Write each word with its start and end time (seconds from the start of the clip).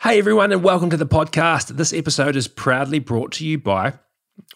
Hey 0.00 0.20
everyone, 0.20 0.52
and 0.52 0.62
welcome 0.62 0.90
to 0.90 0.96
the 0.96 1.08
podcast. 1.08 1.70
This 1.76 1.92
episode 1.92 2.36
is 2.36 2.46
proudly 2.46 3.00
brought 3.00 3.32
to 3.32 3.44
you 3.44 3.58
by 3.58 3.94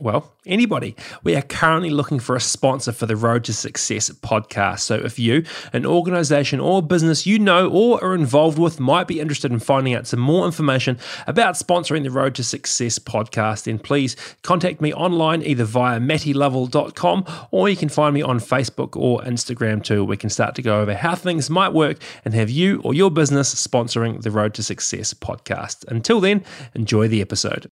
well, 0.00 0.32
anybody. 0.46 0.96
We 1.22 1.36
are 1.36 1.42
currently 1.42 1.90
looking 1.90 2.18
for 2.18 2.34
a 2.34 2.40
sponsor 2.40 2.92
for 2.92 3.06
the 3.06 3.16
Road 3.16 3.44
to 3.44 3.52
Success 3.52 4.10
podcast. 4.10 4.80
So, 4.80 4.96
if 4.96 5.18
you, 5.18 5.44
an 5.72 5.86
organization 5.86 6.60
or 6.60 6.82
business 6.82 7.26
you 7.26 7.38
know 7.38 7.68
or 7.68 8.02
are 8.02 8.14
involved 8.14 8.58
with, 8.58 8.80
might 8.80 9.06
be 9.06 9.20
interested 9.20 9.52
in 9.52 9.58
finding 9.58 9.94
out 9.94 10.06
some 10.06 10.20
more 10.20 10.46
information 10.46 10.98
about 11.26 11.54
sponsoring 11.54 12.02
the 12.02 12.10
Road 12.10 12.34
to 12.36 12.44
Success 12.44 12.98
podcast, 12.98 13.64
then 13.64 13.78
please 13.78 14.16
contact 14.42 14.80
me 14.80 14.92
online 14.94 15.42
either 15.42 15.64
via 15.64 16.00
mattylovell.com 16.00 17.24
or 17.50 17.68
you 17.68 17.76
can 17.76 17.88
find 17.88 18.14
me 18.14 18.22
on 18.22 18.40
Facebook 18.40 18.96
or 18.96 19.20
Instagram 19.22 19.82
too. 19.84 20.04
We 20.04 20.16
can 20.16 20.30
start 20.30 20.54
to 20.56 20.62
go 20.62 20.80
over 20.80 20.94
how 20.94 21.14
things 21.14 21.50
might 21.50 21.72
work 21.72 21.98
and 22.24 22.34
have 22.34 22.50
you 22.50 22.80
or 22.82 22.94
your 22.94 23.10
business 23.10 23.54
sponsoring 23.54 24.22
the 24.22 24.30
Road 24.30 24.54
to 24.54 24.62
Success 24.62 25.14
podcast. 25.14 25.86
Until 25.88 26.20
then, 26.20 26.44
enjoy 26.74 27.08
the 27.08 27.20
episode. 27.20 27.70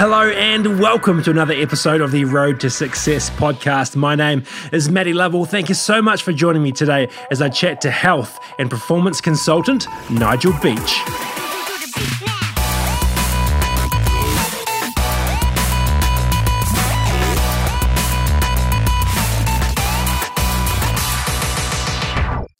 Hello 0.00 0.30
and 0.30 0.80
welcome 0.80 1.22
to 1.24 1.30
another 1.30 1.52
episode 1.52 2.00
of 2.00 2.10
the 2.10 2.24
Road 2.24 2.58
to 2.60 2.70
Success 2.70 3.28
podcast. 3.28 3.96
My 3.96 4.14
name 4.14 4.44
is 4.72 4.88
Matty 4.88 5.12
Lovell. 5.12 5.44
Thank 5.44 5.68
you 5.68 5.74
so 5.74 6.00
much 6.00 6.22
for 6.22 6.32
joining 6.32 6.62
me 6.62 6.72
today 6.72 7.10
as 7.30 7.42
I 7.42 7.50
chat 7.50 7.82
to 7.82 7.90
health 7.90 8.38
and 8.58 8.70
performance 8.70 9.20
consultant 9.20 9.86
Nigel 10.10 10.54
Beach. 10.62 11.02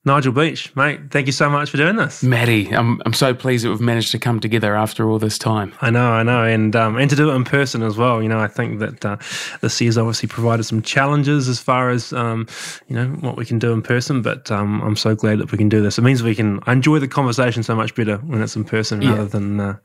Nigel 0.07 0.33
Beach, 0.33 0.75
mate, 0.75 0.99
thank 1.11 1.27
you 1.27 1.33
so 1.33 1.51
much 1.51 1.69
for 1.69 1.77
doing 1.77 1.97
this. 1.97 2.23
Matty, 2.23 2.75
I'm, 2.75 3.03
I'm 3.05 3.13
so 3.13 3.35
pleased 3.35 3.67
that 3.67 3.69
we've 3.71 3.83
managed 3.83 4.13
to 4.13 4.19
come 4.19 4.41
together 4.41 4.75
after 4.75 5.11
all 5.11 5.19
this 5.19 5.37
time. 5.37 5.75
I 5.83 5.91
know, 5.91 6.13
I 6.13 6.23
know, 6.23 6.43
and 6.43 6.75
um, 6.75 6.97
and 6.97 7.11
to 7.11 7.17
do 7.17 7.31
it 7.31 7.35
in 7.35 7.45
person 7.45 7.83
as 7.83 7.99
well. 7.99 8.23
You 8.23 8.30
know, 8.30 8.39
I 8.39 8.47
think 8.47 8.79
that 8.79 9.05
uh, 9.05 9.19
this 9.61 9.79
year's 9.79 9.99
obviously 9.99 10.27
provided 10.27 10.65
some 10.65 10.80
challenges 10.80 11.49
as 11.51 11.61
far 11.61 11.91
as 11.91 12.15
um, 12.15 12.47
you 12.89 12.97
know 12.97 13.09
what 13.21 13.37
we 13.37 13.45
can 13.45 13.59
do 13.59 13.74
in 13.74 13.83
person. 13.83 14.23
But 14.23 14.51
um, 14.51 14.80
I'm 14.80 14.97
so 14.97 15.15
glad 15.15 15.39
that 15.39 15.52
we 15.52 15.59
can 15.59 15.69
do 15.69 15.83
this. 15.83 15.99
It 15.99 16.02
means 16.02 16.23
we 16.23 16.35
can 16.35 16.61
I 16.67 16.73
enjoy 16.73 16.99
the 16.99 17.09
conversation 17.09 17.63
so 17.63 17.74
much 17.74 17.95
better 17.95 18.17
when 18.19 18.41
it's 18.41 18.57
in 18.57 18.65
person 18.65 19.02
yeah. 19.02 19.11
rather 19.11 19.27
than 19.27 19.61
uh, 19.61 19.77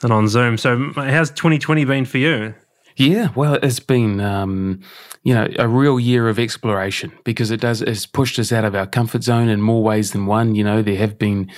than 0.00 0.12
on 0.12 0.28
Zoom. 0.28 0.58
So, 0.58 0.92
how's 0.96 1.30
2020 1.30 1.86
been 1.86 2.04
for 2.04 2.18
you? 2.18 2.52
Yeah, 2.96 3.28
well, 3.34 3.54
it's 3.62 3.80
been 3.80 4.20
um, 4.20 4.80
you 5.22 5.34
know 5.34 5.48
a 5.58 5.68
real 5.68 5.98
year 5.98 6.28
of 6.28 6.38
exploration 6.38 7.12
because 7.24 7.50
it 7.50 7.60
does 7.60 7.82
it's 7.82 8.06
pushed 8.06 8.38
us 8.38 8.52
out 8.52 8.64
of 8.64 8.74
our 8.74 8.86
comfort 8.86 9.22
zone 9.22 9.48
in 9.48 9.60
more 9.60 9.82
ways 9.82 10.12
than 10.12 10.26
one. 10.26 10.54
You 10.54 10.64
know, 10.64 10.82
there 10.82 10.96
have 10.96 11.18
been 11.18 11.50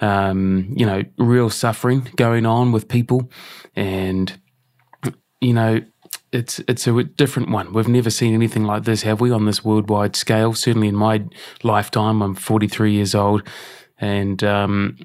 um, 0.00 0.72
you 0.76 0.86
know 0.86 1.02
real 1.18 1.50
suffering 1.50 2.08
going 2.16 2.46
on 2.46 2.72
with 2.72 2.88
people, 2.88 3.30
and 3.76 4.38
you 5.40 5.52
know 5.54 5.80
it's 6.32 6.60
it's 6.66 6.86
a 6.86 7.04
different 7.04 7.50
one. 7.50 7.72
We've 7.72 7.88
never 7.88 8.10
seen 8.10 8.34
anything 8.34 8.64
like 8.64 8.84
this, 8.84 9.02
have 9.02 9.20
we, 9.20 9.30
on 9.30 9.44
this 9.44 9.64
worldwide 9.64 10.16
scale? 10.16 10.54
Certainly 10.54 10.88
in 10.88 10.96
my 10.96 11.24
lifetime, 11.62 12.22
I'm 12.22 12.34
43 12.34 12.92
years 12.92 13.14
old, 13.14 13.42
and 13.98 14.42
um, 14.42 14.96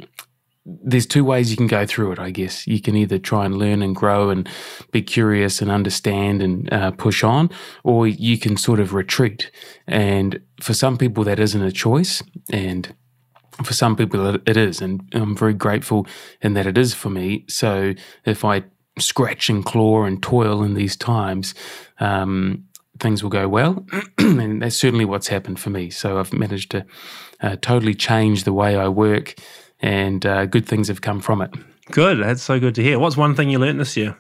there's 0.67 1.05
two 1.05 1.23
ways 1.23 1.49
you 1.49 1.57
can 1.57 1.67
go 1.67 1.85
through 1.85 2.11
it, 2.11 2.19
I 2.19 2.29
guess. 2.29 2.67
You 2.67 2.81
can 2.81 2.95
either 2.95 3.17
try 3.17 3.45
and 3.45 3.57
learn 3.57 3.81
and 3.81 3.95
grow 3.95 4.29
and 4.29 4.47
be 4.91 5.01
curious 5.01 5.61
and 5.61 5.71
understand 5.71 6.41
and 6.41 6.71
uh, 6.73 6.91
push 6.91 7.23
on, 7.23 7.49
or 7.83 8.05
you 8.07 8.37
can 8.37 8.57
sort 8.57 8.79
of 8.79 8.93
retreat. 8.93 9.49
And 9.87 10.41
for 10.61 10.73
some 10.73 10.97
people, 10.97 11.23
that 11.23 11.39
isn't 11.39 11.61
a 11.61 11.71
choice. 11.71 12.21
And 12.51 12.93
for 13.63 13.73
some 13.73 13.95
people, 13.95 14.35
it 14.45 14.57
is. 14.57 14.81
And 14.81 15.01
I'm 15.13 15.37
very 15.37 15.53
grateful 15.53 16.05
in 16.41 16.53
that 16.53 16.67
it 16.67 16.77
is 16.77 16.93
for 16.93 17.09
me. 17.09 17.45
So 17.47 17.93
if 18.25 18.43
I 18.43 18.63
scratch 18.99 19.49
and 19.49 19.63
claw 19.63 20.03
and 20.03 20.21
toil 20.21 20.63
in 20.63 20.73
these 20.73 20.97
times, 20.97 21.55
um, 21.99 22.65
things 22.99 23.23
will 23.23 23.29
go 23.29 23.47
well. 23.47 23.85
and 24.17 24.61
that's 24.61 24.75
certainly 24.75 25.05
what's 25.05 25.27
happened 25.27 25.59
for 25.59 25.69
me. 25.69 25.89
So 25.89 26.19
I've 26.19 26.33
managed 26.33 26.71
to 26.71 26.85
uh, 27.39 27.55
totally 27.61 27.93
change 27.93 28.43
the 28.43 28.53
way 28.53 28.75
I 28.75 28.89
work 28.89 29.35
and 29.79 30.25
uh, 30.25 30.45
good 30.45 30.65
things 30.65 30.87
have 30.87 31.01
come 31.01 31.19
from 31.19 31.41
it. 31.41 31.51
Good. 31.91 32.19
That's 32.19 32.43
so 32.43 32.59
good 32.59 32.75
to 32.75 32.83
hear. 32.83 32.99
What's 32.99 33.17
one 33.17 33.35
thing 33.35 33.49
you 33.49 33.59
learned 33.59 33.79
this 33.79 33.95
year? 33.95 34.17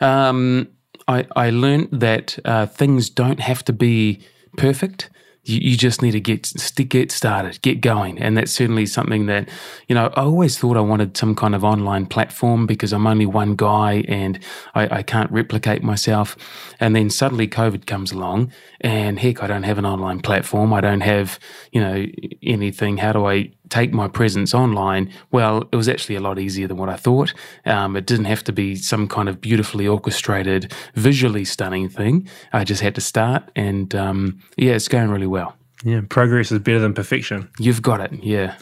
Um, 0.00 0.68
I, 1.06 1.26
I 1.36 1.50
learned 1.50 1.88
that 1.92 2.38
uh, 2.44 2.66
things 2.66 3.08
don't 3.08 3.40
have 3.40 3.64
to 3.64 3.72
be 3.72 4.20
perfect 4.56 5.10
you, 5.48 5.70
you 5.70 5.76
just 5.76 6.02
need 6.02 6.12
to 6.12 6.20
get 6.20 6.52
get 6.88 7.10
started, 7.10 7.60
get 7.62 7.80
going, 7.80 8.18
and 8.18 8.36
that's 8.36 8.52
certainly 8.52 8.86
something 8.86 9.26
that 9.26 9.48
you 9.88 9.94
know 9.94 10.06
I 10.14 10.22
always 10.22 10.58
thought 10.58 10.76
I 10.76 10.80
wanted 10.80 11.16
some 11.16 11.34
kind 11.34 11.54
of 11.54 11.64
online 11.64 12.06
platform 12.06 12.66
because 12.66 12.92
I'm 12.92 13.06
only 13.06 13.26
one 13.26 13.56
guy 13.56 14.04
and 14.08 14.38
I, 14.74 14.98
I 14.98 15.02
can't 15.02 15.30
replicate 15.30 15.82
myself. 15.82 16.36
And 16.78 16.94
then 16.94 17.10
suddenly 17.10 17.48
COVID 17.48 17.86
comes 17.86 18.12
along, 18.12 18.52
and 18.80 19.18
heck, 19.18 19.42
I 19.42 19.46
don't 19.46 19.64
have 19.64 19.78
an 19.78 19.86
online 19.86 20.20
platform. 20.20 20.72
I 20.72 20.80
don't 20.80 21.00
have 21.00 21.38
you 21.72 21.80
know 21.80 22.06
anything. 22.42 22.98
How 22.98 23.12
do 23.12 23.26
I 23.26 23.50
take 23.70 23.92
my 23.92 24.08
presence 24.08 24.54
online, 24.54 25.12
well, 25.30 25.68
it 25.72 25.76
was 25.76 25.88
actually 25.88 26.16
a 26.16 26.20
lot 26.20 26.38
easier 26.38 26.66
than 26.66 26.76
what 26.76 26.88
I 26.88 26.96
thought. 26.96 27.34
Um, 27.66 27.96
it 27.96 28.06
didn't 28.06 28.26
have 28.26 28.44
to 28.44 28.52
be 28.52 28.76
some 28.76 29.08
kind 29.08 29.28
of 29.28 29.40
beautifully 29.40 29.86
orchestrated, 29.86 30.72
visually 30.94 31.44
stunning 31.44 31.88
thing. 31.88 32.28
I 32.52 32.64
just 32.64 32.82
had 32.82 32.94
to 32.94 33.00
start, 33.00 33.50
and 33.56 33.94
um, 33.94 34.40
yeah, 34.56 34.72
it's 34.72 34.88
going 34.88 35.10
really 35.10 35.26
well. 35.26 35.57
Yeah, 35.84 36.00
progress 36.08 36.50
is 36.50 36.58
better 36.58 36.80
than 36.80 36.92
perfection. 36.92 37.48
You've 37.58 37.82
got 37.82 38.00
it. 38.00 38.12
Yeah. 38.22 38.56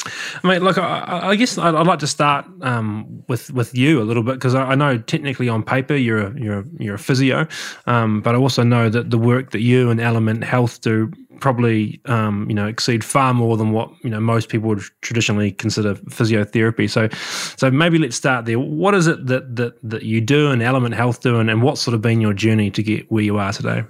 I 0.44 0.48
mean, 0.48 0.62
look, 0.62 0.76
I, 0.76 1.30
I 1.30 1.36
guess 1.36 1.56
I'd, 1.56 1.74
I'd, 1.74 1.86
like 1.86 2.00
to 2.00 2.06
start 2.06 2.44
um, 2.60 3.24
with 3.26 3.50
with 3.52 3.74
you 3.74 4.02
a 4.02 4.04
little 4.04 4.22
bit 4.22 4.34
because 4.34 4.54
I, 4.54 4.64
I, 4.64 4.74
know 4.74 4.98
technically 4.98 5.48
on 5.48 5.62
paper 5.62 5.94
you're 5.94 6.26
a, 6.26 6.38
you're 6.38 6.58
a, 6.58 6.64
you're 6.78 6.94
a 6.96 6.98
physio, 6.98 7.46
um, 7.86 8.20
but 8.20 8.34
I 8.34 8.38
also 8.38 8.62
know 8.62 8.90
that 8.90 9.10
the 9.10 9.16
work 9.16 9.52
that 9.52 9.60
you 9.60 9.88
and 9.88 9.98
Element 9.98 10.44
Health 10.44 10.82
do 10.82 11.10
probably 11.40 12.00
um, 12.06 12.46
you 12.48 12.54
know 12.54 12.66
exceed 12.66 13.02
far 13.02 13.32
more 13.32 13.56
than 13.56 13.72
what 13.72 13.90
you 14.02 14.10
know 14.10 14.20
most 14.20 14.50
people 14.50 14.68
would 14.68 14.82
traditionally 15.00 15.52
consider 15.52 15.94
physiotherapy. 15.94 16.90
So, 16.90 17.08
so 17.56 17.70
maybe 17.70 17.98
let's 17.98 18.16
start 18.16 18.44
there. 18.44 18.58
What 18.58 18.94
is 18.94 19.06
it 19.06 19.26
that 19.26 19.56
that 19.56 19.78
that 19.88 20.02
you 20.02 20.20
do 20.20 20.50
and 20.50 20.62
Element 20.62 20.94
Health 20.94 21.22
do, 21.22 21.38
and, 21.38 21.48
and 21.48 21.62
what's 21.62 21.80
sort 21.80 21.94
of 21.94 22.02
been 22.02 22.20
your 22.20 22.34
journey 22.34 22.70
to 22.72 22.82
get 22.82 23.10
where 23.10 23.24
you 23.24 23.38
are 23.38 23.54
today? 23.54 23.84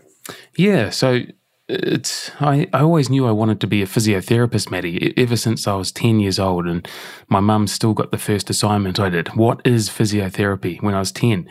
Yeah. 0.56 0.90
So 0.90 1.22
it's 1.68 2.30
I, 2.40 2.68
I 2.72 2.80
always 2.80 3.10
knew 3.10 3.26
I 3.26 3.32
wanted 3.32 3.60
to 3.60 3.66
be 3.66 3.82
a 3.82 3.86
physiotherapist, 3.86 4.70
Matty, 4.70 5.12
ever 5.16 5.36
since 5.36 5.66
I 5.66 5.74
was 5.74 5.90
10 5.90 6.20
years 6.20 6.38
old. 6.38 6.66
And 6.66 6.86
my 7.28 7.40
mum 7.40 7.66
still 7.66 7.92
got 7.92 8.10
the 8.10 8.18
first 8.18 8.48
assignment 8.50 9.00
I 9.00 9.08
did. 9.08 9.28
What 9.36 9.60
is 9.64 9.88
physiotherapy 9.88 10.80
when 10.82 10.94
I 10.94 11.00
was 11.00 11.12
10? 11.12 11.48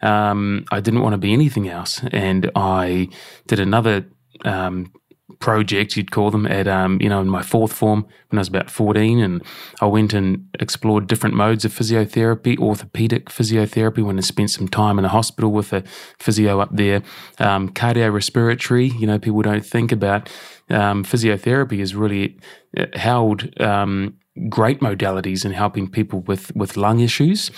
Um, 0.00 0.64
I 0.70 0.80
didn't 0.80 1.02
want 1.02 1.14
to 1.14 1.18
be 1.18 1.32
anything 1.32 1.68
else. 1.68 2.00
And 2.12 2.50
I 2.54 3.08
did 3.46 3.60
another 3.60 4.06
um, 4.44 4.92
project, 5.40 5.96
you'd 5.96 6.10
call 6.10 6.30
them, 6.30 6.46
at 6.46 6.66
um, 6.66 7.00
you 7.00 7.08
know 7.08 7.20
in 7.20 7.28
my 7.28 7.42
fourth 7.42 7.72
form 7.72 8.06
when 8.28 8.38
I 8.38 8.40
was 8.40 8.48
about 8.48 8.70
fourteen, 8.70 9.20
and 9.20 9.42
I 9.80 9.86
went 9.86 10.12
and 10.14 10.48
explored 10.58 11.06
different 11.06 11.34
modes 11.34 11.64
of 11.64 11.72
physiotherapy, 11.72 12.58
orthopedic 12.58 13.26
physiotherapy. 13.26 14.02
When 14.02 14.18
I 14.18 14.22
spent 14.22 14.50
some 14.50 14.68
time 14.68 14.98
in 14.98 15.04
a 15.04 15.08
hospital 15.08 15.52
with 15.52 15.72
a 15.72 15.82
physio 16.18 16.60
up 16.60 16.70
there, 16.72 17.02
um, 17.38 17.68
cardiorespiratory. 17.68 18.98
You 18.98 19.06
know, 19.06 19.18
people 19.18 19.42
don't 19.42 19.64
think 19.64 19.92
about 19.92 20.28
um, 20.70 21.04
physiotherapy 21.04 21.80
is 21.80 21.94
really 21.94 22.38
uh, 22.76 22.86
held 22.94 23.48
um, 23.60 24.14
great 24.48 24.80
modalities 24.80 25.44
in 25.44 25.52
helping 25.52 25.88
people 25.88 26.20
with, 26.20 26.54
with 26.54 26.76
lung 26.76 27.00
issues. 27.00 27.50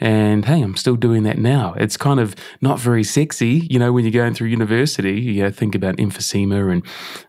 And 0.00 0.44
hey, 0.44 0.62
I'm 0.62 0.76
still 0.76 0.96
doing 0.96 1.24
that 1.24 1.38
now. 1.38 1.74
It's 1.76 1.96
kind 1.96 2.20
of 2.20 2.34
not 2.60 2.78
very 2.78 3.04
sexy, 3.04 3.66
you 3.70 3.78
know, 3.78 3.92
when 3.92 4.04
you're 4.04 4.12
going 4.12 4.34
through 4.34 4.48
university, 4.48 5.20
you 5.20 5.42
know, 5.42 5.50
think 5.50 5.74
about 5.74 5.96
emphysema 5.96 6.72
and, 6.72 6.82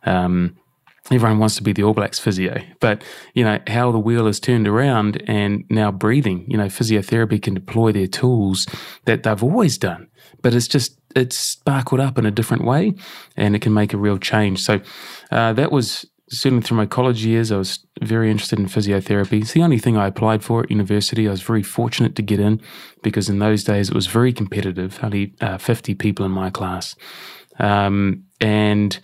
um, 0.03 0.55
everyone 1.11 1.39
wants 1.39 1.55
to 1.55 1.63
be 1.63 1.73
the 1.73 1.83
All 1.83 1.93
Blacks 1.93 2.19
physio, 2.19 2.61
but 2.79 3.03
you 3.33 3.43
know 3.43 3.59
how 3.67 3.91
the 3.91 3.99
wheel 3.99 4.25
has 4.25 4.39
turned 4.39 4.67
around 4.67 5.23
and 5.27 5.63
now 5.69 5.91
breathing. 5.91 6.45
You 6.47 6.57
know, 6.57 6.65
physiotherapy 6.65 7.41
can 7.41 7.53
deploy 7.53 7.91
their 7.91 8.07
tools 8.07 8.67
that 9.05 9.23
they've 9.23 9.43
always 9.43 9.77
done, 9.77 10.07
but 10.41 10.53
it's 10.53 10.67
just 10.67 10.99
it's 11.15 11.35
sparkled 11.35 11.99
up 11.99 12.17
in 12.17 12.25
a 12.25 12.31
different 12.31 12.63
way, 12.63 12.93
and 13.35 13.55
it 13.55 13.61
can 13.61 13.73
make 13.73 13.93
a 13.93 13.97
real 13.97 14.17
change. 14.17 14.61
So 14.61 14.81
uh, 15.31 15.53
that 15.53 15.71
was 15.71 16.05
certainly 16.29 16.63
through 16.63 16.77
my 16.77 16.85
college 16.85 17.25
years, 17.25 17.51
I 17.51 17.57
was 17.57 17.85
very 18.01 18.29
interested 18.29 18.59
in 18.59 18.67
physiotherapy. 18.67 19.41
It's 19.41 19.53
the 19.53 19.63
only 19.63 19.79
thing 19.79 19.97
I 19.97 20.07
applied 20.07 20.43
for 20.43 20.63
at 20.63 20.71
university. 20.71 21.27
I 21.27 21.31
was 21.31 21.41
very 21.41 21.63
fortunate 21.63 22.15
to 22.15 22.21
get 22.21 22.39
in 22.39 22.61
because 23.01 23.29
in 23.29 23.39
those 23.39 23.63
days 23.63 23.89
it 23.89 23.95
was 23.95 24.07
very 24.07 24.31
competitive, 24.31 24.99
only 25.03 25.33
uh, 25.41 25.57
50 25.57 25.95
people 25.95 26.25
in 26.25 26.31
my 26.31 26.49
class. 26.49 26.95
Um, 27.57 28.23
and 28.39 28.99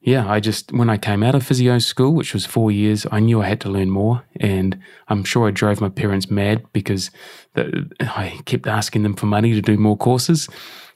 yeah, 0.00 0.28
I 0.30 0.40
just, 0.40 0.72
when 0.72 0.90
I 0.90 0.98
came 0.98 1.22
out 1.22 1.34
of 1.34 1.44
physio 1.44 1.78
school, 1.78 2.14
which 2.14 2.32
was 2.32 2.46
four 2.46 2.70
years, 2.70 3.06
I 3.10 3.20
knew 3.20 3.42
I 3.42 3.46
had 3.46 3.60
to 3.62 3.68
learn 3.68 3.90
more. 3.90 4.24
And 4.40 4.78
I'm 5.08 5.24
sure 5.24 5.48
I 5.48 5.50
drove 5.50 5.80
my 5.80 5.88
parents 5.88 6.30
mad 6.30 6.64
because 6.72 7.10
the, 7.54 7.90
I 8.00 8.40
kept 8.44 8.66
asking 8.66 9.02
them 9.02 9.14
for 9.14 9.26
money 9.26 9.52
to 9.52 9.62
do 9.62 9.76
more 9.76 9.96
courses. 9.96 10.48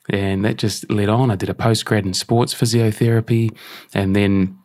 And 0.08 0.44
that 0.44 0.58
just 0.58 0.90
led 0.90 1.08
on. 1.08 1.30
I 1.30 1.36
did 1.36 1.48
a 1.48 1.54
postgrad 1.54 2.04
in 2.04 2.14
sports 2.14 2.54
physiotherapy 2.54 3.56
and 3.94 4.14
then 4.14 4.59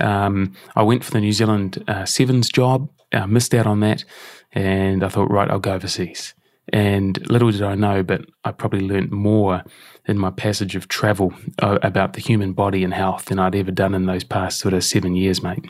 um, 0.00 0.54
I 0.76 0.82
went 0.82 1.04
for 1.04 1.12
the 1.12 1.20
New 1.20 1.32
Zealand 1.32 1.82
uh, 1.88 2.04
Sevens 2.04 2.48
job. 2.48 2.90
I 3.12 3.26
missed 3.26 3.54
out 3.54 3.66
on 3.66 3.80
that. 3.80 4.04
And 4.52 5.04
I 5.04 5.08
thought, 5.08 5.30
right, 5.30 5.50
I'll 5.50 5.60
go 5.60 5.72
overseas. 5.72 6.34
And 6.72 7.28
little 7.28 7.50
did 7.50 7.62
I 7.62 7.74
know, 7.74 8.02
but 8.02 8.22
I 8.44 8.52
probably 8.52 8.80
learnt 8.80 9.10
more 9.10 9.64
in 10.06 10.18
my 10.18 10.30
passage 10.30 10.76
of 10.76 10.88
travel 10.88 11.32
uh, 11.60 11.78
about 11.82 12.12
the 12.12 12.20
human 12.20 12.52
body 12.52 12.84
and 12.84 12.94
health 12.94 13.26
than 13.26 13.38
I'd 13.38 13.54
ever 13.56 13.70
done 13.70 13.94
in 13.94 14.06
those 14.06 14.24
past 14.24 14.60
sort 14.60 14.74
of 14.74 14.84
seven 14.84 15.16
years, 15.16 15.42
mate. 15.42 15.64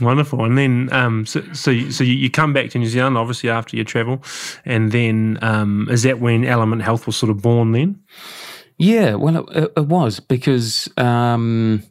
Wonderful. 0.00 0.44
And 0.44 0.56
then, 0.56 0.88
um, 0.92 1.26
so, 1.26 1.42
so, 1.52 1.70
you, 1.70 2.14
you 2.14 2.30
come 2.30 2.52
back 2.52 2.70
to 2.70 2.78
New 2.78 2.86
Zealand, 2.86 3.18
obviously, 3.18 3.50
after 3.50 3.76
your 3.76 3.84
travel. 3.84 4.22
And 4.64 4.92
then, 4.92 5.38
um, 5.42 5.88
is 5.90 6.04
that 6.04 6.20
when 6.20 6.44
Element 6.44 6.82
Health 6.82 7.06
was 7.06 7.16
sort 7.16 7.30
of 7.30 7.42
born 7.42 7.72
then? 7.72 8.00
Yeah, 8.78 9.14
well, 9.14 9.48
it, 9.48 9.72
it 9.76 9.86
was 9.86 10.20
because 10.20 10.88
um, 10.96 11.82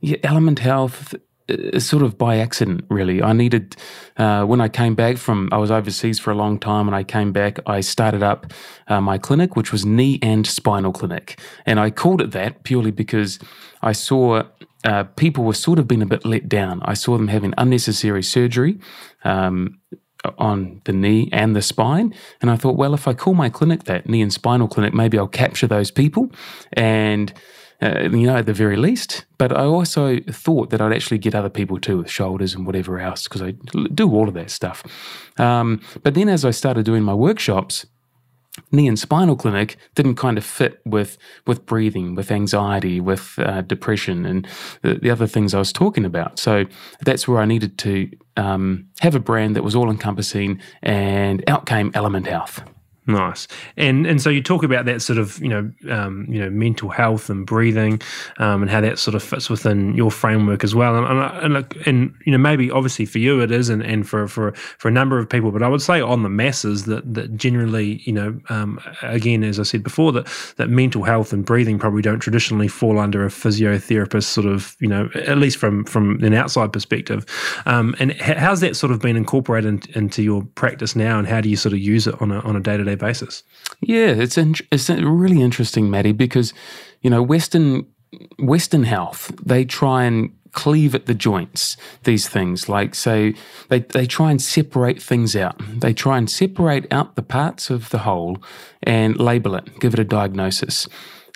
yeah, 0.00 0.16
Element 0.22 0.58
Health 0.58 1.14
is 1.48 1.88
sort 1.88 2.02
of 2.02 2.18
by 2.18 2.38
accident, 2.38 2.84
really. 2.90 3.22
I 3.22 3.32
needed, 3.32 3.76
uh, 4.16 4.44
when 4.44 4.60
I 4.60 4.68
came 4.68 4.94
back 4.94 5.16
from, 5.16 5.48
I 5.52 5.58
was 5.58 5.70
overseas 5.70 6.18
for 6.18 6.30
a 6.30 6.34
long 6.34 6.58
time 6.58 6.88
and 6.88 6.96
I 6.96 7.04
came 7.04 7.32
back, 7.32 7.58
I 7.66 7.80
started 7.80 8.22
up 8.22 8.52
uh, 8.88 9.00
my 9.00 9.18
clinic, 9.18 9.54
which 9.54 9.70
was 9.70 9.84
knee 9.84 10.18
and 10.22 10.46
spinal 10.46 10.92
clinic. 10.92 11.40
And 11.64 11.78
I 11.78 11.90
called 11.90 12.20
it 12.20 12.32
that 12.32 12.64
purely 12.64 12.90
because 12.90 13.38
I 13.82 13.92
saw 13.92 14.42
uh, 14.84 15.04
people 15.16 15.44
were 15.44 15.54
sort 15.54 15.78
of 15.78 15.86
being 15.86 16.02
a 16.02 16.06
bit 16.06 16.24
let 16.24 16.48
down. 16.48 16.80
I 16.84 16.94
saw 16.94 17.16
them 17.16 17.28
having 17.28 17.54
unnecessary 17.56 18.22
surgery 18.22 18.78
um, 19.24 19.78
on 20.38 20.80
the 20.84 20.92
knee 20.92 21.28
and 21.32 21.54
the 21.54 21.62
spine. 21.62 22.14
And 22.40 22.50
I 22.50 22.56
thought, 22.56 22.76
well, 22.76 22.94
if 22.94 23.06
I 23.06 23.14
call 23.14 23.34
my 23.34 23.48
clinic 23.48 23.84
that, 23.84 24.08
knee 24.08 24.22
and 24.22 24.32
spinal 24.32 24.68
clinic, 24.68 24.94
maybe 24.94 25.18
I'll 25.18 25.28
capture 25.28 25.66
those 25.66 25.90
people 25.90 26.30
and, 26.72 27.32
uh, 27.82 28.08
you 28.10 28.26
know, 28.26 28.36
at 28.36 28.46
the 28.46 28.52
very 28.52 28.76
least. 28.76 29.24
But 29.38 29.52
I 29.52 29.64
also 29.64 30.18
thought 30.30 30.70
that 30.70 30.80
I'd 30.80 30.92
actually 30.92 31.18
get 31.18 31.34
other 31.34 31.50
people 31.50 31.78
too 31.78 31.98
with 31.98 32.10
shoulders 32.10 32.54
and 32.54 32.66
whatever 32.66 32.98
else, 32.98 33.24
because 33.24 33.42
I 33.42 33.52
do 33.94 34.10
all 34.12 34.28
of 34.28 34.34
that 34.34 34.50
stuff. 34.50 34.82
Um, 35.38 35.80
but 36.02 36.14
then 36.14 36.28
as 36.28 36.44
I 36.44 36.50
started 36.50 36.84
doing 36.84 37.02
my 37.02 37.14
workshops, 37.14 37.86
knee 38.72 38.88
and 38.88 38.98
spinal 38.98 39.36
clinic 39.36 39.76
didn't 39.94 40.16
kind 40.16 40.38
of 40.38 40.44
fit 40.44 40.80
with 40.84 41.18
with 41.46 41.66
breathing, 41.66 42.14
with 42.14 42.30
anxiety, 42.30 43.00
with 43.00 43.38
uh, 43.38 43.60
depression, 43.62 44.24
and 44.26 44.46
the, 44.82 44.94
the, 44.94 45.10
other 45.10 45.26
things 45.26 45.54
I 45.54 45.58
was 45.58 45.72
talking 45.72 46.04
about. 46.04 46.38
So 46.38 46.64
that's 47.00 47.28
where 47.28 47.40
I 47.40 47.44
needed 47.44 47.78
to 47.78 48.10
um, 48.36 48.88
have 49.00 49.14
a 49.14 49.20
brand 49.20 49.56
that 49.56 49.64
was 49.64 49.74
all 49.74 49.90
encompassing, 49.90 50.60
and 50.82 51.44
out 51.48 51.66
came 51.66 51.90
Element 51.94 52.26
Health. 52.26 52.62
Nice, 53.08 53.46
and 53.76 54.04
and 54.04 54.20
so 54.20 54.30
you 54.30 54.42
talk 54.42 54.64
about 54.64 54.84
that 54.86 55.00
sort 55.00 55.20
of 55.20 55.38
you 55.38 55.48
know 55.48 55.70
um, 55.88 56.26
you 56.28 56.40
know 56.40 56.50
mental 56.50 56.88
health 56.88 57.30
and 57.30 57.46
breathing, 57.46 58.00
um, 58.38 58.62
and 58.62 58.70
how 58.70 58.80
that 58.80 58.98
sort 58.98 59.14
of 59.14 59.22
fits 59.22 59.48
within 59.48 59.94
your 59.94 60.10
framework 60.10 60.64
as 60.64 60.74
well. 60.74 60.96
And 60.96 61.06
and, 61.06 61.56
and, 61.56 61.86
and 61.86 62.14
you 62.24 62.32
know 62.32 62.38
maybe 62.38 62.68
obviously 62.68 63.06
for 63.06 63.20
you 63.20 63.40
it 63.40 63.52
is, 63.52 63.68
and, 63.68 63.80
and 63.80 64.08
for 64.08 64.26
for 64.26 64.52
for 64.78 64.88
a 64.88 64.90
number 64.90 65.20
of 65.20 65.28
people, 65.28 65.52
but 65.52 65.62
I 65.62 65.68
would 65.68 65.82
say 65.82 66.00
on 66.00 66.24
the 66.24 66.28
masses 66.28 66.86
that 66.86 67.14
that 67.14 67.36
generally 67.36 68.02
you 68.04 68.12
know 68.12 68.40
um, 68.48 68.80
again 69.02 69.44
as 69.44 69.60
I 69.60 69.62
said 69.62 69.84
before 69.84 70.10
that 70.10 70.26
that 70.56 70.68
mental 70.68 71.04
health 71.04 71.32
and 71.32 71.44
breathing 71.44 71.78
probably 71.78 72.02
don't 72.02 72.18
traditionally 72.18 72.66
fall 72.66 72.98
under 72.98 73.24
a 73.24 73.28
physiotherapist 73.28 74.24
sort 74.24 74.48
of 74.48 74.76
you 74.80 74.88
know 74.88 75.08
at 75.14 75.38
least 75.38 75.58
from 75.58 75.84
from 75.84 76.20
an 76.24 76.34
outside 76.34 76.72
perspective. 76.72 77.24
Um, 77.66 77.94
and 78.00 78.14
how's 78.14 78.58
that 78.62 78.74
sort 78.74 78.90
of 78.90 79.00
been 79.00 79.16
incorporated 79.16 79.86
in, 79.94 80.02
into 80.06 80.24
your 80.24 80.42
practice 80.56 80.96
now, 80.96 81.20
and 81.20 81.28
how 81.28 81.40
do 81.40 81.48
you 81.48 81.56
sort 81.56 81.72
of 81.72 81.78
use 81.78 82.08
it 82.08 82.20
on 82.20 82.32
a 82.32 82.40
on 82.40 82.56
a 82.56 82.60
day 82.60 82.76
to 82.76 82.82
day 82.82 82.95
basis. 82.96 83.42
Yeah, 83.80 84.08
it's 84.08 84.38
in, 84.38 84.54
it's 84.72 84.88
really 84.88 85.40
interesting, 85.40 85.90
Matty, 85.90 86.12
because 86.12 86.52
you 87.02 87.10
know 87.10 87.22
Western 87.22 87.86
Western 88.38 88.84
health 88.84 89.32
they 89.44 89.64
try 89.64 90.04
and 90.04 90.30
cleave 90.56 90.94
at 90.94 91.06
the 91.06 91.14
joints. 91.14 91.76
These 92.04 92.28
things, 92.28 92.68
like 92.68 92.94
say, 92.94 93.34
they 93.68 93.80
they 93.80 94.06
try 94.06 94.30
and 94.30 94.42
separate 94.42 95.00
things 95.00 95.36
out. 95.36 95.60
They 95.80 95.92
try 95.92 96.18
and 96.18 96.28
separate 96.28 96.92
out 96.92 97.14
the 97.14 97.22
parts 97.22 97.70
of 97.70 97.90
the 97.90 97.98
whole 97.98 98.42
and 98.82 99.20
label 99.20 99.54
it, 99.54 99.78
give 99.78 99.94
it 99.94 100.00
a 100.00 100.04
diagnosis. 100.04 100.88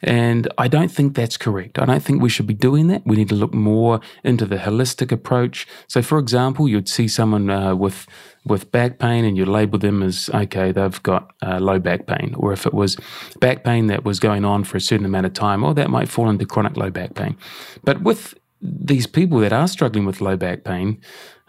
And 0.03 0.49
I 0.57 0.69
don't 0.69 0.91
think 0.91 1.15
that's 1.15 1.37
correct. 1.37 1.79
I 1.79 1.85
don't 1.85 2.03
think 2.03 2.23
we 2.23 2.31
should 2.31 2.47
be 2.47 2.55
doing 2.55 2.87
that. 2.89 3.03
We 3.05 3.17
need 3.17 3.29
to 3.29 3.35
look 3.35 3.53
more 3.53 4.01
into 4.25 4.47
the 4.47 4.57
holistic 4.57 5.13
approach. 5.13 5.67
So, 5.89 6.01
for 6.01 6.19
example, 6.19 6.69
you'd 6.69 6.89
see 6.89 7.07
someone 7.07 7.51
uh, 7.51 7.75
with 7.75 8.07
with 8.45 8.73
back 8.73 8.99
pain 8.99 9.25
and 9.25 9.37
you 9.37 9.45
label 9.45 9.79
them 9.79 10.03
as 10.03 10.31
okay, 10.33 10.73
they've 10.73 11.03
got 11.03 11.33
uh, 11.43 11.59
low 11.59 11.79
back 11.79 12.07
pain, 12.07 12.35
or 12.37 12.53
if 12.53 12.67
it 12.67 12.75
was 12.75 12.97
back 13.41 13.65
pain 13.65 13.87
that 13.89 14.05
was 14.05 14.19
going 14.19 14.45
on 14.45 14.65
for 14.65 14.77
a 14.77 14.81
certain 14.81 15.07
amount 15.07 15.27
of 15.27 15.33
time, 15.33 15.63
or 15.63 15.75
that 15.75 15.91
might 15.91 16.09
fall 16.09 16.29
into 16.29 16.47
chronic 16.47 16.77
low 16.77 16.91
back 16.91 17.15
pain. 17.15 17.37
But 17.85 18.03
with 18.03 18.35
these 18.63 19.07
people 19.07 19.39
that 19.41 19.53
are 19.53 19.69
struggling 19.69 20.05
with 20.05 20.21
low 20.21 20.37
back 20.37 20.65
pain, 20.65 21.01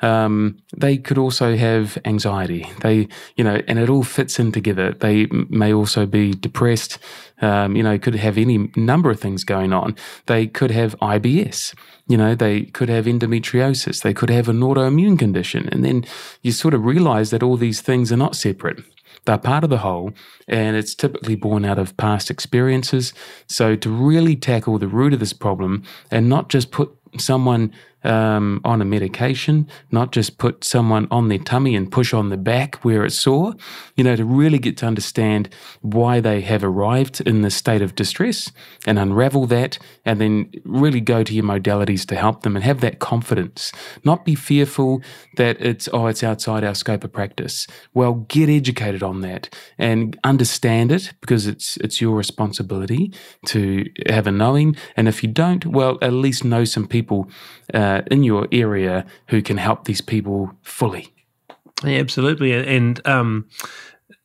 um, 0.01 0.57
they 0.75 0.97
could 0.97 1.17
also 1.17 1.55
have 1.55 1.97
anxiety. 2.05 2.67
They, 2.81 3.07
you 3.35 3.43
know, 3.43 3.61
and 3.67 3.77
it 3.77 3.89
all 3.89 4.03
fits 4.03 4.39
in 4.39 4.51
together. 4.51 4.93
They 4.93 5.27
may 5.49 5.73
also 5.73 6.05
be 6.05 6.33
depressed. 6.33 6.97
Um, 7.41 7.75
you 7.75 7.83
know, 7.83 7.97
could 7.97 8.15
have 8.15 8.37
any 8.37 8.69
number 8.75 9.09
of 9.09 9.19
things 9.19 9.43
going 9.43 9.73
on. 9.73 9.95
They 10.27 10.47
could 10.47 10.71
have 10.71 10.97
IBS. 10.99 11.73
You 12.07 12.17
know, 12.17 12.35
they 12.35 12.63
could 12.65 12.89
have 12.89 13.05
endometriosis. 13.05 14.01
They 14.01 14.13
could 14.13 14.29
have 14.29 14.47
an 14.47 14.59
autoimmune 14.59 15.17
condition. 15.17 15.67
And 15.71 15.83
then 15.83 16.05
you 16.41 16.51
sort 16.51 16.73
of 16.73 16.85
realize 16.85 17.31
that 17.31 17.43
all 17.43 17.57
these 17.57 17.81
things 17.81 18.11
are 18.11 18.17
not 18.17 18.35
separate. 18.35 18.83
They're 19.25 19.37
part 19.37 19.63
of 19.63 19.69
the 19.69 19.77
whole, 19.77 20.13
and 20.47 20.75
it's 20.75 20.95
typically 20.95 21.35
born 21.35 21.63
out 21.63 21.77
of 21.77 21.95
past 21.97 22.31
experiences. 22.31 23.13
So, 23.47 23.75
to 23.75 23.89
really 23.89 24.35
tackle 24.35 24.79
the 24.79 24.87
root 24.87 25.13
of 25.13 25.19
this 25.19 25.33
problem 25.33 25.83
and 26.09 26.27
not 26.27 26.49
just 26.49 26.71
put 26.71 26.91
someone 27.19 27.71
um, 28.03 28.61
on 28.63 28.81
a 28.81 28.85
medication, 28.85 29.67
not 29.91 30.11
just 30.11 30.37
put 30.37 30.63
someone 30.63 31.07
on 31.11 31.27
their 31.27 31.37
tummy 31.37 31.75
and 31.75 31.91
push 31.91 32.13
on 32.13 32.29
the 32.29 32.37
back 32.37 32.75
where 32.83 33.05
it's 33.05 33.19
sore, 33.19 33.53
you 33.95 34.03
know, 34.03 34.15
to 34.15 34.25
really 34.25 34.59
get 34.59 34.77
to 34.77 34.85
understand 34.85 35.49
why 35.81 36.19
they 36.19 36.41
have 36.41 36.63
arrived 36.63 37.21
in 37.21 37.41
this 37.41 37.55
state 37.55 37.81
of 37.81 37.95
distress 37.95 38.51
and 38.87 38.97
unravel 38.97 39.45
that 39.47 39.77
and 40.05 40.19
then 40.19 40.51
really 40.63 41.01
go 41.01 41.23
to 41.23 41.33
your 41.33 41.43
modalities 41.43 42.05
to 42.07 42.15
help 42.15 42.43
them 42.43 42.55
and 42.55 42.63
have 42.63 42.81
that 42.81 42.99
confidence. 42.99 43.71
Not 44.03 44.25
be 44.25 44.35
fearful 44.35 45.01
that 45.37 45.61
it's, 45.61 45.87
oh, 45.93 46.07
it's 46.07 46.23
outside 46.23 46.63
our 46.63 46.75
scope 46.75 47.03
of 47.03 47.11
practice. 47.11 47.67
Well, 47.93 48.13
get 48.13 48.49
educated 48.49 49.03
on 49.03 49.21
that 49.21 49.53
and 49.77 50.17
understand 50.23 50.91
it 50.91 51.13
because 51.21 51.47
it's, 51.47 51.77
it's 51.77 52.01
your 52.01 52.15
responsibility 52.15 53.13
to 53.47 53.85
have 54.09 54.27
a 54.27 54.31
knowing. 54.31 54.75
And 54.95 55.07
if 55.07 55.23
you 55.23 55.29
don't, 55.29 55.65
well, 55.65 55.97
at 56.01 56.13
least 56.13 56.43
know 56.43 56.63
some 56.63 56.87
people 56.87 57.29
uh, 57.73 57.90
uh, 57.91 58.01
in 58.11 58.23
your 58.23 58.47
area 58.51 59.05
who 59.27 59.41
can 59.41 59.57
help 59.57 59.85
these 59.85 60.01
people 60.01 60.51
fully. 60.61 61.13
Yeah, 61.83 61.99
absolutely, 61.99 62.53
and 62.53 63.05
um, 63.07 63.47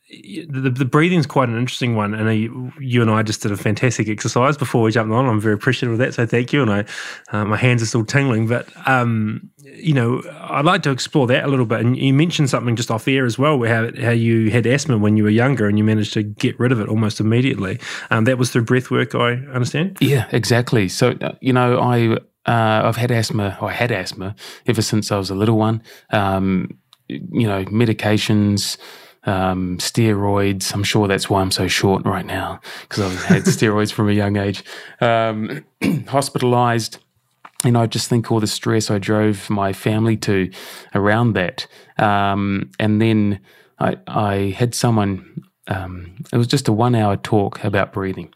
the, 0.09 0.71
the 0.71 0.85
breathing 0.85 1.19
is 1.19 1.27
quite 1.27 1.49
an 1.49 1.59
interesting 1.59 1.97
one. 1.97 2.15
And 2.15 2.39
you, 2.39 2.73
you, 2.81 3.03
and 3.03 3.11
I 3.11 3.23
just 3.23 3.43
did 3.43 3.51
a 3.51 3.57
fantastic 3.57 4.09
exercise 4.09 4.57
before 4.57 4.83
we 4.83 4.93
jumped 4.93 5.13
on. 5.13 5.27
I'm 5.27 5.41
very 5.41 5.55
appreciative 5.55 5.93
of 5.93 5.99
that, 5.99 6.15
so 6.15 6.27
thank 6.27 6.53
you. 6.53 6.63
And 6.63 6.71
I, 6.71 6.85
uh, 7.33 7.45
my 7.45 7.57
hands 7.57 7.83
are 7.83 7.87
still 7.87 8.05
tingling, 8.05 8.47
but 8.47 8.69
um, 8.87 9.51
you 9.59 9.93
know, 9.93 10.23
I'd 10.43 10.65
like 10.65 10.83
to 10.85 10.91
explore 10.91 11.27
that 11.29 11.45
a 11.45 11.49
little 11.49 11.67
bit. 11.67 11.81
And 11.81 11.97
you 11.97 12.13
mentioned 12.13 12.51
something 12.51 12.77
just 12.77 12.91
off 12.91 13.09
air 13.09 13.25
as 13.25 13.39
well, 13.39 13.63
how 13.65 13.91
how 14.01 14.11
you 14.11 14.51
had 14.51 14.67
asthma 14.67 14.99
when 14.99 15.17
you 15.17 15.25
were 15.25 15.31
younger, 15.31 15.67
and 15.67 15.77
you 15.77 15.85
managed 15.85 16.13
to 16.15 16.23
get 16.23 16.59
rid 16.59 16.73
of 16.73 16.81
it 16.81 16.89
almost 16.89 17.21
immediately. 17.21 17.81
Um, 18.11 18.25
that 18.25 18.39
was 18.39 18.51
through 18.51 18.65
breath 18.65 18.91
work, 18.91 19.15
I 19.15 19.33
understand. 19.53 19.99
Yeah, 20.01 20.29
exactly. 20.31 20.89
So 20.89 21.13
uh, 21.21 21.33
you 21.41 21.53
know, 21.53 21.81
I 21.81 22.19
uh, 22.47 22.83
I've 22.85 22.97
had 22.97 23.11
asthma, 23.11 23.59
I 23.61 23.73
had 23.73 23.91
asthma 23.91 24.35
ever 24.67 24.83
since 24.83 25.11
I 25.11 25.19
was 25.19 25.31
a 25.31 25.35
little 25.35 25.59
one. 25.59 25.83
Um, 26.11 26.79
you 27.09 27.47
know, 27.47 27.65
medications, 27.67 28.79
um, 29.25 29.79
steroids. 29.79 30.73
I'm 30.73 30.85
sure 30.85 31.09
that's 31.09 31.29
why 31.29 31.41
I'm 31.41 31.51
so 31.51 31.69
short 31.69 32.05
right 32.05 32.25
now 32.25 32.61
because 32.83 33.05
I've 33.05 33.25
had 33.25 33.43
steroids 33.45 33.93
from 33.93 34.09
a 34.09 34.13
young 34.13 34.37
age. 34.37 34.65
Um, 35.01 35.65
hospitalized. 36.09 36.99
And 37.65 37.77
I 37.77 37.87
just 37.87 38.09
think 38.09 38.31
all 38.31 38.39
the 38.39 38.47
stress 38.47 38.91
I 38.91 38.99
drove 38.99 39.49
my 39.51 39.73
family 39.73 40.17
to 40.19 40.51
around 40.95 41.33
that. 41.33 41.67
Um, 41.99 42.71
and 42.79 43.01
then 43.01 43.41
I, 43.79 43.97
I 44.07 44.55
had 44.57 44.75
someone, 44.75 45.43
um, 45.67 46.17
it 46.33 46.37
was 46.37 46.47
just 46.47 46.69
a 46.69 46.73
one 46.73 46.95
hour 46.95 47.17
talk 47.17 47.65
about 47.65 47.93
breathing. 47.93 48.33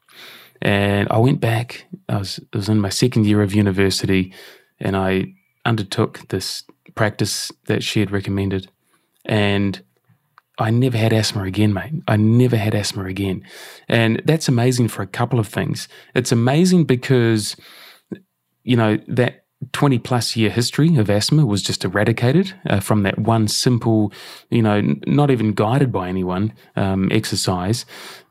And 0.63 1.09
I 1.11 1.19
went 1.19 1.41
back, 1.41 1.87
I 2.09 2.19
was, 2.19 2.41
I 2.53 2.57
was 2.57 2.69
in 2.69 2.81
my 2.81 2.91
second 2.91 3.27
year 3.27 3.43
of 3.43 3.55
university, 3.55 4.33
and 4.79 4.97
I 4.97 5.35
undertook 5.65 6.29
this 6.29 6.65
practice 6.95 7.51
that 7.67 7.83
she 7.83 8.01
had 8.01 8.11
recommended. 8.11 8.71
And 9.25 9.83
I 10.59 10.71
never 10.71 10.99
had 10.99 11.13
asthma 11.13 11.45
again, 11.45 11.73
mate. 11.73 11.93
I 12.07 12.17
never 12.17 12.57
had 12.57 12.75
asthma 12.75 13.05
again. 13.07 13.43
And 13.89 14.23
that's 14.25 14.49
amazing 14.49 14.89
for 14.89 15.03
a 15.03 15.07
couple 15.07 15.39
of 15.39 15.49
things. 15.49 15.89
It's 16.15 16.33
amazing 16.33 16.85
because, 16.85 17.57
you 18.63 18.77
know, 18.77 18.99
that 19.09 19.45
20 19.73 19.99
plus 19.99 20.37
year 20.37 20.51
history 20.51 20.97
of 20.97 21.11
asthma 21.11 21.45
was 21.47 21.63
just 21.63 21.85
eradicated 21.85 22.55
uh, 22.69 22.81
from 22.81 23.03
that 23.03 23.19
one 23.19 23.49
simple, 23.49 24.13
you 24.51 24.63
know, 24.63 24.81
not 25.07 25.31
even 25.31 25.53
guided 25.53 25.93
by 25.93 26.09
anyone 26.09 26.53
um, 26.77 27.11
exercise. 27.13 27.87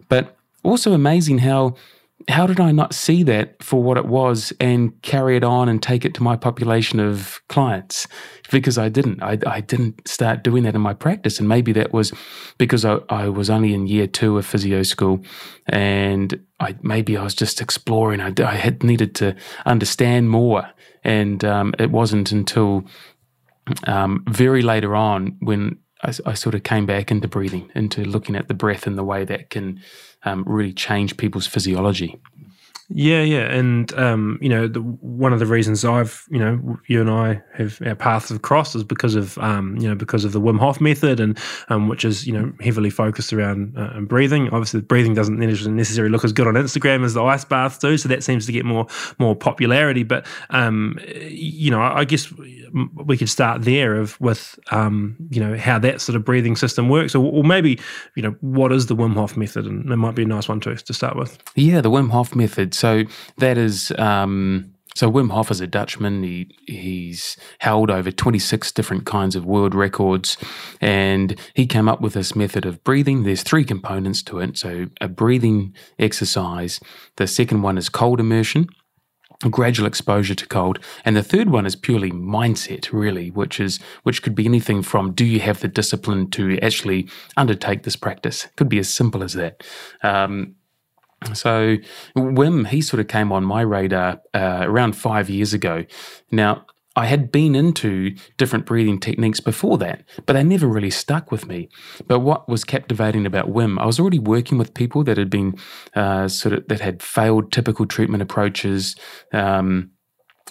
But 0.08 0.36
also 0.64 0.94
amazing 0.94 1.40
how 1.40 1.76
how 2.28 2.46
did 2.46 2.60
I 2.60 2.72
not 2.72 2.94
see 2.94 3.24
that 3.24 3.64
for 3.64 3.82
what 3.82 3.98
it 3.98 4.06
was 4.06 4.52
and 4.60 5.00
carry 5.02 5.38
it 5.38 5.44
on 5.44 5.70
and 5.70 5.82
take 5.82 6.04
it 6.04 6.14
to 6.16 6.24
my 6.24 6.36
population 6.36 7.00
of 7.00 7.42
clients? 7.48 8.08
Because 8.52 8.78
I 8.78 8.90
didn't. 8.90 9.24
I, 9.24 9.38
I 9.48 9.62
didn't 9.62 10.06
start 10.08 10.44
doing 10.44 10.64
that 10.64 10.76
in 10.76 10.82
my 10.82 10.94
practice. 10.94 11.40
And 11.40 11.48
maybe 11.48 11.72
that 11.74 11.94
was 11.94 12.12
because 12.58 12.84
I, 12.84 13.00
I 13.10 13.30
was 13.30 13.50
only 13.50 13.74
in 13.74 13.88
year 13.88 14.06
two 14.06 14.38
of 14.38 14.46
physio 14.46 14.84
school 14.84 15.22
and 15.68 16.40
I 16.60 16.76
maybe 16.82 17.16
I 17.16 17.24
was 17.24 17.36
just 17.36 17.62
exploring. 17.62 18.20
I, 18.20 18.34
I 18.44 18.56
had 18.56 18.84
needed 18.84 19.16
to 19.16 19.36
understand 19.66 20.30
more. 20.30 20.70
And 21.04 21.46
um, 21.46 21.74
it 21.80 21.90
wasn't 21.90 22.34
until 22.34 22.84
um, 23.88 24.26
very 24.28 24.62
later 24.62 24.96
on 24.96 25.38
when 25.40 25.78
I, 26.04 26.14
I, 26.26 26.34
sort 26.34 26.56
of 26.56 26.64
came 26.64 26.86
back 26.86 27.12
into 27.12 27.28
breathing, 27.28 27.72
into 27.76 28.04
looking 28.04 28.36
at 28.36 28.48
the 28.48 28.54
breath 28.54 28.88
and 28.88 28.98
the 28.98 29.04
way 29.04 29.26
that 29.26 29.50
can 29.50 29.80
um, 30.24 30.44
really 30.46 30.74
change 30.74 31.18
people's 31.18 31.48
physiology. 31.48 32.20
Yeah, 32.92 33.22
yeah, 33.22 33.52
and 33.52 33.94
um, 33.94 34.40
you 34.42 34.50
know, 34.50 34.68
the, 34.68 34.82
one 34.82 35.32
of 35.32 35.38
the 35.38 35.46
reasons 35.46 35.86
I've, 35.86 36.26
you 36.32 36.40
know, 36.40 36.80
you 36.88 37.00
and 37.00 37.10
I 37.10 37.44
have 37.54 37.80
our 37.86 37.94
paths 37.94 38.30
have 38.30 38.42
crossed 38.42 38.76
is 38.76 38.84
because 38.84 39.14
of, 39.14 39.38
um, 39.38 39.78
you 39.78 39.88
know, 39.88 39.94
because 39.94 40.26
of 40.26 40.32
the 40.32 40.42
Wim 40.42 40.60
Hof 40.60 40.82
method, 40.82 41.20
and 41.20 41.38
um, 41.70 41.88
which 41.88 42.04
is, 42.04 42.26
you 42.26 42.34
know, 42.34 42.52
heavily 42.62 42.90
focused 42.90 43.32
around 43.32 43.78
uh, 43.78 44.00
breathing. 44.02 44.50
Obviously, 44.50 44.82
breathing 44.82 45.14
doesn't 45.14 45.38
necessarily 45.38 46.12
look 46.12 46.24
as 46.26 46.34
good 46.34 46.48
on 46.48 46.56
Instagram 46.56 47.06
as 47.06 47.14
the 47.14 47.24
ice 47.24 47.46
baths 47.46 47.78
do, 47.78 47.96
so 47.96 48.10
that 48.10 48.24
seems 48.24 48.48
to 48.48 48.52
get 48.52 48.66
more 48.66 48.88
more 49.20 49.36
popularity. 49.36 50.02
But 50.02 50.26
um, 50.50 50.98
you 51.30 51.70
know, 51.70 51.82
I, 51.82 52.06
guess 52.06 52.34
we 53.06 53.18
could 53.18 53.30
start 53.30 53.62
there 53.62 53.98
of 53.98 54.20
with, 54.20 54.58
um, 54.72 55.16
you 55.30 55.40
know, 55.40 55.56
how 55.56 55.78
that 55.78 56.02
sort 56.02 56.16
of 56.16 56.26
breathing 56.26 56.56
system 56.56 56.90
works, 56.90 57.14
or, 57.14 57.32
or 57.32 57.44
maybe, 57.44 57.80
you 58.16 58.24
know, 58.24 58.36
what 58.42 58.72
is 58.72 58.88
the 58.88 58.96
Wim 58.96 59.14
Hof 59.14 59.38
method, 59.38 59.68
and 59.68 59.92
it 59.92 59.98
might 59.98 60.16
be 60.16 60.24
a 60.24 60.28
nice 60.28 60.50
one 60.50 60.60
to 60.62 60.76
to 60.76 60.94
start 60.94 61.16
with. 61.16 61.38
Yeah, 61.54 61.82
the 61.82 61.92
Wim 61.92 62.10
Hof 62.10 62.36
method 62.36 62.79
so 62.80 63.04
that 63.38 63.58
is. 63.58 63.92
Um, 63.98 64.74
so 64.96 65.10
Wim 65.10 65.32
Hof 65.32 65.52
is 65.52 65.62
a 65.62 65.68
Dutchman. 65.68 66.24
He 66.24 66.50
he's 66.66 67.38
held 67.60 67.92
over 67.92 68.12
26 68.12 68.72
different 68.72 69.06
kinds 69.06 69.36
of 69.36 69.46
world 69.46 69.76
records, 69.76 70.36
and 70.82 71.40
he 71.54 71.68
came 71.68 71.88
up 71.88 72.02
with 72.02 72.14
this 72.14 72.36
method 72.36 72.66
of 72.66 72.84
breathing. 72.84 73.24
There's 73.24 73.44
three 73.44 73.64
components 73.64 74.24
to 74.24 74.40
it. 74.40 74.58
So 74.58 74.88
a 75.00 75.08
breathing 75.08 75.76
exercise. 76.00 76.80
The 77.18 77.28
second 77.28 77.62
one 77.62 77.78
is 77.78 77.88
cold 77.88 78.20
immersion, 78.20 78.68
gradual 79.50 79.88
exposure 79.88 80.36
to 80.36 80.48
cold, 80.48 80.80
and 81.06 81.16
the 81.16 81.24
third 81.24 81.50
one 81.50 81.66
is 81.66 81.76
purely 81.76 82.12
mindset, 82.12 82.92
really, 82.92 83.30
which 83.30 83.60
is 83.60 83.80
which 84.04 84.24
could 84.24 84.36
be 84.36 84.46
anything 84.46 84.82
from 84.82 85.14
do 85.14 85.24
you 85.24 85.40
have 85.40 85.60
the 85.60 85.68
discipline 85.68 86.30
to 86.32 86.58
actually 86.60 87.08
undertake 87.38 87.84
this 87.84 87.96
practice? 87.96 88.48
Could 88.56 88.70
be 88.70 88.80
as 88.80 88.92
simple 88.92 89.24
as 89.24 89.34
that. 89.34 89.64
Um, 90.02 90.56
so 91.34 91.78
Wim, 92.16 92.68
he 92.68 92.82
sort 92.82 93.00
of 93.00 93.08
came 93.08 93.32
on 93.32 93.44
my 93.44 93.62
radar 93.62 94.22
uh, 94.34 94.60
around 94.62 94.94
five 94.94 95.30
years 95.30 95.54
ago. 95.54 95.86
Now, 96.32 96.66
I 96.96 97.06
had 97.06 97.32
been 97.32 97.56
into 97.56 98.16
different 98.38 98.66
breathing 98.66 99.00
techniques 99.00 99.40
before 99.40 99.78
that, 99.78 100.04
but 100.26 100.34
they 100.34 100.44
never 100.44 100.68
really 100.68 100.90
stuck 100.90 101.32
with 101.32 101.48
me. 101.48 101.70
But 102.08 102.20
what 102.20 102.50
was 102.50 102.66
captivating 102.66 103.26
about 103.26 103.48
Wim, 103.48 103.80
I 103.80 103.86
was 103.86 104.00
already 104.00 104.20
working 104.20 104.58
with 104.58 104.74
people 104.74 105.04
that 105.06 105.18
had 105.18 105.30
been 105.30 105.58
uh, 105.96 106.28
sort 106.28 106.56
of 106.56 106.68
that 106.68 106.82
had 106.82 107.02
failed 107.02 107.54
typical 107.54 107.86
treatment 107.86 108.22
approaches, 108.22 108.98
um, 109.32 109.92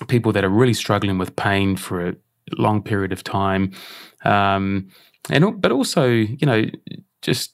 people 0.06 0.32
that 0.32 0.44
are 0.44 0.48
really 0.48 0.74
struggling 0.74 1.18
with 1.18 1.36
pain 1.36 1.76
for 1.76 2.08
a 2.08 2.14
long 2.56 2.82
period 2.82 3.12
of 3.12 3.22
time, 3.24 3.72
um, 4.24 4.88
and 5.28 5.60
but 5.60 5.72
also 5.72 6.06
you 6.06 6.46
know 6.46 6.64
just 7.20 7.52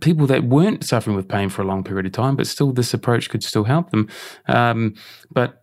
people 0.00 0.26
that 0.26 0.44
weren't 0.44 0.84
suffering 0.84 1.16
with 1.16 1.28
pain 1.28 1.48
for 1.48 1.62
a 1.62 1.64
long 1.64 1.84
period 1.84 2.06
of 2.06 2.12
time, 2.12 2.36
but 2.36 2.46
still 2.46 2.72
this 2.72 2.94
approach 2.94 3.28
could 3.28 3.44
still 3.44 3.64
help 3.64 3.90
them. 3.90 4.08
Um, 4.46 4.94
but 5.30 5.62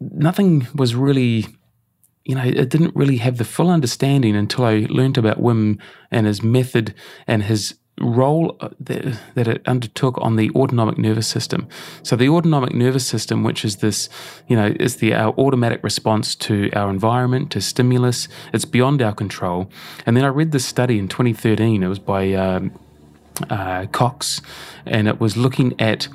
nothing 0.00 0.66
was 0.74 0.94
really, 0.94 1.46
you 2.24 2.34
know, 2.34 2.42
it 2.42 2.68
didn't 2.68 2.94
really 2.96 3.18
have 3.18 3.38
the 3.38 3.44
full 3.44 3.70
understanding 3.70 4.34
until 4.34 4.64
I 4.64 4.86
learned 4.90 5.16
about 5.16 5.40
Wim 5.40 5.78
and 6.10 6.26
his 6.26 6.42
method 6.42 6.94
and 7.26 7.44
his 7.44 7.74
role 7.98 8.58
that, 8.78 9.18
that 9.34 9.48
it 9.48 9.66
undertook 9.66 10.18
on 10.20 10.36
the 10.36 10.50
autonomic 10.50 10.98
nervous 10.98 11.26
system. 11.26 11.66
So 12.02 12.14
the 12.14 12.28
autonomic 12.28 12.74
nervous 12.74 13.06
system, 13.06 13.42
which 13.42 13.64
is 13.64 13.76
this, 13.76 14.08
you 14.48 14.56
know, 14.56 14.74
is 14.78 14.96
the 14.96 15.14
our 15.14 15.32
automatic 15.38 15.82
response 15.82 16.34
to 16.36 16.70
our 16.72 16.90
environment, 16.90 17.50
to 17.52 17.60
stimulus. 17.60 18.28
It's 18.52 18.66
beyond 18.66 19.00
our 19.00 19.14
control. 19.14 19.70
And 20.04 20.16
then 20.16 20.24
I 20.24 20.28
read 20.28 20.52
this 20.52 20.66
study 20.66 20.98
in 20.98 21.08
2013. 21.08 21.82
It 21.82 21.88
was 21.88 21.98
by 21.98 22.34
um, 22.34 22.72
uh, 23.50 23.86
Kox, 23.86 24.40
and 24.84 25.08
it 25.08 25.20
was 25.20 25.36
looking 25.36 25.78
at 25.80 26.08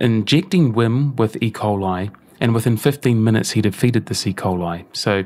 injecting 0.00 0.74
Wim 0.74 1.16
with 1.16 1.36
E. 1.42 1.50
coli, 1.50 2.14
and 2.40 2.54
within 2.54 2.76
15 2.76 3.22
minutes 3.22 3.52
he 3.52 3.60
defeated 3.60 4.06
this 4.06 4.26
E. 4.26 4.34
coli. 4.34 4.84
So, 4.92 5.24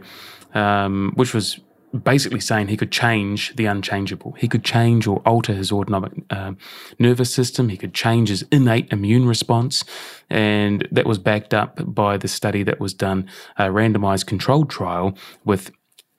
um, 0.55 1.13
which 1.17 1.35
was 1.35 1.61
basically 1.93 2.41
saying 2.41 2.69
he 2.69 2.77
could 2.77 2.91
change 2.91 3.55
the 3.57 3.67
unchangeable. 3.67 4.33
He 4.33 4.49
could 4.49 4.65
change 4.65 5.07
or 5.07 5.21
alter 5.27 5.53
his 5.53 5.71
autonomic 5.71 6.13
uh, 6.31 6.53
nervous 6.99 7.33
system. 7.33 7.69
He 7.69 7.77
could 7.77 7.93
change 7.93 8.31
his 8.31 8.45
innate 8.51 8.91
immune 8.91 9.27
response. 9.27 9.85
And 10.31 10.89
that 10.91 11.07
was 11.07 11.19
backed 11.19 11.53
up 11.53 11.81
by 11.85 12.17
the 12.17 12.29
study 12.29 12.63
that 12.63 12.81
was 12.81 12.95
done, 12.95 13.29
a 13.59 13.65
randomized 13.65 14.27
controlled 14.27 14.71
trial 14.71 15.17
with 15.45 15.71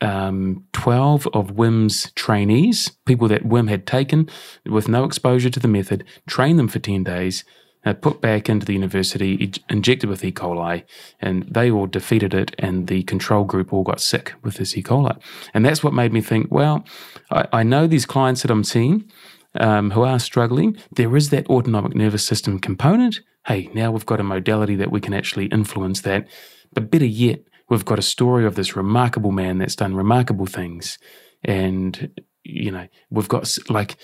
um, 0.03 0.65
12 0.73 1.27
of 1.33 1.51
Wim's 1.51 2.11
trainees, 2.11 2.91
people 3.05 3.27
that 3.29 3.43
Wim 3.43 3.69
had 3.69 3.87
taken 3.87 4.29
with 4.65 4.89
no 4.89 5.05
exposure 5.05 5.49
to 5.49 5.59
the 5.59 5.67
method, 5.67 6.03
trained 6.27 6.59
them 6.59 6.67
for 6.67 6.79
10 6.79 7.03
days, 7.03 7.45
uh, 7.85 7.93
put 7.93 8.19
back 8.19 8.49
into 8.49 8.65
the 8.65 8.73
university, 8.73 9.51
injected 9.69 10.09
with 10.09 10.23
E. 10.23 10.31
coli, 10.31 10.83
and 11.21 11.43
they 11.43 11.71
all 11.71 11.87
defeated 11.87 12.33
it, 12.33 12.53
and 12.59 12.87
the 12.87 13.03
control 13.03 13.45
group 13.45 13.71
all 13.71 13.83
got 13.83 14.01
sick 14.01 14.33
with 14.43 14.55
this 14.55 14.77
E. 14.77 14.83
coli. 14.83 15.17
And 15.53 15.65
that's 15.65 15.83
what 15.83 15.93
made 15.93 16.11
me 16.11 16.21
think, 16.21 16.47
well, 16.51 16.85
I, 17.31 17.47
I 17.53 17.63
know 17.63 17.87
these 17.87 18.05
clients 18.05 18.41
that 18.41 18.51
I'm 18.51 18.63
seeing 18.65 19.09
um, 19.55 19.91
who 19.91 20.03
are 20.03 20.19
struggling, 20.19 20.77
there 20.91 21.15
is 21.15 21.29
that 21.29 21.47
autonomic 21.47 21.95
nervous 21.95 22.25
system 22.25 22.59
component. 22.59 23.21
Hey, 23.47 23.69
now 23.73 23.91
we've 23.91 24.05
got 24.05 24.19
a 24.19 24.23
modality 24.23 24.75
that 24.75 24.91
we 24.91 24.99
can 24.99 25.13
actually 25.13 25.45
influence 25.47 26.01
that. 26.01 26.27
But 26.73 26.89
better 26.89 27.05
yet, 27.05 27.41
we've 27.73 27.85
got 27.85 27.99
a 27.99 28.03
story 28.03 28.45
of 28.45 28.55
this 28.55 28.75
remarkable 28.75 29.31
man 29.31 29.57
that's 29.57 29.75
done 29.75 29.95
remarkable 29.95 30.45
things. 30.45 30.99
And, 31.43 32.21
you 32.43 32.71
know, 32.71 32.87
we've 33.09 33.27
got 33.27 33.51
like 33.67 33.97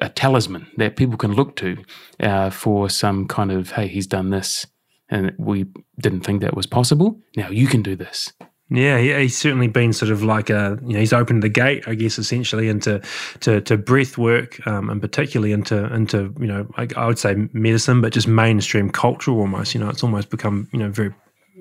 a 0.00 0.08
talisman 0.08 0.68
that 0.76 0.96
people 0.96 1.18
can 1.18 1.32
look 1.32 1.56
to 1.56 1.76
uh, 2.20 2.50
for 2.50 2.88
some 2.88 3.26
kind 3.26 3.50
of, 3.50 3.72
hey, 3.72 3.88
he's 3.88 4.06
done 4.06 4.30
this. 4.30 4.66
And 5.08 5.32
we 5.36 5.66
didn't 6.00 6.20
think 6.20 6.40
that 6.40 6.56
was 6.56 6.66
possible. 6.66 7.20
Now 7.36 7.50
you 7.50 7.66
can 7.66 7.82
do 7.82 7.96
this. 7.96 8.32
Yeah, 8.70 8.98
he's 9.18 9.36
certainly 9.36 9.68
been 9.68 9.92
sort 9.92 10.10
of 10.10 10.22
like 10.22 10.48
a 10.48 10.78
you 10.86 10.94
know 10.94 11.00
he's 11.00 11.12
opened 11.12 11.42
the 11.42 11.50
gate, 11.50 11.86
I 11.86 11.94
guess, 11.94 12.18
essentially 12.18 12.68
into 12.68 13.02
to 13.40 13.60
to 13.60 13.76
breath 13.76 14.16
work, 14.16 14.66
um, 14.66 14.88
and 14.88 14.98
particularly 14.98 15.52
into 15.52 15.92
into 15.92 16.34
you 16.40 16.46
know 16.46 16.66
I, 16.78 16.88
I, 16.96 17.06
would 17.06 17.18
say 17.18 17.34
medicine, 17.52 18.00
but 18.00 18.14
just 18.14 18.26
mainstream 18.26 18.88
culture 18.88 19.32
almost. 19.32 19.74
You 19.74 19.80
know, 19.80 19.90
it's 19.90 20.02
almost 20.02 20.30
become 20.30 20.70
you 20.72 20.78
know 20.78 20.88
very 20.88 21.12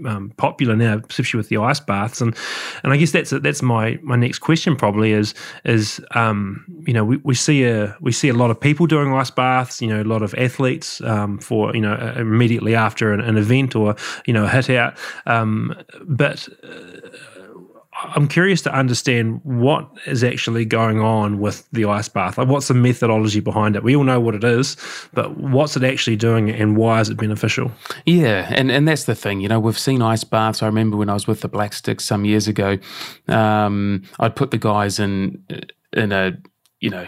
um, 0.05 0.31
popular 0.37 0.75
now, 0.75 1.01
especially 1.09 1.37
with 1.37 1.49
the 1.49 1.57
ice 1.57 1.79
baths. 1.79 2.21
And 2.21 2.35
and 2.83 2.93
I 2.93 2.97
guess 2.97 3.11
that's 3.11 3.31
that's 3.31 3.61
my 3.61 3.99
my 4.01 4.15
next 4.15 4.39
question 4.39 4.75
probably 4.75 5.11
is 5.11 5.33
is 5.65 6.03
um, 6.15 6.65
you 6.85 6.93
know 6.93 7.03
we, 7.03 7.17
we 7.17 7.35
see 7.35 7.63
a 7.65 7.95
we 8.01 8.11
see 8.11 8.29
a 8.29 8.33
lot 8.33 8.51
of 8.51 8.59
people 8.59 8.87
doing 8.87 9.13
ice 9.13 9.31
baths. 9.31 9.81
You 9.81 9.87
know, 9.87 10.01
a 10.01 10.03
lot 10.03 10.21
of 10.21 10.33
athletes 10.35 11.01
um, 11.01 11.39
for 11.39 11.75
you 11.75 11.81
know 11.81 11.95
immediately 12.17 12.75
after 12.75 13.13
an, 13.13 13.21
an, 13.21 13.37
event 13.37 13.75
or 13.75 13.95
you 14.25 14.33
know 14.33 14.45
a 14.45 14.49
hit 14.49 14.69
out. 14.69 14.97
Um, 15.25 15.75
but 16.03 16.47
uh, 16.63 17.10
I'm 18.03 18.27
curious 18.27 18.61
to 18.63 18.73
understand 18.73 19.41
what 19.43 19.89
is 20.05 20.23
actually 20.23 20.65
going 20.65 20.99
on 20.99 21.39
with 21.39 21.67
the 21.71 21.85
ice 21.85 22.09
bath. 22.09 22.37
Like, 22.37 22.47
what's 22.47 22.67
the 22.67 22.73
methodology 22.73 23.39
behind 23.39 23.75
it? 23.75 23.83
We 23.83 23.95
all 23.95 24.03
know 24.03 24.19
what 24.19 24.35
it 24.35 24.43
is, 24.43 24.77
but 25.13 25.37
what's 25.37 25.77
it 25.77 25.83
actually 25.83 26.15
doing, 26.15 26.49
and 26.49 26.75
why 26.75 26.99
is 26.99 27.09
it 27.09 27.17
beneficial? 27.17 27.71
Yeah, 28.05 28.47
and 28.49 28.71
and 28.71 28.87
that's 28.87 29.05
the 29.05 29.15
thing. 29.15 29.41
You 29.41 29.49
know, 29.49 29.59
we've 29.59 29.79
seen 29.79 30.01
ice 30.01 30.23
baths. 30.23 30.63
I 30.63 30.65
remember 30.65 30.97
when 30.97 31.09
I 31.09 31.13
was 31.13 31.27
with 31.27 31.41
the 31.41 31.47
Black 31.47 31.73
Sticks 31.73 32.03
some 32.03 32.25
years 32.25 32.47
ago. 32.47 32.77
Um, 33.27 34.03
I'd 34.19 34.35
put 34.35 34.51
the 34.51 34.57
guys 34.57 34.99
in 34.99 35.43
in 35.93 36.11
a 36.11 36.37
you 36.79 36.89
know 36.89 37.07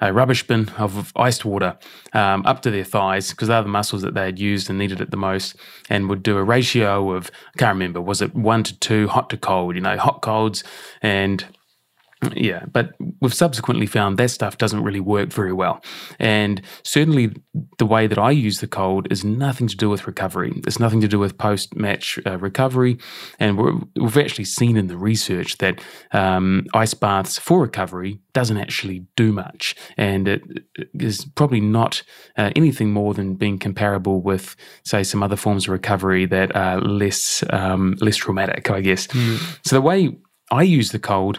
a 0.00 0.12
rubbish 0.12 0.46
bin 0.46 0.68
of 0.78 1.12
iced 1.16 1.44
water 1.44 1.76
um, 2.12 2.44
up 2.46 2.62
to 2.62 2.70
their 2.70 2.84
thighs 2.84 3.30
because 3.30 3.48
they're 3.48 3.62
the 3.62 3.68
muscles 3.68 4.02
that 4.02 4.14
they 4.14 4.24
had 4.24 4.38
used 4.38 4.70
and 4.70 4.78
needed 4.78 5.00
it 5.00 5.10
the 5.10 5.16
most, 5.16 5.56
and 5.88 6.08
would 6.08 6.22
do 6.22 6.36
a 6.36 6.44
ratio 6.44 7.12
of 7.12 7.30
I 7.54 7.58
can't 7.58 7.74
remember 7.74 8.00
was 8.00 8.22
it 8.22 8.34
one 8.34 8.62
to 8.64 8.78
two 8.78 9.08
hot 9.08 9.30
to 9.30 9.36
cold, 9.36 9.74
you 9.74 9.80
know, 9.80 9.96
hot 9.96 10.22
colds 10.22 10.64
and 11.02 11.44
Yeah, 12.34 12.64
but 12.72 12.94
we've 13.20 13.34
subsequently 13.34 13.86
found 13.86 14.18
that 14.18 14.30
stuff 14.30 14.58
doesn't 14.58 14.82
really 14.82 15.00
work 15.00 15.32
very 15.32 15.52
well. 15.52 15.82
And 16.18 16.60
certainly 16.82 17.32
the 17.78 17.86
way 17.86 18.08
that 18.08 18.18
I 18.18 18.32
use 18.32 18.58
the 18.58 18.66
cold 18.66 19.06
is 19.12 19.24
nothing 19.24 19.68
to 19.68 19.76
do 19.76 19.88
with 19.88 20.06
recovery. 20.06 20.60
It's 20.66 20.80
nothing 20.80 21.00
to 21.02 21.08
do 21.08 21.20
with 21.20 21.38
post 21.38 21.76
match 21.76 22.18
uh, 22.26 22.36
recovery. 22.38 22.98
And 23.38 23.56
we 23.56 24.02
have 24.02 24.16
actually 24.16 24.46
seen 24.46 24.76
in 24.76 24.88
the 24.88 24.96
research 24.96 25.58
that 25.58 25.80
um, 26.10 26.66
ice 26.74 26.94
baths 26.94 27.38
for 27.38 27.62
recovery 27.62 28.18
doesn't 28.32 28.58
actually 28.58 29.06
do 29.14 29.32
much. 29.32 29.76
And 29.96 30.26
it 30.26 30.42
is 30.94 31.24
probably 31.36 31.60
not 31.60 32.02
uh, 32.36 32.50
anything 32.56 32.92
more 32.92 33.14
than 33.14 33.34
being 33.34 33.58
comparable 33.58 34.20
with, 34.20 34.56
say, 34.84 35.04
some 35.04 35.22
other 35.22 35.36
forms 35.36 35.66
of 35.66 35.70
recovery 35.70 36.26
that 36.26 36.54
are 36.56 36.80
less, 36.80 37.44
um, 37.50 37.96
less 38.00 38.16
traumatic, 38.16 38.70
I 38.70 38.80
guess. 38.80 39.06
Mm. 39.06 39.58
So 39.64 39.76
the 39.76 39.82
way 39.82 40.16
I 40.50 40.62
use 40.62 40.90
the 40.90 40.98
cold 40.98 41.38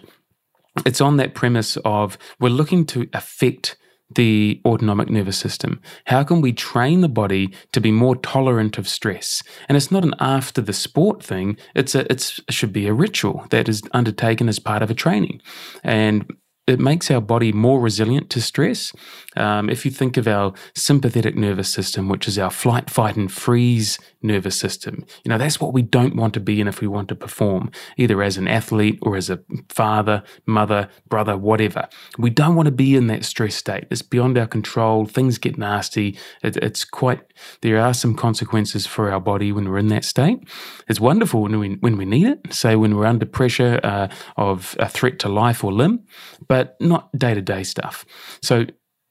it's 0.85 1.01
on 1.01 1.17
that 1.17 1.33
premise 1.33 1.77
of 1.85 2.17
we're 2.39 2.49
looking 2.49 2.85
to 2.87 3.07
affect 3.13 3.77
the 4.15 4.59
autonomic 4.65 5.09
nervous 5.09 5.37
system. 5.37 5.79
How 6.05 6.23
can 6.23 6.41
we 6.41 6.51
train 6.51 7.01
the 7.01 7.09
body 7.09 7.53
to 7.73 7.81
be 7.81 7.91
more 7.91 8.15
tolerant 8.15 8.77
of 8.77 8.87
stress? 8.87 9.43
And 9.67 9.75
it's 9.75 9.91
not 9.91 10.03
an 10.03 10.15
after 10.19 10.61
the 10.61 10.73
sport 10.73 11.23
thing. 11.23 11.57
It's 11.75 11.95
a 11.95 12.11
it's 12.11 12.39
it 12.47 12.53
should 12.53 12.73
be 12.73 12.87
a 12.87 12.93
ritual 12.93 13.45
that 13.51 13.69
is 13.69 13.81
undertaken 13.93 14.49
as 14.49 14.59
part 14.59 14.81
of 14.81 14.89
a 14.89 14.95
training. 14.95 15.41
And 15.83 16.25
it 16.69 16.79
makes 16.79 17.09
our 17.11 17.21
body 17.21 17.51
more 17.51 17.79
resilient 17.79 18.29
to 18.31 18.41
stress. 18.41 18.93
Um, 19.37 19.69
if 19.69 19.85
you 19.85 19.91
think 19.91 20.17
of 20.17 20.27
our 20.27 20.53
sympathetic 20.75 21.35
nervous 21.35 21.69
system, 21.69 22.09
which 22.09 22.27
is 22.27 22.37
our 22.37 22.49
flight, 22.49 22.89
fight, 22.89 23.15
and 23.15 23.31
freeze 23.31 23.99
nervous 24.21 24.59
system, 24.59 25.05
you 25.23 25.29
know, 25.29 25.37
that's 25.37 25.61
what 25.61 25.73
we 25.73 25.81
don't 25.81 26.15
want 26.15 26.33
to 26.33 26.39
be 26.39 26.59
in 26.59 26.67
if 26.67 26.81
we 26.81 26.87
want 26.87 27.07
to 27.09 27.15
perform, 27.15 27.71
either 27.97 28.21
as 28.21 28.37
an 28.37 28.47
athlete 28.47 28.99
or 29.01 29.15
as 29.15 29.29
a 29.29 29.39
father, 29.69 30.23
mother, 30.45 30.89
brother, 31.07 31.37
whatever. 31.37 31.87
We 32.17 32.29
don't 32.29 32.55
want 32.55 32.65
to 32.65 32.71
be 32.71 32.95
in 32.95 33.07
that 33.07 33.25
stress 33.25 33.55
state. 33.55 33.85
It's 33.89 34.01
beyond 34.01 34.37
our 34.37 34.47
control. 34.47 35.05
Things 35.05 35.37
get 35.37 35.57
nasty. 35.57 36.17
It, 36.43 36.57
it's 36.57 36.83
quite, 36.83 37.21
there 37.61 37.79
are 37.79 37.93
some 37.93 38.15
consequences 38.15 38.85
for 38.85 39.11
our 39.11 39.21
body 39.21 39.51
when 39.51 39.69
we're 39.69 39.77
in 39.77 39.87
that 39.87 40.05
state. 40.05 40.39
It's 40.87 40.99
wonderful 40.99 41.43
when 41.43 41.57
we, 41.59 41.75
when 41.75 41.97
we 41.97 42.05
need 42.05 42.27
it, 42.27 42.53
say 42.53 42.75
when 42.75 42.95
we're 42.95 43.05
under 43.05 43.25
pressure 43.25 43.79
uh, 43.83 44.07
of 44.37 44.75
a 44.79 44.89
threat 44.89 45.19
to 45.19 45.29
life 45.29 45.63
or 45.63 45.71
limb. 45.71 46.03
But 46.47 46.58
but 46.59 46.75
not 46.81 47.09
day 47.17 47.33
to 47.33 47.41
day 47.41 47.63
stuff. 47.63 48.05
So 48.43 48.65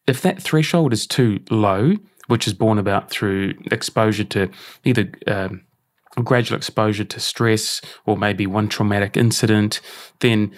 if 0.07 0.21
that 0.21 0.43
threshold 0.43 0.93
is 0.93 1.07
too 1.07 1.41
low, 1.51 1.95
which 2.27 2.47
is 2.47 2.53
born 2.53 2.77
about 2.79 3.09
through 3.09 3.55
exposure 3.73 4.25
to 4.25 4.51
either 4.85 5.11
um, 5.27 5.63
gradual 6.23 6.59
exposure 6.59 7.05
to 7.05 7.21
stress 7.21 7.81
or 8.05 8.19
maybe 8.19 8.47
one 8.47 8.69
traumatic 8.69 9.17
incident, 9.17 9.81
then 10.21 10.51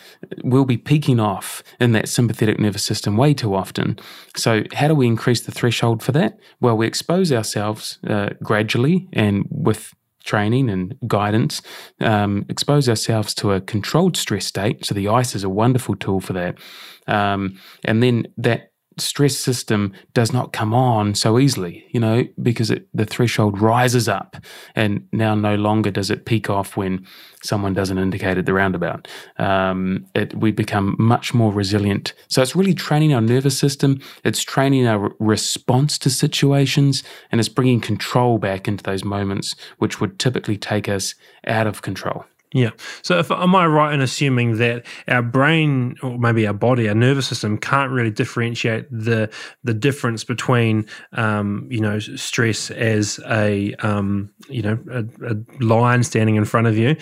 we'll 0.43 0.65
be 0.65 0.77
peaking 0.77 1.21
off 1.21 1.63
in 1.79 1.93
that 1.93 2.09
sympathetic 2.09 2.59
nervous 2.59 2.83
system 2.83 3.17
way 3.17 3.35
too 3.35 3.55
often. 3.55 3.97
So, 4.35 4.65
how 4.75 4.89
do 4.89 4.97
we 4.97 5.07
increase 5.07 5.43
the 5.43 5.53
threshold 5.53 6.03
for 6.03 6.11
that? 6.11 6.41
Well, 6.61 6.77
we 6.77 6.89
expose 6.89 7.31
ourselves 7.31 8.01
uh, 8.09 8.31
gradually 8.43 9.09
and 9.13 9.47
with 9.49 9.95
training 10.25 10.71
and 10.71 10.97
guidance, 11.07 11.63
um, 12.01 12.45
expose 12.49 12.89
ourselves 12.89 13.35
to 13.35 13.53
a 13.53 13.61
controlled 13.61 14.17
stress 14.17 14.47
state. 14.47 14.85
So 14.85 14.95
the 14.95 15.09
ice 15.09 15.35
is 15.35 15.45
a 15.45 15.49
wonderful 15.49 15.97
tool 15.97 16.21
for 16.21 16.33
that. 16.35 16.59
Um, 17.07 17.59
and 17.85 18.03
then 18.03 18.27
that 18.37 18.71
stress 18.99 19.37
system 19.37 19.93
does 20.15 20.33
not 20.33 20.53
come 20.53 20.75
on 20.75 21.15
so 21.15 21.39
easily, 21.39 21.85
you 21.91 22.01
know, 22.01 22.25
because 22.43 22.71
it, 22.71 22.89
the 22.93 23.07
threshold 23.07 23.61
rises 23.61 24.09
up 24.09 24.37
and 24.75 25.07
now 25.13 25.35
no 25.35 25.55
longer 25.55 25.91
does 25.91 26.11
it 26.11 26.27
peak 26.27 26.51
off 26.51 26.77
when 26.77 27.07
someone 27.43 27.73
doesn't 27.73 27.99
indicate 27.99 28.39
at 28.39 28.47
the 28.47 28.53
roundabout. 28.53 29.09
Um, 29.39 30.07
it, 30.15 30.35
we 30.35 30.53
become 30.53 30.97
much 30.99 31.35
more 31.35 31.53
resilient. 31.53 32.13
So 32.29 32.43
it's 32.43 32.57
really 32.57 32.75
training 32.75 33.15
our 33.15 33.21
nervous 33.21 33.59
system, 33.59 34.01
it's 34.25 34.43
training 34.43 34.87
our 34.87 35.15
response 35.19 35.99
to 35.99 36.11
situations, 36.11 37.03
and 37.31 37.41
it's 37.41 37.49
bringing 37.49 37.81
control 37.81 38.39
back 38.39 38.69
into 38.69 38.83
those 38.85 39.05
moments 39.05 39.55
which 39.79 40.01
would 40.01 40.19
typically 40.19 40.57
take 40.57 40.89
us 40.89 41.15
out 41.47 41.67
of 41.67 41.83
control. 41.83 42.25
Yeah. 42.53 42.71
So, 43.03 43.21
if 43.21 43.31
am 43.31 43.55
I 43.55 43.65
right 43.67 43.95
in 43.95 44.01
assuming 44.01 44.57
that 44.59 44.85
our 45.07 45.23
brain, 45.23 45.95
or 46.03 46.19
maybe 46.19 46.49
our 46.49 46.53
body, 46.53 46.89
our 46.89 46.97
nervous 46.97 47.29
system, 47.29 47.57
can't 47.57 47.93
really 47.93 48.11
differentiate 48.11 48.87
the 48.91 49.31
the 49.63 49.73
difference 49.73 50.25
between, 50.25 50.87
um, 51.13 51.69
you 51.71 51.81
know, 51.81 52.01
stress 52.01 52.73
as 52.73 53.21
a, 53.29 53.75
um, 53.75 54.31
you 54.49 54.63
know, 54.63 54.79
a, 54.91 55.05
a 55.31 55.37
lion 55.65 56.03
standing 56.03 56.35
in 56.35 56.45
front 56.45 56.67
of 56.67 56.77
you, 56.77 56.97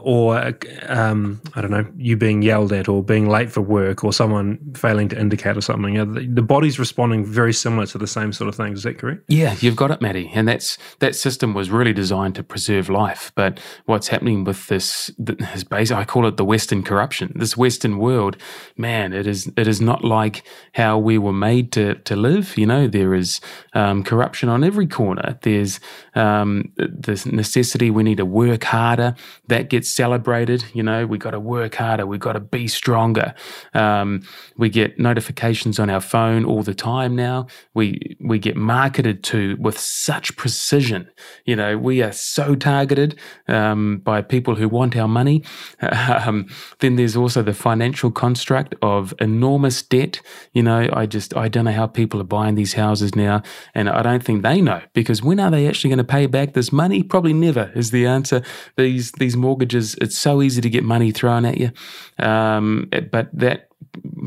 or 0.00 0.54
um, 0.86 1.40
I 1.54 1.60
don't 1.60 1.70
know, 1.70 1.86
you 1.96 2.16
being 2.16 2.42
yelled 2.42 2.72
at 2.72 2.88
or 2.88 3.02
being 3.02 3.28
late 3.28 3.50
for 3.50 3.60
work 3.60 4.04
or 4.04 4.12
someone 4.12 4.58
failing 4.74 5.08
to 5.08 5.18
indicate 5.18 5.56
or 5.56 5.60
something. 5.60 5.94
The, 5.94 6.26
the, 6.26 6.42
body's 6.42 6.78
responding 6.78 7.24
very 7.24 7.52
similar 7.52 7.86
to 7.86 7.98
the 7.98 8.06
same 8.06 8.32
sort 8.32 8.48
of 8.48 8.54
things. 8.54 8.80
Is 8.80 8.84
that 8.84 8.98
correct? 8.98 9.24
Yeah, 9.28 9.56
you've 9.60 9.76
got 9.76 9.90
it, 9.90 10.00
Matty. 10.00 10.30
And 10.34 10.46
that's 10.46 10.78
that 10.98 11.16
system 11.16 11.54
was 11.54 11.70
really 11.70 11.92
designed 11.92 12.34
to 12.36 12.42
preserve 12.42 12.88
life. 12.88 13.32
But 13.34 13.60
what's 13.86 14.08
happening 14.08 14.44
with 14.44 14.66
this 14.66 15.10
is 15.18 15.64
basically, 15.64 16.02
I 16.02 16.04
call 16.04 16.26
it 16.26 16.36
the 16.36 16.44
Western 16.44 16.82
corruption. 16.82 17.32
This 17.34 17.56
Western 17.56 17.98
world, 17.98 18.36
man, 18.76 19.12
it 19.12 19.26
is 19.26 19.50
it 19.56 19.66
is 19.66 19.80
not 19.80 20.04
like 20.04 20.44
how 20.74 20.98
we 20.98 21.18
were 21.18 21.32
made 21.32 21.72
to 21.72 21.94
to 21.94 22.16
live. 22.16 22.56
You 22.58 22.66
know, 22.66 22.86
there 22.86 23.14
is 23.14 23.40
um, 23.72 24.04
corruption 24.04 24.48
on 24.48 24.64
every 24.64 24.86
corner. 24.86 25.38
There's 25.42 25.80
um, 26.14 26.72
this 26.76 27.26
necessity 27.26 27.90
we 27.90 28.02
need 28.02 28.18
to 28.18 28.26
work 28.26 28.64
harder. 28.64 29.14
That 29.48 29.70
gets 29.70 29.83
celebrated. 29.84 30.64
You 30.72 30.82
know, 30.82 31.06
we 31.06 31.18
got 31.18 31.32
to 31.32 31.40
work 31.40 31.74
harder. 31.74 32.06
We 32.06 32.18
got 32.18 32.34
to 32.34 32.40
be 32.40 32.68
stronger. 32.68 33.34
Um, 33.72 34.22
we 34.56 34.68
get 34.68 34.98
notifications 34.98 35.78
on 35.78 35.90
our 35.90 36.00
phone 36.00 36.44
all 36.44 36.62
the 36.62 36.74
time 36.74 37.16
now. 37.16 37.46
We 37.74 38.16
we 38.20 38.38
get 38.38 38.56
marketed 38.56 39.22
to 39.24 39.56
with 39.58 39.78
such 39.78 40.36
precision. 40.36 41.08
You 41.44 41.56
know, 41.56 41.78
we 41.78 42.02
are 42.02 42.12
so 42.12 42.54
targeted 42.54 43.18
um, 43.48 43.98
by 43.98 44.22
people 44.22 44.54
who 44.54 44.68
want 44.68 44.96
our 44.96 45.08
money. 45.08 45.42
Um, 46.24 46.46
then 46.78 46.96
there's 46.96 47.16
also 47.16 47.42
the 47.42 47.54
financial 47.54 48.10
construct 48.10 48.74
of 48.82 49.14
enormous 49.20 49.82
debt. 49.82 50.20
You 50.52 50.62
know, 50.62 50.88
I 50.92 51.06
just 51.06 51.36
I 51.36 51.48
don't 51.48 51.64
know 51.64 51.72
how 51.72 51.86
people 51.86 52.20
are 52.20 52.30
buying 52.38 52.54
these 52.54 52.74
houses 52.74 53.14
now, 53.14 53.42
and 53.74 53.88
I 53.88 54.02
don't 54.02 54.22
think 54.22 54.42
they 54.42 54.60
know 54.60 54.80
because 54.92 55.22
when 55.22 55.40
are 55.40 55.50
they 55.50 55.66
actually 55.66 55.90
going 55.90 55.98
to 55.98 56.04
pay 56.04 56.26
back 56.26 56.52
this 56.54 56.72
money? 56.72 57.02
Probably 57.02 57.32
never 57.32 57.72
is 57.74 57.90
the 57.90 58.06
answer. 58.06 58.42
These 58.76 59.12
these 59.12 59.36
mortgages 59.36 59.73
it's 59.74 60.18
so 60.18 60.42
easy 60.42 60.60
to 60.60 60.70
get 60.70 60.84
money 60.84 61.10
thrown 61.10 61.44
at 61.44 61.58
you, 61.58 61.70
um, 62.18 62.88
but 63.10 63.28
that 63.32 63.68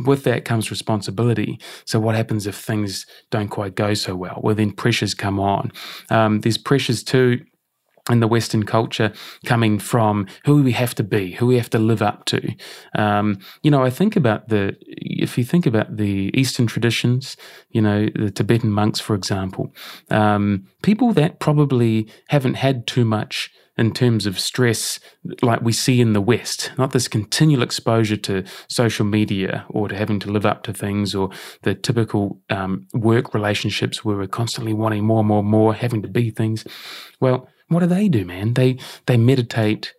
with 0.05 0.23
that 0.23 0.45
comes 0.45 0.71
responsibility. 0.71 1.59
So 1.85 1.99
what 1.99 2.15
happens 2.15 2.47
if 2.47 2.55
things 2.55 3.05
don't 3.31 3.49
quite 3.49 3.75
go 3.75 3.93
so 3.93 4.15
well? 4.15 4.39
Well, 4.43 4.55
then 4.55 4.71
pressures 4.71 5.13
come 5.13 5.39
on. 5.39 5.71
Um, 6.09 6.41
there's 6.41 6.57
pressures 6.57 7.03
too 7.03 7.41
in 8.09 8.19
the 8.19 8.27
Western 8.27 8.63
culture 8.63 9.11
coming 9.45 9.79
from 9.79 10.27
who 10.45 10.63
we 10.63 10.71
have 10.71 10.95
to 10.95 11.03
be, 11.03 11.33
who 11.33 11.45
we 11.45 11.57
have 11.57 11.69
to 11.71 11.79
live 11.79 12.01
up 12.01 12.25
to. 12.25 12.55
Um, 12.95 13.39
you 13.63 13.71
know, 13.71 13.83
I 13.83 13.89
think 13.89 14.15
about 14.15 14.49
the, 14.49 14.77
if 14.81 15.37
you 15.37 15.43
think 15.43 15.65
about 15.65 15.97
the 15.97 16.31
Eastern 16.33 16.67
traditions, 16.67 17.35
you 17.69 17.81
know, 17.81 18.07
the 18.15 18.31
Tibetan 18.31 18.71
monks, 18.71 18.99
for 18.99 19.15
example, 19.15 19.73
um, 20.09 20.67
people 20.83 21.11
that 21.13 21.39
probably 21.39 22.07
haven't 22.29 22.55
had 22.55 22.87
too 22.87 23.05
much 23.05 23.51
in 23.77 23.93
terms 23.93 24.25
of 24.25 24.39
stress 24.39 24.99
like 25.41 25.61
we 25.61 25.71
see 25.71 26.01
in 26.01 26.13
the 26.13 26.21
West, 26.21 26.71
not 26.77 26.91
this 26.91 27.07
continual 27.07 27.61
exposure 27.61 28.17
to 28.17 28.43
social 28.67 29.05
media 29.05 29.65
or 29.69 29.87
to 29.87 29.95
having 29.95 30.19
to 30.19 30.31
live 30.31 30.45
up 30.45 30.63
to 30.63 30.73
things 30.73 31.13
or 31.13 31.29
the 31.61 31.75
typical 31.75 32.41
um, 32.49 32.87
work 32.93 33.33
relationships 33.33 34.03
where 34.03 34.17
we're 34.17 34.27
constantly 34.27 34.73
wanting 34.73 35.03
more, 35.03 35.23
more, 35.23 35.43
more, 35.43 35.73
having 35.73 36.01
to 36.01 36.07
be 36.07 36.29
things. 36.29 36.65
Well, 37.19 37.47
what 37.67 37.81
do 37.81 37.87
they 37.87 38.07
do, 38.09 38.25
man? 38.25 38.53
They 38.53 38.77
they 39.05 39.17
meditate 39.17 39.93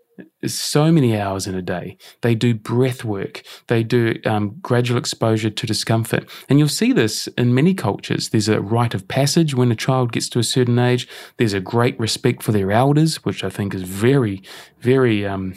so 0.47 0.93
many 0.93 1.19
hours 1.19 1.47
in 1.47 1.55
a 1.55 1.63
day. 1.63 1.97
They 2.23 2.35
do 2.35 2.55
breath 2.55 3.05
work. 3.05 3.43
They 3.67 3.83
do 3.83 4.15
um, 4.25 4.59
gradual 4.63 4.99
exposure 4.99 5.51
to 5.51 5.67
discomfort. 5.67 6.29
And 6.49 6.59
you'll 6.59 6.69
see 6.69 6.93
this 6.93 7.27
in 7.39 7.55
many 7.55 7.75
cultures. 7.75 8.29
There's 8.29 8.49
a 8.49 8.61
rite 8.61 8.95
of 8.95 9.09
passage 9.09 9.55
when 9.55 9.73
a 9.73 9.77
child 9.77 10.13
gets 10.13 10.29
to 10.31 10.39
a 10.39 10.45
certain 10.45 10.79
age. 10.79 11.09
There's 11.37 11.53
a 11.53 11.61
great 11.61 11.99
respect 11.99 12.43
for 12.43 12.53
their 12.53 12.71
elders, 12.71 13.25
which 13.25 13.45
I 13.45 13.51
think 13.51 13.75
is 13.75 13.83
very, 13.83 14.43
very, 14.81 15.27
um, 15.27 15.55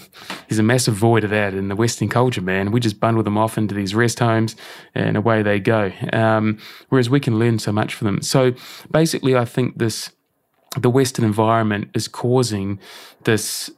there's 0.48 0.60
a 0.60 0.64
massive 0.64 0.96
void 0.96 1.24
of 1.24 1.30
that 1.30 1.54
in 1.54 1.68
the 1.68 1.76
Western 1.76 2.10
culture, 2.10 2.42
man. 2.42 2.72
We 2.72 2.80
just 2.80 3.00
bundle 3.00 3.24
them 3.24 3.38
off 3.38 3.58
into 3.58 3.76
these 3.76 3.96
rest 3.96 4.20
homes 4.20 4.56
and 4.96 5.18
away 5.18 5.44
they 5.44 5.60
go. 5.60 5.92
Um, 6.14 6.58
whereas 6.90 7.10
we 7.10 7.20
can 7.20 7.40
learn 7.40 7.60
so 7.60 7.72
much 7.72 7.94
from 7.94 8.06
them. 8.06 8.22
So 8.22 8.54
basically, 8.92 9.36
I 9.36 9.46
think 9.46 9.78
this, 9.78 10.12
the 10.78 10.90
Western 10.90 11.26
environment 11.26 11.90
is 11.94 12.08
causing 12.08 12.80
this 13.24 13.70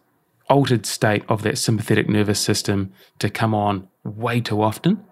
altered 0.53 0.85
state 0.85 1.23
of 1.27 1.41
that 1.41 1.57
sympathetic 1.57 2.07
nervous 2.07 2.39
system 2.39 2.93
to 3.19 3.29
come 3.29 3.55
on 3.55 3.87
way 4.03 4.39
too 4.39 4.61
often. 4.61 5.03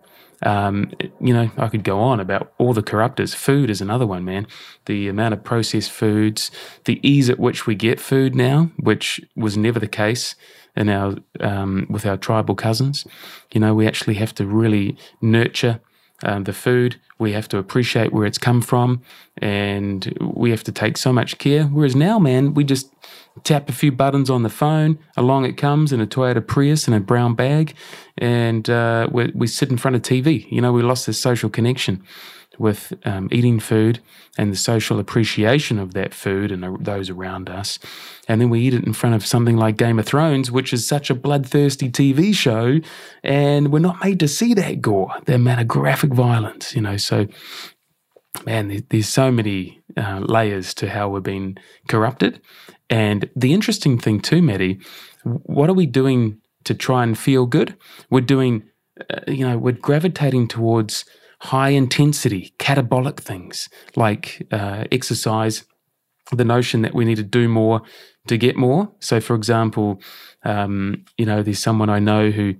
Um, 0.44 0.92
you 1.20 1.34
know, 1.34 1.52
I 1.58 1.68
could 1.68 1.84
go 1.84 2.00
on 2.00 2.20
about 2.20 2.54
all 2.58 2.74
the 2.74 2.84
corruptors. 2.84 3.36
Food 3.36 3.70
is 3.70 3.82
another 3.82 4.08
one, 4.08 4.24
man. 4.24 4.48
The 4.86 5.08
amount 5.08 5.34
of 5.34 5.44
processed 5.44 5.92
foods, 5.92 6.52
the 6.86 7.00
ease 7.08 7.30
at 7.30 7.40
which 7.40 7.68
we 7.68 7.76
get 7.76 8.00
food 8.00 8.36
now, 8.36 8.72
which 8.78 9.20
was 9.36 9.58
never 9.58 9.80
the 9.80 9.88
case 9.88 10.36
in 10.76 10.90
our 10.90 11.16
um, 11.40 11.86
with 11.90 12.06
our 12.06 12.18
tribal 12.18 12.56
cousins. 12.56 13.06
You 13.52 13.60
know, 13.62 13.74
we 13.76 13.88
actually 13.88 14.16
have 14.16 14.34
to 14.36 14.46
really 14.46 14.96
nurture 15.22 15.80
um, 16.24 16.44
the 16.44 16.54
food. 16.54 16.98
We 17.20 17.34
have 17.34 17.48
to 17.50 17.58
appreciate 17.58 18.12
where 18.14 18.26
it's 18.26 18.38
come 18.38 18.62
from, 18.62 19.02
and 19.38 20.18
we 20.22 20.50
have 20.52 20.64
to 20.64 20.72
take 20.72 20.98
so 20.98 21.14
much 21.14 21.38
care. 21.38 21.66
Whereas 21.66 21.96
now, 21.96 22.20
man, 22.20 22.54
we 22.54 22.64
just 22.64 22.92
tap 23.44 23.70
a 23.70 23.72
few 23.72 23.92
buttons 23.92 24.30
on 24.30 24.44
the 24.44 24.50
phone, 24.50 25.00
along 25.16 25.46
it 25.46 25.58
comes 25.58 25.94
in 25.94 26.02
a 26.02 26.08
Toyota 26.08 26.46
Prius 26.46 26.88
in 26.88 26.94
a 26.94 27.00
brown 27.00 27.36
bag, 27.36 27.76
and 28.18 28.70
uh, 28.70 29.08
we, 29.12 29.32
we 29.36 29.48
sit 29.48 29.70
in 29.70 29.78
front 29.78 29.96
of 29.96 30.02
TV. 30.02 30.52
You 30.52 30.62
know, 30.62 30.74
we 30.74 30.82
lost 30.82 31.06
this 31.06 31.20
social 31.20 31.50
connection 31.50 32.04
with 32.60 32.94
um, 33.06 33.30
eating 33.32 33.60
food 33.60 34.00
and 34.38 34.52
the 34.52 34.58
social 34.58 35.00
appreciation 35.00 35.80
of 35.80 35.94
that 35.94 36.14
food 36.14 36.52
and 36.52 36.86
those 36.86 37.10
around 37.10 37.50
us. 37.50 37.80
And 38.28 38.40
then 38.40 38.50
we 38.50 38.62
eat 38.62 38.74
it 38.74 38.86
in 38.86 38.94
front 38.94 39.16
of 39.16 39.26
something 39.26 39.58
like 39.58 39.78
Game 39.78 40.00
of 40.00 40.06
Thrones, 40.06 40.52
which 40.52 40.74
is 40.74 40.88
such 40.88 41.10
a 41.10 41.16
bloodthirsty 41.16 41.90
TV 41.90 42.34
show. 42.34 42.80
And 43.24 43.72
we're 43.72 43.80
not 43.80 44.04
made 44.04 44.20
to 44.20 44.28
see 44.28 44.54
that 44.54 44.82
gore, 44.82 45.12
the 45.26 45.36
amount 45.36 45.62
of 45.62 45.68
graphic 45.68 46.14
violence, 46.14 46.76
you 46.76 46.82
know. 46.82 46.98
So, 46.98 47.28
man, 48.46 48.84
there's 48.90 49.10
so 49.10 49.32
many 49.32 49.82
uh, 49.98 50.20
layers 50.20 50.74
to 50.76 50.90
how 50.90 51.10
we're 51.10 51.20
being 51.20 51.58
corrupted. 51.88 52.42
And 52.90 53.30
the 53.36 53.54
interesting 53.54 53.98
thing, 53.98 54.20
too, 54.20 54.42
Matty, 54.42 54.80
what 55.24 55.70
are 55.70 55.74
we 55.74 55.86
doing 55.86 56.40
to 56.66 56.74
try 56.74 57.04
and 57.04 57.18
feel 57.18 57.46
good? 57.46 57.76
We're 58.10 58.22
doing, 58.22 58.64
uh, 59.10 59.22
you 59.28 59.48
know, 59.48 59.58
we're 59.58 59.72
gravitating 59.72 60.50
towards 60.50 61.06
high 61.42 61.70
intensity, 61.70 62.54
catabolic 62.60 63.18
things 63.18 63.68
like 63.96 64.48
uh, 64.52 64.86
exercise, 64.92 65.66
the 66.32 66.46
notion 66.46 66.84
that 66.84 66.94
we 66.94 67.04
need 67.04 67.16
to 67.16 67.24
do 67.24 67.50
more 67.50 67.82
to 68.28 68.38
get 68.38 68.56
more. 68.56 68.92
So, 69.00 69.20
for 69.20 69.36
example, 69.36 70.02
um, 70.44 71.04
you 71.18 71.26
know, 71.26 71.42
there's 71.42 71.60
someone 71.60 71.90
I 71.90 72.00
know 72.00 72.30
who 72.30 72.54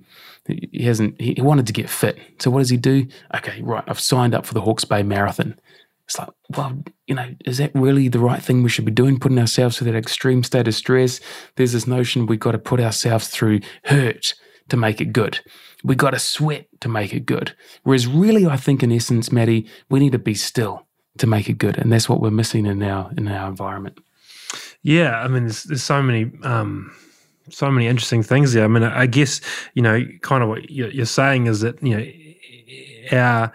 he 0.46 0.82
hasn't, 0.82 1.20
he 1.20 1.40
wanted 1.40 1.68
to 1.68 1.72
get 1.72 1.88
fit. 1.88 2.18
So, 2.40 2.50
what 2.50 2.58
does 2.58 2.70
he 2.70 2.76
do? 2.76 3.06
Okay, 3.36 3.62
right, 3.62 3.84
I've 3.86 4.00
signed 4.00 4.34
up 4.34 4.44
for 4.44 4.54
the 4.54 4.60
Hawke's 4.60 4.84
Bay 4.84 5.04
Marathon. 5.04 5.58
It's 6.06 6.18
like, 6.18 6.30
well, 6.56 6.82
you 7.06 7.14
know, 7.14 7.34
is 7.44 7.58
that 7.58 7.70
really 7.74 8.08
the 8.08 8.18
right 8.18 8.42
thing 8.42 8.64
we 8.64 8.68
should 8.68 8.84
be 8.84 8.90
doing? 8.90 9.20
Putting 9.20 9.38
ourselves 9.38 9.78
through 9.78 9.92
that 9.92 9.98
extreme 9.98 10.42
state 10.42 10.66
of 10.66 10.74
stress? 10.74 11.20
There's 11.54 11.72
this 11.72 11.86
notion 11.86 12.26
we've 12.26 12.40
got 12.40 12.52
to 12.52 12.58
put 12.58 12.80
ourselves 12.80 13.28
through 13.28 13.60
hurt 13.84 14.34
to 14.72 14.76
make 14.78 15.02
it 15.02 15.12
good. 15.12 15.38
We 15.84 15.94
got 15.94 16.12
to 16.12 16.18
sweat 16.18 16.66
to 16.80 16.88
make 16.88 17.12
it 17.12 17.26
good. 17.26 17.54
Whereas, 17.82 18.06
really, 18.06 18.46
I 18.46 18.56
think 18.56 18.82
in 18.82 18.90
essence, 18.90 19.30
Matty, 19.30 19.68
we 19.90 20.00
need 20.00 20.12
to 20.12 20.18
be 20.18 20.32
still 20.32 20.86
to 21.18 21.26
make 21.26 21.50
it 21.50 21.58
good, 21.58 21.76
and 21.76 21.92
that's 21.92 22.08
what 22.08 22.22
we're 22.22 22.30
missing 22.30 22.64
in 22.64 22.82
our 22.82 23.12
in 23.18 23.28
our 23.28 23.50
environment. 23.50 23.98
Yeah, 24.82 25.20
I 25.20 25.28
mean, 25.28 25.42
there's, 25.44 25.64
there's 25.64 25.82
so 25.82 26.02
many. 26.02 26.32
Um, 26.42 26.96
so 27.50 27.70
many 27.72 27.88
interesting 27.88 28.22
things 28.22 28.52
there. 28.52 28.64
I 28.64 28.68
mean, 28.68 28.84
I 28.84 29.04
guess 29.04 29.40
you 29.74 29.82
know, 29.82 30.06
kind 30.22 30.42
of 30.42 30.48
what 30.48 30.70
you're 30.70 31.04
saying 31.04 31.48
is 31.48 31.60
that 31.60 31.82
you 31.82 31.98
know, 31.98 33.18
our 33.18 33.52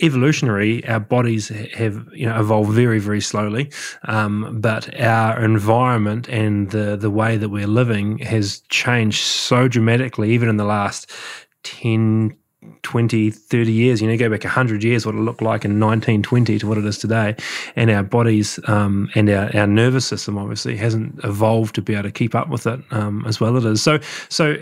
evolutionary, 0.00 0.86
our 0.86 1.00
bodies 1.00 1.48
have 1.48 2.06
you 2.12 2.26
know 2.26 2.38
evolved 2.38 2.70
very 2.70 2.98
very 2.98 3.20
slowly, 3.20 3.70
um, 4.04 4.60
but 4.60 4.98
our 5.00 5.42
environment 5.42 6.28
and 6.28 6.70
the 6.70 6.96
the 6.96 7.10
way 7.10 7.36
that 7.36 7.48
we're 7.48 7.66
living 7.66 8.18
has 8.18 8.60
changed 8.68 9.22
so 9.22 9.68
dramatically, 9.68 10.30
even 10.30 10.48
in 10.48 10.56
the 10.56 10.64
last 10.64 11.10
10, 11.64 12.36
20, 12.82 13.30
30 13.30 13.72
years. 13.72 14.00
You 14.00 14.08
know, 14.08 14.16
go 14.16 14.30
back 14.30 14.44
100 14.44 14.82
years, 14.82 15.04
what 15.04 15.14
it 15.14 15.18
looked 15.18 15.42
like 15.42 15.64
in 15.64 15.80
1920 15.80 16.58
to 16.58 16.66
what 16.66 16.78
it 16.78 16.84
is 16.84 16.98
today. 16.98 17.36
And 17.76 17.90
our 17.90 18.02
bodies 18.02 18.58
um, 18.66 19.10
and 19.14 19.28
our, 19.30 19.54
our 19.56 19.66
nervous 19.66 20.06
system 20.06 20.38
obviously 20.38 20.76
hasn't 20.76 21.22
evolved 21.24 21.74
to 21.76 21.82
be 21.82 21.94
able 21.94 22.04
to 22.04 22.10
keep 22.10 22.34
up 22.34 22.48
with 22.48 22.66
it 22.66 22.80
um, 22.90 23.24
as 23.26 23.40
well 23.40 23.56
as 23.56 23.64
it 23.64 23.72
is. 23.72 23.82
So, 23.82 23.98
so 24.28 24.56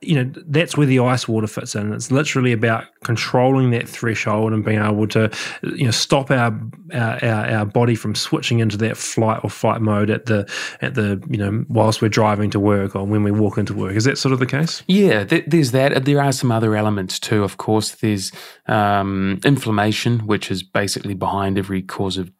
you 0.00 0.14
know 0.14 0.30
that's 0.46 0.76
where 0.76 0.86
the 0.86 0.98
ice 1.00 1.28
water 1.28 1.46
fits 1.46 1.74
in. 1.74 1.92
It's 1.92 2.10
literally 2.10 2.52
about 2.52 2.84
controlling 3.04 3.70
that 3.70 3.88
threshold 3.88 4.52
and 4.52 4.64
being 4.64 4.82
able 4.82 5.06
to 5.08 5.30
you 5.62 5.84
know 5.84 5.90
stop 5.90 6.30
our 6.30 6.58
our, 6.92 7.24
our 7.24 7.64
body 7.64 7.94
from 7.94 8.14
switching 8.14 8.58
into 8.60 8.76
that 8.78 8.96
flight 8.96 9.40
or 9.44 9.50
fight 9.50 9.80
mode 9.80 10.10
at 10.10 10.26
the 10.26 10.50
at 10.80 10.94
the 10.94 11.22
you 11.28 11.38
know 11.38 11.64
whilst 11.68 12.02
we're 12.02 12.08
driving 12.08 12.50
to 12.50 12.60
work 12.60 12.94
or 12.96 13.04
when 13.04 13.22
we 13.22 13.30
walk 13.30 13.58
into 13.58 13.74
work. 13.74 13.94
Is 13.94 14.04
that 14.04 14.18
sort 14.18 14.32
of 14.32 14.38
the 14.38 14.46
case? 14.46 14.82
Yeah, 14.88 15.24
there's 15.24 15.72
that. 15.72 16.04
There 16.04 16.20
are 16.20 16.32
some 16.32 16.50
other 16.50 16.76
elements 16.76 17.18
too. 17.18 17.44
Of 17.44 17.56
course, 17.56 17.92
there's 17.96 18.32
um, 18.66 19.40
inflammation, 19.44 20.26
which 20.26 20.50
is 20.50 20.62
basically 20.62 21.14
behind 21.14 21.58
every 21.58 21.82
cause 21.82 22.16
of 22.16 22.30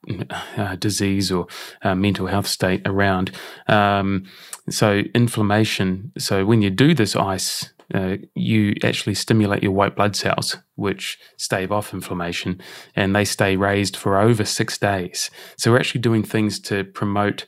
uh, 0.56 0.76
disease 0.76 1.30
or 1.30 1.46
uh, 1.82 1.94
mental 1.94 2.26
health 2.26 2.46
state 2.46 2.82
around. 2.86 3.30
Um, 3.68 4.24
so 4.70 5.02
inflammation. 5.14 6.12
So 6.18 6.44
when 6.44 6.62
you 6.62 6.70
do 6.70 6.94
this 6.94 7.16
ice, 7.16 7.72
uh, 7.94 8.16
you 8.34 8.74
actually 8.82 9.14
stimulate 9.14 9.62
your 9.62 9.72
white 9.72 9.94
blood 9.94 10.16
cells, 10.16 10.56
which 10.74 11.18
stave 11.36 11.70
off 11.70 11.94
inflammation, 11.94 12.60
and 12.96 13.14
they 13.14 13.24
stay 13.24 13.56
raised 13.56 13.96
for 13.96 14.18
over 14.18 14.44
six 14.44 14.76
days. 14.76 15.30
So 15.56 15.70
we're 15.70 15.78
actually 15.78 16.00
doing 16.00 16.22
things 16.22 16.58
to 16.60 16.84
promote. 16.84 17.46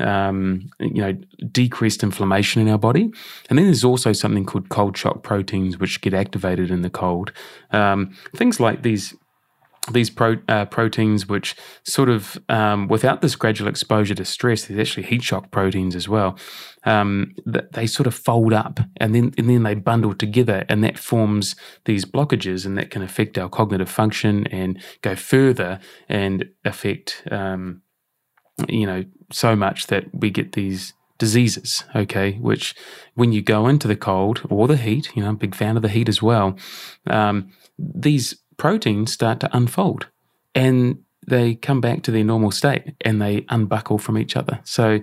Um, 0.00 0.70
you 0.78 1.02
know, 1.02 1.12
decreased 1.50 2.04
inflammation 2.04 2.62
in 2.62 2.68
our 2.68 2.78
body. 2.78 3.10
And 3.50 3.58
then 3.58 3.64
there's 3.64 3.82
also 3.82 4.12
something 4.12 4.46
called 4.46 4.68
cold 4.68 4.96
shock 4.96 5.24
proteins, 5.24 5.80
which 5.80 6.00
get 6.00 6.14
activated 6.14 6.70
in 6.70 6.82
the 6.82 6.88
cold. 6.88 7.32
Um, 7.72 8.16
things 8.36 8.60
like 8.60 8.84
these 8.84 9.12
these 9.92 10.10
pro, 10.10 10.36
uh, 10.48 10.66
proteins, 10.66 11.28
which 11.28 11.56
sort 11.84 12.08
of, 12.08 12.38
um, 12.48 12.88
without 12.88 13.22
this 13.22 13.36
gradual 13.36 13.68
exposure 13.68 14.14
to 14.14 14.24
stress, 14.24 14.64
there's 14.64 14.80
actually 14.80 15.04
heat 15.04 15.22
shock 15.22 15.50
proteins 15.50 15.96
as 15.96 16.08
well. 16.08 16.38
Um, 16.84 17.34
they 17.72 17.86
sort 17.86 18.06
of 18.06 18.14
fold 18.14 18.52
up 18.52 18.80
and 18.98 19.14
then 19.14 19.34
and 19.36 19.48
then 19.48 19.62
they 19.62 19.74
bundle 19.74 20.14
together, 20.14 20.64
and 20.68 20.82
that 20.84 20.98
forms 20.98 21.56
these 21.84 22.04
blockages, 22.04 22.64
and 22.66 22.76
that 22.78 22.90
can 22.90 23.02
affect 23.02 23.38
our 23.38 23.48
cognitive 23.48 23.90
function 23.90 24.46
and 24.48 24.82
go 25.02 25.14
further 25.16 25.80
and 26.08 26.44
affect, 26.64 27.22
um, 27.30 27.82
you 28.68 28.86
know, 28.86 29.04
so 29.32 29.56
much 29.56 29.86
that 29.88 30.04
we 30.12 30.30
get 30.30 30.52
these 30.52 30.94
diseases. 31.18 31.84
Okay, 31.94 32.34
which 32.34 32.74
when 33.14 33.32
you 33.32 33.42
go 33.42 33.66
into 33.66 33.88
the 33.88 33.96
cold 33.96 34.42
or 34.48 34.68
the 34.68 34.76
heat, 34.76 35.10
you 35.14 35.22
know, 35.22 35.28
I'm 35.28 35.34
a 35.34 35.38
big 35.38 35.54
fan 35.54 35.76
of 35.76 35.82
the 35.82 35.88
heat 35.88 36.08
as 36.08 36.22
well. 36.22 36.56
Um, 37.06 37.50
these 37.78 38.36
proteins 38.58 39.12
start 39.12 39.40
to 39.40 39.56
unfold 39.56 40.08
and 40.54 40.98
they 41.26 41.54
come 41.54 41.80
back 41.80 42.02
to 42.02 42.10
their 42.10 42.24
normal 42.24 42.50
state 42.50 42.94
and 43.02 43.20
they 43.20 43.44
unbuckle 43.48 43.98
from 43.98 44.18
each 44.18 44.36
other. 44.36 44.60
So, 44.64 45.00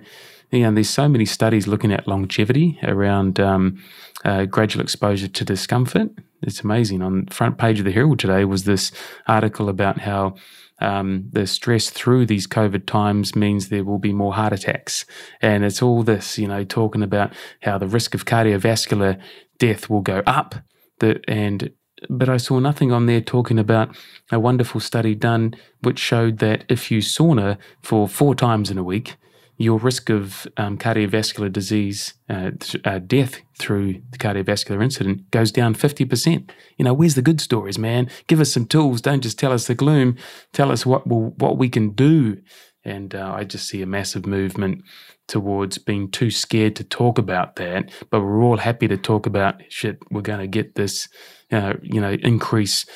you 0.50 0.60
know, 0.60 0.72
there's 0.72 0.90
so 0.90 1.08
many 1.08 1.24
studies 1.24 1.66
looking 1.66 1.92
at 1.92 2.06
longevity 2.06 2.78
around 2.82 3.40
um, 3.40 3.82
uh, 4.24 4.44
gradual 4.44 4.82
exposure 4.82 5.28
to 5.28 5.44
discomfort. 5.44 6.10
It's 6.42 6.60
amazing. 6.60 7.02
On 7.02 7.24
the 7.24 7.34
front 7.34 7.58
page 7.58 7.78
of 7.78 7.84
the 7.84 7.92
Herald 7.92 8.18
today 8.18 8.44
was 8.44 8.64
this 8.64 8.92
article 9.26 9.68
about 9.68 10.00
how 10.00 10.34
um, 10.80 11.28
the 11.32 11.46
stress 11.46 11.90
through 11.90 12.26
these 12.26 12.46
COVID 12.46 12.86
times 12.86 13.34
means 13.34 13.68
there 13.68 13.84
will 13.84 13.98
be 13.98 14.12
more 14.12 14.34
heart 14.34 14.52
attacks. 14.52 15.06
And 15.40 15.64
it's 15.64 15.80
all 15.80 16.02
this, 16.02 16.38
you 16.38 16.48
know, 16.48 16.64
talking 16.64 17.02
about 17.02 17.32
how 17.62 17.78
the 17.78 17.86
risk 17.86 18.14
of 18.14 18.24
cardiovascular 18.24 19.20
death 19.58 19.88
will 19.88 20.02
go 20.02 20.22
up. 20.26 20.54
The, 20.98 21.20
and 21.28 21.70
but 22.08 22.28
I 22.28 22.36
saw 22.36 22.58
nothing 22.58 22.92
on 22.92 23.06
there 23.06 23.20
talking 23.20 23.58
about 23.58 23.96
a 24.30 24.38
wonderful 24.38 24.80
study 24.80 25.14
done 25.14 25.54
which 25.80 25.98
showed 25.98 26.38
that 26.38 26.64
if 26.68 26.90
you 26.90 26.98
sauna 26.98 27.58
for 27.82 28.08
four 28.08 28.34
times 28.34 28.70
in 28.70 28.78
a 28.78 28.84
week, 28.84 29.16
your 29.58 29.78
risk 29.78 30.10
of 30.10 30.46
um, 30.58 30.76
cardiovascular 30.76 31.50
disease, 31.50 32.14
uh, 32.28 32.50
uh, 32.84 32.98
death 32.98 33.40
through 33.58 34.02
the 34.10 34.18
cardiovascular 34.18 34.82
incident 34.82 35.30
goes 35.30 35.50
down 35.50 35.74
50%. 35.74 36.50
You 36.76 36.84
know, 36.84 36.92
where's 36.92 37.14
the 37.14 37.22
good 37.22 37.40
stories, 37.40 37.78
man? 37.78 38.10
Give 38.26 38.40
us 38.40 38.52
some 38.52 38.66
tools. 38.66 39.00
Don't 39.00 39.22
just 39.22 39.38
tell 39.38 39.52
us 39.52 39.66
the 39.66 39.74
gloom. 39.74 40.16
Tell 40.52 40.70
us 40.70 40.84
what, 40.84 41.06
will, 41.06 41.30
what 41.38 41.56
we 41.56 41.70
can 41.70 41.90
do. 41.90 42.36
And 42.84 43.14
uh, 43.14 43.32
I 43.34 43.44
just 43.44 43.66
see 43.66 43.80
a 43.80 43.86
massive 43.86 44.26
movement 44.26 44.82
towards 45.26 45.78
being 45.78 46.10
too 46.10 46.30
scared 46.30 46.76
to 46.76 46.84
talk 46.84 47.18
about 47.18 47.56
that. 47.56 47.90
But 48.10 48.20
we're 48.20 48.42
all 48.42 48.58
happy 48.58 48.88
to 48.88 48.96
talk 48.96 49.26
about 49.26 49.62
shit. 49.70 49.98
We're 50.10 50.20
going 50.20 50.40
to 50.40 50.46
get 50.46 50.74
this 50.74 51.08
uh, 51.52 51.74
you 51.82 52.00
know, 52.00 52.12
increase 52.22 52.86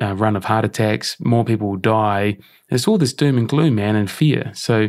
uh, 0.00 0.14
run 0.14 0.36
of 0.36 0.44
heart 0.44 0.64
attacks, 0.64 1.16
more 1.20 1.44
people 1.44 1.68
will 1.68 1.76
die. 1.76 2.38
It's 2.68 2.88
all 2.88 2.98
this 2.98 3.12
doom 3.12 3.38
and 3.38 3.48
gloom, 3.48 3.76
man, 3.76 3.96
and 3.96 4.10
fear. 4.10 4.52
So 4.54 4.88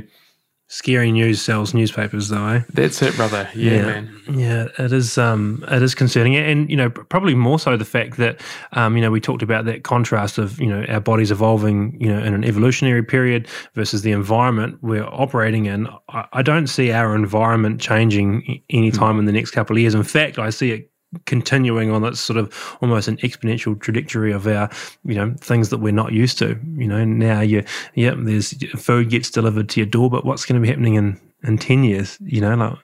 scary 0.71 1.12
news 1.12 1.41
sells 1.41 1.73
newspapers 1.73 2.29
though 2.29 2.47
eh? 2.47 2.62
that's 2.71 3.01
it 3.01 3.13
brother 3.17 3.45
yeah, 3.53 3.73
yeah, 3.73 3.81
man 3.81 4.21
yeah 4.31 4.67
it 4.79 4.93
is 4.93 5.17
um 5.17 5.62
it 5.67 5.84
is 5.84 5.93
concerning 5.93 6.34
and 6.34 6.69
you 6.69 6.77
know 6.77 6.89
probably 6.89 7.36
more 7.36 7.60
so 7.60 7.75
the 7.75 7.84
fact 7.84 8.15
that 8.15 8.39
um 8.71 8.95
you 8.95 9.01
know 9.01 9.12
we 9.12 9.19
talked 9.19 9.43
about 9.43 9.65
that 9.65 9.84
contrast 9.84 10.38
of 10.38 10.62
you 10.62 10.67
know 10.67 10.86
our 10.88 11.01
bodies 11.01 11.29
evolving 11.29 11.97
you 11.99 12.07
know 12.07 12.23
in 12.23 12.34
an 12.34 12.45
evolutionary 12.45 13.03
period 13.03 13.49
versus 13.73 14.01
the 14.03 14.13
environment 14.13 14.77
we're 14.81 15.03
operating 15.07 15.65
in 15.65 15.89
i, 16.07 16.25
I 16.31 16.41
don't 16.41 16.67
see 16.67 16.93
our 16.93 17.13
environment 17.15 17.81
changing 17.81 18.63
anytime 18.69 19.17
mm. 19.17 19.19
in 19.19 19.25
the 19.25 19.34
next 19.34 19.51
couple 19.51 19.75
of 19.75 19.81
years 19.81 19.93
in 19.93 20.03
fact 20.03 20.39
i 20.39 20.49
see 20.51 20.71
it 20.71 20.90
continuing 21.26 21.91
on 21.91 22.02
that 22.02 22.17
sort 22.17 22.38
of 22.38 22.78
almost 22.82 23.08
an 23.08 23.17
exponential 23.17 23.80
trajectory 23.80 24.32
of 24.32 24.47
our, 24.47 24.69
you 25.04 25.15
know, 25.15 25.34
things 25.39 25.69
that 25.69 25.80
we're 25.80 25.91
not 25.91 26.13
used 26.13 26.38
to. 26.39 26.60
You 26.76 26.88
know, 26.88 27.04
now 27.04 27.41
you, 27.41 27.63
yeah, 27.95 28.13
there's 28.17 28.54
food 28.80 29.10
gets 29.10 29.30
delivered 29.30 29.69
to 29.69 29.80
your 29.80 29.88
door, 29.88 30.10
but 30.10 30.26
what's 30.26 30.45
going 30.45 30.62
to 30.62 30.65
be 30.65 30.69
happening 30.69 30.95
in 30.95 31.19
in 31.43 31.58
ten 31.58 31.84
years? 31.84 32.17
You 32.21 32.41
know, 32.41 32.56
like 32.56 32.78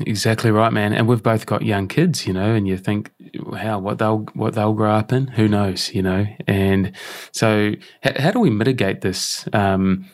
Exactly 0.00 0.50
right, 0.50 0.72
man. 0.72 0.94
And 0.94 1.06
we've 1.06 1.22
both 1.22 1.44
got 1.44 1.62
young 1.62 1.86
kids, 1.86 2.26
you 2.26 2.32
know, 2.32 2.54
and 2.54 2.66
you 2.66 2.78
think, 2.78 3.12
how 3.56 3.78
what 3.78 3.98
they'll 3.98 4.26
what 4.34 4.54
they'll 4.54 4.72
grow 4.72 4.92
up 4.92 5.12
in, 5.12 5.26
who 5.28 5.48
knows, 5.48 5.94
you 5.94 6.00
know. 6.00 6.26
And 6.46 6.92
so, 7.32 7.72
how, 8.02 8.12
how 8.18 8.30
do 8.30 8.40
we 8.40 8.48
mitigate 8.48 9.02
this? 9.02 9.46
Um, 9.52 10.06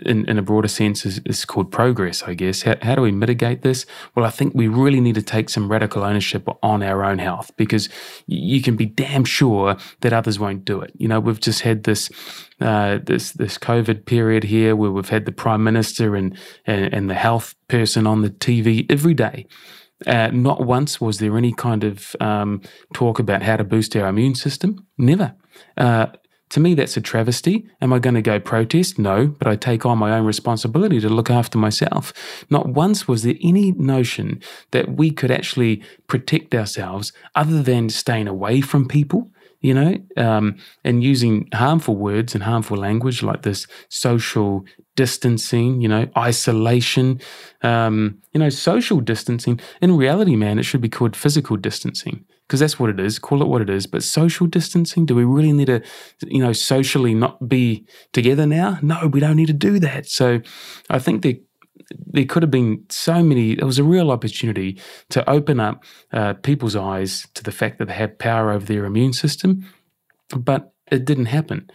in, 0.00 0.28
in 0.28 0.36
a 0.36 0.42
broader 0.42 0.66
sense, 0.66 1.06
is, 1.06 1.20
is 1.26 1.44
called 1.44 1.70
progress, 1.70 2.24
I 2.24 2.34
guess. 2.34 2.62
How 2.62 2.94
do 2.96 3.02
we 3.02 3.12
mitigate 3.12 3.62
this? 3.62 3.86
Well, 4.16 4.26
I 4.26 4.30
think 4.30 4.54
we 4.54 4.66
really 4.66 5.00
need 5.00 5.14
to 5.14 5.22
take 5.22 5.48
some 5.48 5.70
radical 5.70 6.02
ownership 6.02 6.48
on 6.62 6.82
our 6.82 7.04
own 7.04 7.18
health 7.20 7.52
because 7.56 7.88
you 8.26 8.60
can 8.60 8.74
be 8.74 8.86
damn 8.86 9.24
sure 9.24 9.76
that 10.00 10.12
others 10.12 10.40
won't 10.40 10.64
do 10.64 10.80
it. 10.80 10.92
You 10.98 11.06
know, 11.06 11.20
we've 11.20 11.40
just 11.40 11.62
had 11.62 11.84
this 11.84 12.10
uh, 12.60 12.98
this 13.02 13.32
this 13.32 13.58
COVID 13.58 14.04
period 14.04 14.44
here, 14.44 14.76
where 14.76 14.90
we've 14.90 15.08
had 15.08 15.24
the 15.24 15.32
prime 15.32 15.64
minister 15.64 16.16
and, 16.16 16.36
and, 16.66 16.92
and 16.92 17.10
the 17.10 17.14
health 17.14 17.54
person 17.68 18.06
on 18.06 18.22
the 18.22 18.30
TV 18.30 18.86
every 18.90 19.14
day. 19.14 19.46
Uh, 20.06 20.30
not 20.32 20.64
once 20.64 21.00
was 21.00 21.18
there 21.18 21.36
any 21.36 21.52
kind 21.52 21.84
of 21.84 22.16
um, 22.20 22.62
talk 22.94 23.18
about 23.18 23.42
how 23.42 23.56
to 23.56 23.64
boost 23.64 23.94
our 23.96 24.08
immune 24.08 24.34
system. 24.34 24.86
Never. 24.96 25.34
Uh, 25.76 26.06
to 26.50 26.60
me, 26.60 26.74
that's 26.74 26.96
a 26.96 27.00
travesty. 27.00 27.68
Am 27.80 27.92
I 27.92 28.00
going 28.00 28.14
to 28.14 28.22
go 28.22 28.40
protest? 28.40 28.98
No, 28.98 29.28
but 29.28 29.46
I 29.46 29.54
take 29.54 29.86
on 29.86 29.98
my 29.98 30.12
own 30.12 30.26
responsibility 30.26 30.98
to 31.00 31.08
look 31.08 31.30
after 31.30 31.58
myself. 31.58 32.12
Not 32.50 32.68
once 32.68 33.06
was 33.06 33.22
there 33.22 33.36
any 33.42 33.70
notion 33.72 34.42
that 34.72 34.96
we 34.96 35.12
could 35.12 35.30
actually 35.30 35.82
protect 36.08 36.54
ourselves 36.54 37.12
other 37.36 37.62
than 37.62 37.88
staying 37.88 38.26
away 38.26 38.60
from 38.60 38.88
people 38.88 39.30
you 39.60 39.74
know, 39.74 39.96
um, 40.16 40.56
and 40.84 41.04
using 41.04 41.48
harmful 41.52 41.96
words 41.96 42.34
and 42.34 42.42
harmful 42.42 42.76
language 42.76 43.22
like 43.22 43.42
this 43.42 43.66
social 43.88 44.64
distancing, 44.96 45.80
you 45.80 45.88
know, 45.88 46.08
isolation, 46.16 47.20
um, 47.62 48.18
you 48.32 48.40
know, 48.40 48.48
social 48.48 49.00
distancing. 49.00 49.60
In 49.80 49.96
reality, 49.96 50.36
man, 50.36 50.58
it 50.58 50.64
should 50.64 50.80
be 50.80 50.88
called 50.88 51.14
physical 51.14 51.56
distancing 51.56 52.24
because 52.46 52.60
that's 52.60 52.80
what 52.80 52.90
it 52.90 52.98
is. 52.98 53.18
Call 53.18 53.42
it 53.42 53.48
what 53.48 53.62
it 53.62 53.70
is. 53.70 53.86
But 53.86 54.02
social 54.02 54.46
distancing, 54.46 55.06
do 55.06 55.14
we 55.14 55.24
really 55.24 55.52
need 55.52 55.66
to, 55.66 55.82
you 56.26 56.42
know, 56.42 56.52
socially 56.52 57.14
not 57.14 57.48
be 57.48 57.86
together 58.12 58.46
now? 58.46 58.78
No, 58.82 59.06
we 59.06 59.20
don't 59.20 59.36
need 59.36 59.46
to 59.46 59.52
do 59.52 59.78
that. 59.78 60.06
So 60.06 60.40
I 60.88 60.98
think 60.98 61.22
that 61.22 61.40
there 61.90 62.24
could 62.24 62.42
have 62.42 62.50
been 62.50 62.84
so 62.88 63.22
many. 63.22 63.54
There 63.54 63.66
was 63.66 63.78
a 63.78 63.84
real 63.84 64.10
opportunity 64.10 64.80
to 65.10 65.28
open 65.28 65.60
up 65.60 65.84
uh, 66.12 66.34
people's 66.34 66.76
eyes 66.76 67.26
to 67.34 67.42
the 67.42 67.52
fact 67.52 67.78
that 67.78 67.86
they 67.86 67.94
have 67.94 68.18
power 68.18 68.50
over 68.50 68.64
their 68.64 68.84
immune 68.84 69.12
system, 69.12 69.64
but 70.36 70.72
it 70.90 71.04
didn't 71.04 71.26
happen. 71.26 71.70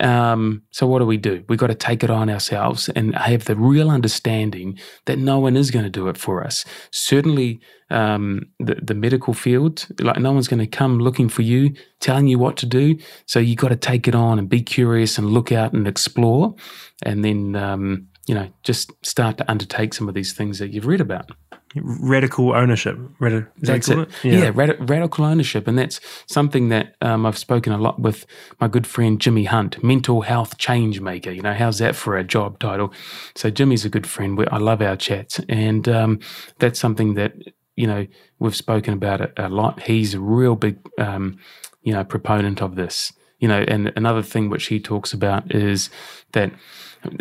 Um, 0.00 0.62
so 0.70 0.86
what 0.86 1.00
do 1.00 1.06
we 1.06 1.16
do? 1.16 1.44
We've 1.48 1.58
got 1.58 1.68
to 1.68 1.74
take 1.74 2.04
it 2.04 2.10
on 2.10 2.30
ourselves 2.30 2.88
and 2.90 3.16
have 3.16 3.46
the 3.46 3.56
real 3.56 3.90
understanding 3.90 4.78
that 5.06 5.18
no 5.18 5.38
one 5.38 5.56
is 5.56 5.70
going 5.70 5.84
to 5.84 5.90
do 5.90 6.08
it 6.08 6.16
for 6.16 6.44
us. 6.44 6.64
Certainly, 6.92 7.60
um, 7.90 8.42
the, 8.60 8.76
the 8.76 8.94
medical 8.94 9.34
field, 9.34 9.86
like 10.00 10.18
no 10.18 10.32
one's 10.32 10.48
going 10.48 10.60
to 10.60 10.66
come 10.66 10.98
looking 10.98 11.28
for 11.28 11.42
you, 11.42 11.74
telling 12.00 12.28
you 12.28 12.38
what 12.38 12.56
to 12.58 12.66
do. 12.66 12.96
So 13.26 13.40
you 13.40 13.56
got 13.56 13.68
to 13.68 13.76
take 13.76 14.06
it 14.06 14.14
on 14.14 14.38
and 14.38 14.48
be 14.48 14.62
curious 14.62 15.18
and 15.18 15.30
look 15.30 15.50
out 15.50 15.72
and 15.72 15.88
explore, 15.88 16.54
and 17.02 17.24
then 17.24 17.56
um, 17.56 18.08
you 18.28 18.34
know, 18.34 18.48
just 18.62 18.92
start 19.04 19.38
to 19.38 19.50
undertake 19.50 19.94
some 19.94 20.08
of 20.08 20.14
these 20.14 20.34
things 20.34 20.58
that 20.58 20.70
you've 20.70 20.86
read 20.86 21.00
about. 21.00 21.32
Radical 21.74 22.54
ownership. 22.54 22.98
Radi- 23.20 23.46
that's 23.58 23.88
it. 23.88 23.98
it. 23.98 24.10
Yeah, 24.22 24.32
yeah 24.32 24.50
rad- 24.54 24.88
radical 24.88 25.24
ownership. 25.24 25.66
And 25.66 25.78
that's 25.78 25.98
something 26.26 26.68
that 26.68 26.94
um, 27.00 27.24
I've 27.24 27.38
spoken 27.38 27.72
a 27.72 27.78
lot 27.78 27.98
with 28.00 28.26
my 28.60 28.68
good 28.68 28.86
friend 28.86 29.18
Jimmy 29.18 29.44
Hunt, 29.44 29.82
mental 29.82 30.20
health 30.20 30.58
change 30.58 31.00
maker. 31.00 31.30
You 31.30 31.42
know, 31.42 31.54
how's 31.54 31.78
that 31.78 31.96
for 31.96 32.16
a 32.16 32.24
job 32.24 32.58
title? 32.58 32.92
So 33.34 33.50
Jimmy's 33.50 33.84
a 33.84 33.90
good 33.90 34.06
friend. 34.06 34.36
We, 34.36 34.46
I 34.48 34.58
love 34.58 34.82
our 34.82 34.96
chats. 34.96 35.40
And 35.48 35.88
um, 35.88 36.20
that's 36.58 36.78
something 36.78 37.14
that, 37.14 37.32
you 37.76 37.86
know, 37.86 38.06
we've 38.38 38.56
spoken 38.56 38.92
about 38.92 39.20
it 39.22 39.32
a 39.38 39.48
lot. 39.48 39.82
He's 39.82 40.14
a 40.14 40.20
real 40.20 40.54
big, 40.54 40.78
um, 40.98 41.38
you 41.82 41.92
know, 41.94 42.04
proponent 42.04 42.60
of 42.60 42.76
this. 42.76 43.12
You 43.40 43.48
know, 43.48 43.64
and 43.68 43.92
another 43.96 44.22
thing 44.22 44.50
which 44.50 44.66
he 44.66 44.80
talks 44.80 45.14
about 45.14 45.54
is 45.54 45.88
that– 46.32 46.52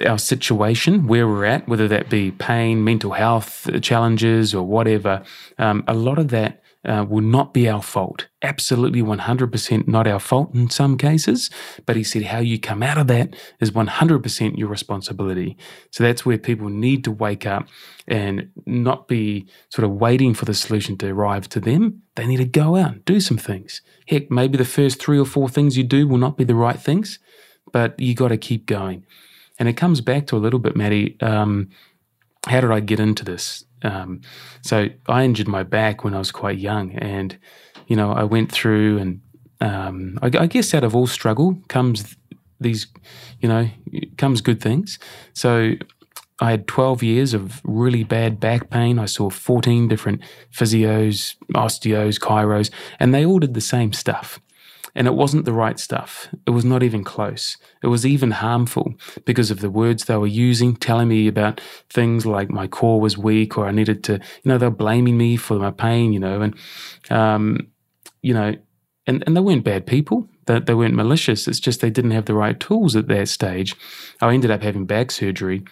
our 0.05 0.17
situation, 0.17 1.07
where 1.07 1.27
we're 1.27 1.45
at, 1.45 1.67
whether 1.67 1.87
that 1.87 2.09
be 2.09 2.31
pain, 2.31 2.83
mental 2.83 3.11
health 3.11 3.67
challenges, 3.81 4.53
or 4.53 4.65
whatever, 4.65 5.23
um, 5.57 5.83
a 5.87 5.93
lot 5.93 6.19
of 6.19 6.29
that 6.29 6.61
uh, 6.87 7.05
will 7.07 7.23
not 7.23 7.53
be 7.53 7.67
our 7.67 7.81
fault. 7.81 8.27
Absolutely 8.41 9.01
100% 9.01 9.87
not 9.87 10.07
our 10.07 10.19
fault 10.19 10.55
in 10.55 10.69
some 10.69 10.97
cases. 10.97 11.49
But 11.85 11.97
he 11.97 12.03
said 12.03 12.23
how 12.23 12.39
you 12.39 12.59
come 12.59 12.81
out 12.81 12.97
of 12.97 13.07
that 13.07 13.35
is 13.59 13.71
100% 13.71 14.57
your 14.57 14.69
responsibility. 14.69 15.57
So 15.91 16.03
that's 16.03 16.25
where 16.25 16.37
people 16.37 16.69
need 16.69 17.03
to 17.03 17.11
wake 17.11 17.45
up 17.45 17.67
and 18.07 18.49
not 18.65 19.07
be 19.07 19.47
sort 19.69 19.83
of 19.83 19.91
waiting 19.91 20.33
for 20.33 20.45
the 20.45 20.53
solution 20.53 20.97
to 20.99 21.09
arrive 21.09 21.49
to 21.49 21.59
them. 21.59 22.03
They 22.15 22.25
need 22.25 22.37
to 22.37 22.45
go 22.45 22.77
out 22.77 22.91
and 22.93 23.05
do 23.05 23.19
some 23.19 23.37
things. 23.37 23.81
Heck, 24.07 24.31
maybe 24.31 24.57
the 24.57 24.65
first 24.65 25.01
three 25.01 25.19
or 25.19 25.25
four 25.25 25.49
things 25.49 25.77
you 25.77 25.83
do 25.83 26.07
will 26.07 26.17
not 26.17 26.37
be 26.37 26.45
the 26.45 26.55
right 26.55 26.79
things, 26.79 27.19
but 27.73 27.99
you 27.99 28.15
got 28.15 28.29
to 28.29 28.37
keep 28.37 28.65
going. 28.65 29.05
And 29.59 29.67
it 29.67 29.73
comes 29.73 30.01
back 30.01 30.27
to 30.27 30.37
a 30.37 30.39
little 30.39 30.59
bit, 30.59 30.75
Matty. 30.75 31.17
Um, 31.21 31.69
how 32.45 32.61
did 32.61 32.71
I 32.71 32.79
get 32.79 32.99
into 32.99 33.25
this? 33.25 33.65
Um, 33.83 34.21
so 34.61 34.87
I 35.07 35.23
injured 35.23 35.47
my 35.47 35.63
back 35.63 36.03
when 36.03 36.13
I 36.13 36.19
was 36.19 36.31
quite 36.31 36.57
young, 36.57 36.91
and 36.93 37.37
you 37.87 37.95
know 37.95 38.11
I 38.11 38.23
went 38.23 38.51
through, 38.51 38.97
and 38.97 39.21
um, 39.61 40.17
I, 40.21 40.27
I, 40.27 40.47
guess 40.47 40.73
out 40.73 40.83
of 40.83 40.95
all 40.95 41.07
struggle 41.07 41.61
comes 41.67 42.15
these, 42.59 42.87
you 43.39 43.49
know, 43.49 43.69
comes 44.17 44.41
good 44.41 44.61
things. 44.61 44.99
So 45.33 45.73
I 46.39 46.51
had 46.51 46.67
12 46.67 47.03
years 47.03 47.33
of 47.33 47.61
really 47.63 48.03
bad 48.03 48.39
back 48.39 48.69
pain. 48.69 48.99
I 48.99 49.05
saw 49.05 49.29
14 49.29 49.87
different 49.87 50.21
physios, 50.51 51.35
osteos, 51.53 52.19
chiros, 52.19 52.71
and 52.99 53.13
they 53.13 53.25
all 53.25 53.39
did 53.39 53.53
the 53.53 53.61
same 53.61 53.93
stuff. 53.93 54.39
And 54.97 55.05
it 55.05 55.13
wasn't 55.13 55.45
the 55.45 55.53
right 55.53 55.79
stuff. 55.79 56.27
It 56.47 56.49
was 56.49 56.65
not 56.65 56.81
even 56.81 57.03
close. 57.03 57.55
It 57.83 57.87
was 57.87 58.03
even 58.03 58.31
harmful 58.31 58.95
because 59.25 59.51
of 59.51 59.59
the 59.59 59.69
words 59.69 60.05
they 60.05 60.17
were 60.17 60.25
using, 60.25 60.75
telling 60.75 61.07
me 61.07 61.27
about 61.27 61.61
things 61.91 62.25
like 62.25 62.49
my 62.49 62.65
core 62.65 62.99
was 62.99 63.15
weak 63.15 63.59
or 63.59 63.67
I 63.67 63.71
needed 63.71 64.03
to, 64.05 64.13
you 64.13 64.49
know, 64.49 64.57
they're 64.57 64.71
blaming 64.71 65.15
me 65.15 65.37
for 65.37 65.59
my 65.59 65.69
pain, 65.69 66.13
you 66.13 66.19
know, 66.19 66.41
and, 66.41 66.55
um, 67.11 67.67
you 68.23 68.33
know, 68.33 68.55
and, 69.05 69.23
and 69.27 69.37
they 69.37 69.41
weren't 69.41 69.63
bad 69.63 69.85
people. 69.85 70.27
They, 70.47 70.61
they 70.61 70.73
weren't 70.73 70.95
malicious. 70.95 71.47
It's 71.47 71.59
just 71.59 71.79
they 71.79 71.91
didn't 71.91 72.11
have 72.11 72.25
the 72.25 72.33
right 72.33 72.59
tools 72.59 72.95
at 72.95 73.07
that 73.07 73.29
stage. 73.29 73.75
I 74.19 74.33
ended 74.33 74.49
up 74.49 74.63
having 74.63 74.87
back 74.87 75.11
surgery. 75.11 75.63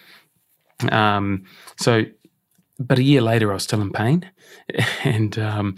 Um, 0.92 1.46
so, 1.80 2.04
but 2.78 2.98
a 2.98 3.02
year 3.02 3.22
later, 3.22 3.50
I 3.50 3.54
was 3.54 3.64
still 3.64 3.82
in 3.82 3.90
pain. 3.90 4.30
And, 5.04 5.36
um, 5.38 5.76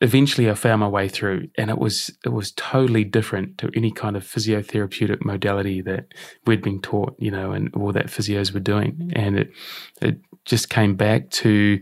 eventually 0.00 0.50
I 0.50 0.54
found 0.54 0.80
my 0.80 0.88
way 0.88 1.08
through 1.08 1.48
and 1.56 1.70
it 1.70 1.78
was 1.78 2.10
it 2.24 2.30
was 2.30 2.52
totally 2.52 3.04
different 3.04 3.58
to 3.58 3.70
any 3.74 3.90
kind 3.90 4.16
of 4.16 4.24
physiotherapeutic 4.24 5.24
modality 5.24 5.80
that 5.82 6.06
we'd 6.46 6.62
been 6.62 6.80
taught, 6.80 7.14
you 7.18 7.30
know, 7.30 7.52
and 7.52 7.74
all 7.74 7.92
that 7.92 8.06
physios 8.06 8.52
were 8.52 8.60
doing. 8.60 8.92
Mm-hmm. 8.92 9.10
And 9.14 9.38
it 9.38 9.50
it 10.00 10.20
just 10.44 10.68
came 10.68 10.94
back 10.96 11.30
to 11.30 11.80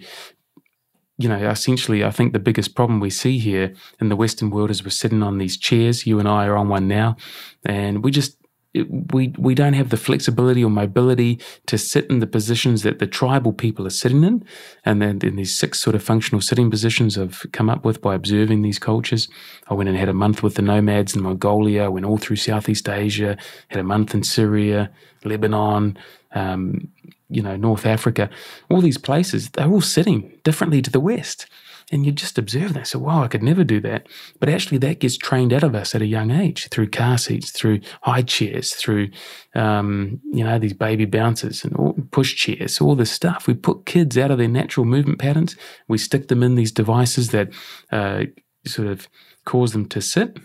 you 1.19 1.29
know, 1.29 1.37
essentially, 1.37 2.03
I 2.03 2.11
think 2.11 2.33
the 2.33 2.41
biggest 2.41 2.75
problem 2.75 2.99
we 2.99 3.11
see 3.11 3.39
here 3.39 3.75
in 4.01 4.09
the 4.09 4.17
Western 4.17 4.51
world 4.51 4.71
is 4.71 4.83
we're 4.83 4.91
sitting 4.91 5.23
on 5.23 5.39
these 5.39 5.57
chairs. 5.57 6.07
You 6.07 6.19
and 6.19 6.27
I 6.27 6.47
are 6.47 6.57
on 6.57 6.69
one 6.69 6.89
now, 6.89 7.17
and 7.65 8.03
we 8.03 8.11
just 8.11 8.42
we 8.75 9.35
we 9.39 9.55
don't 9.55 9.75
have 9.75 9.91
the 9.91 9.97
flexibility 9.97 10.65
or 10.65 10.71
mobility 10.71 11.39
to 11.67 11.77
sit 11.77 12.07
in 12.07 12.21
the 12.21 12.27
positions 12.27 12.83
that 12.83 12.99
the 12.99 13.07
tribal 13.07 13.53
people 13.53 13.87
are 13.87 13.91
sitting 13.91 14.25
in, 14.25 14.45
and 14.85 15.03
then 15.03 15.19
in 15.23 15.37
these 15.37 15.57
six 15.57 15.81
sort 15.81 15.95
of 15.95 16.03
functional 16.03 16.41
sitting 16.41 16.71
positions 16.71 17.19
I've 17.19 17.45
come 17.53 17.69
up 17.69 17.85
with 17.85 18.01
by 18.01 18.15
observing 18.15 18.63
these 18.63 18.79
cultures. 18.79 19.29
I 19.69 19.75
went 19.75 19.89
and 19.89 19.99
had 19.99 20.09
a 20.09 20.15
month 20.15 20.43
with 20.43 20.55
the 20.55 20.63
nomads 20.63 21.15
in 21.15 21.23
Mongolia. 21.23 21.91
went 21.91 22.07
all 22.07 22.19
through 22.19 22.37
Southeast 22.37 22.89
Asia. 22.89 23.37
Had 23.69 23.81
a 23.81 23.85
month 23.85 24.15
in 24.15 24.23
Syria, 24.23 24.91
Lebanon. 25.25 25.99
Um, 26.35 26.89
you 27.29 27.43
know, 27.43 27.57
North 27.57 27.87
Africa, 27.87 28.29
all 28.69 28.83
these 28.83 28.99
places, 28.99 29.49
they're 29.51 29.71
all 29.71 29.81
sitting 29.81 30.39
differently 30.45 30.83
to 30.83 30.91
the 30.91 31.01
West. 31.01 31.47
And 31.93 32.07
you 32.07 32.11
just 32.11 32.39
observe 32.39 32.73
that. 32.73 32.87
So, 32.87 32.99
wow, 32.99 33.23
I 33.23 33.29
could 33.29 33.43
never 33.43 33.65
do 33.65 33.79
that. 33.83 34.09
But 34.41 34.49
actually, 34.49 34.79
that 34.79 34.99
gets 34.99 35.19
trained 35.19 35.53
out 35.53 35.63
of 35.63 35.75
us 35.75 35.95
at 35.95 36.01
a 36.01 36.07
young 36.07 36.31
age 36.31 36.69
through 36.71 36.89
car 36.89 37.19
seats, 37.19 37.51
through 37.51 37.81
high 38.01 38.23
chairs, 38.23 38.73
through, 38.73 39.11
um, 39.55 40.19
you 40.33 40.43
know, 40.43 40.59
these 40.59 40.73
baby 40.73 41.05
bouncers 41.05 41.65
and 41.65 42.11
push 42.11 42.35
chairs, 42.35 42.81
all 42.81 42.95
this 42.95 43.13
stuff. 43.13 43.47
We 43.47 43.53
put 43.53 43.85
kids 43.85 44.17
out 44.17 44.31
of 44.31 44.39
their 44.39 44.49
natural 44.49 44.87
movement 44.87 45.19
patterns. 45.19 45.55
We 45.87 45.99
stick 45.99 46.29
them 46.29 46.43
in 46.43 46.55
these 46.55 46.73
devices 46.73 47.31
that 47.31 47.51
uh, 47.93 48.25
sort 48.67 48.89
of 48.89 49.07
cause 49.45 49.73
them 49.73 49.87
to 49.91 50.01
sit 50.01 50.39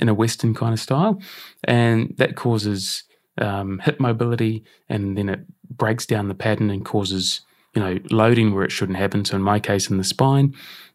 in 0.00 0.08
a 0.08 0.14
Western 0.14 0.54
kind 0.54 0.72
of 0.72 0.80
style. 0.80 1.20
And 1.64 2.14
that 2.16 2.34
causes 2.34 3.04
um, 3.38 3.78
hip 3.80 4.00
mobility 4.00 4.64
and 4.88 5.16
then 5.16 5.28
it 5.28 5.40
breaks 5.70 6.06
down 6.06 6.28
the 6.28 6.34
pattern 6.34 6.70
and 6.70 6.84
causes 6.84 7.42
you 7.74 7.82
know, 7.82 7.98
loading 8.10 8.54
where 8.54 8.64
it 8.64 8.72
shouldn't 8.72 8.98
happen. 8.98 9.24
So 9.24 9.36
in 9.36 9.42
my 9.42 9.60
case, 9.60 9.90
in 9.90 9.98
the 9.98 10.04
spine, 10.04 10.54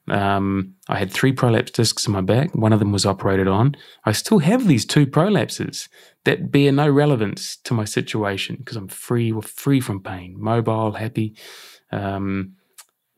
Um, 0.10 0.76
I 0.88 1.00
had 1.00 1.12
three 1.12 1.34
prolapse 1.34 1.72
discs 1.72 2.08
in 2.08 2.14
my 2.14 2.22
back. 2.22 2.56
One 2.56 2.74
of 2.74 2.80
them 2.80 2.94
was 2.94 3.06
operated 3.06 3.48
on. 3.48 3.76
I 4.06 4.14
still 4.14 4.40
have 4.40 4.66
these 4.66 4.86
two 4.86 5.06
prolapses 5.06 5.90
that 6.24 6.50
bear 6.50 6.72
no 6.72 6.88
relevance 6.88 7.58
to 7.64 7.74
my 7.74 7.86
situation 7.86 8.56
because 8.56 8.78
I'm 8.80 8.88
free, 8.88 9.34
free 9.42 9.82
from 9.82 10.02
pain, 10.02 10.36
mobile, 10.38 10.94
happy. 10.94 11.36
Um, 11.92 12.54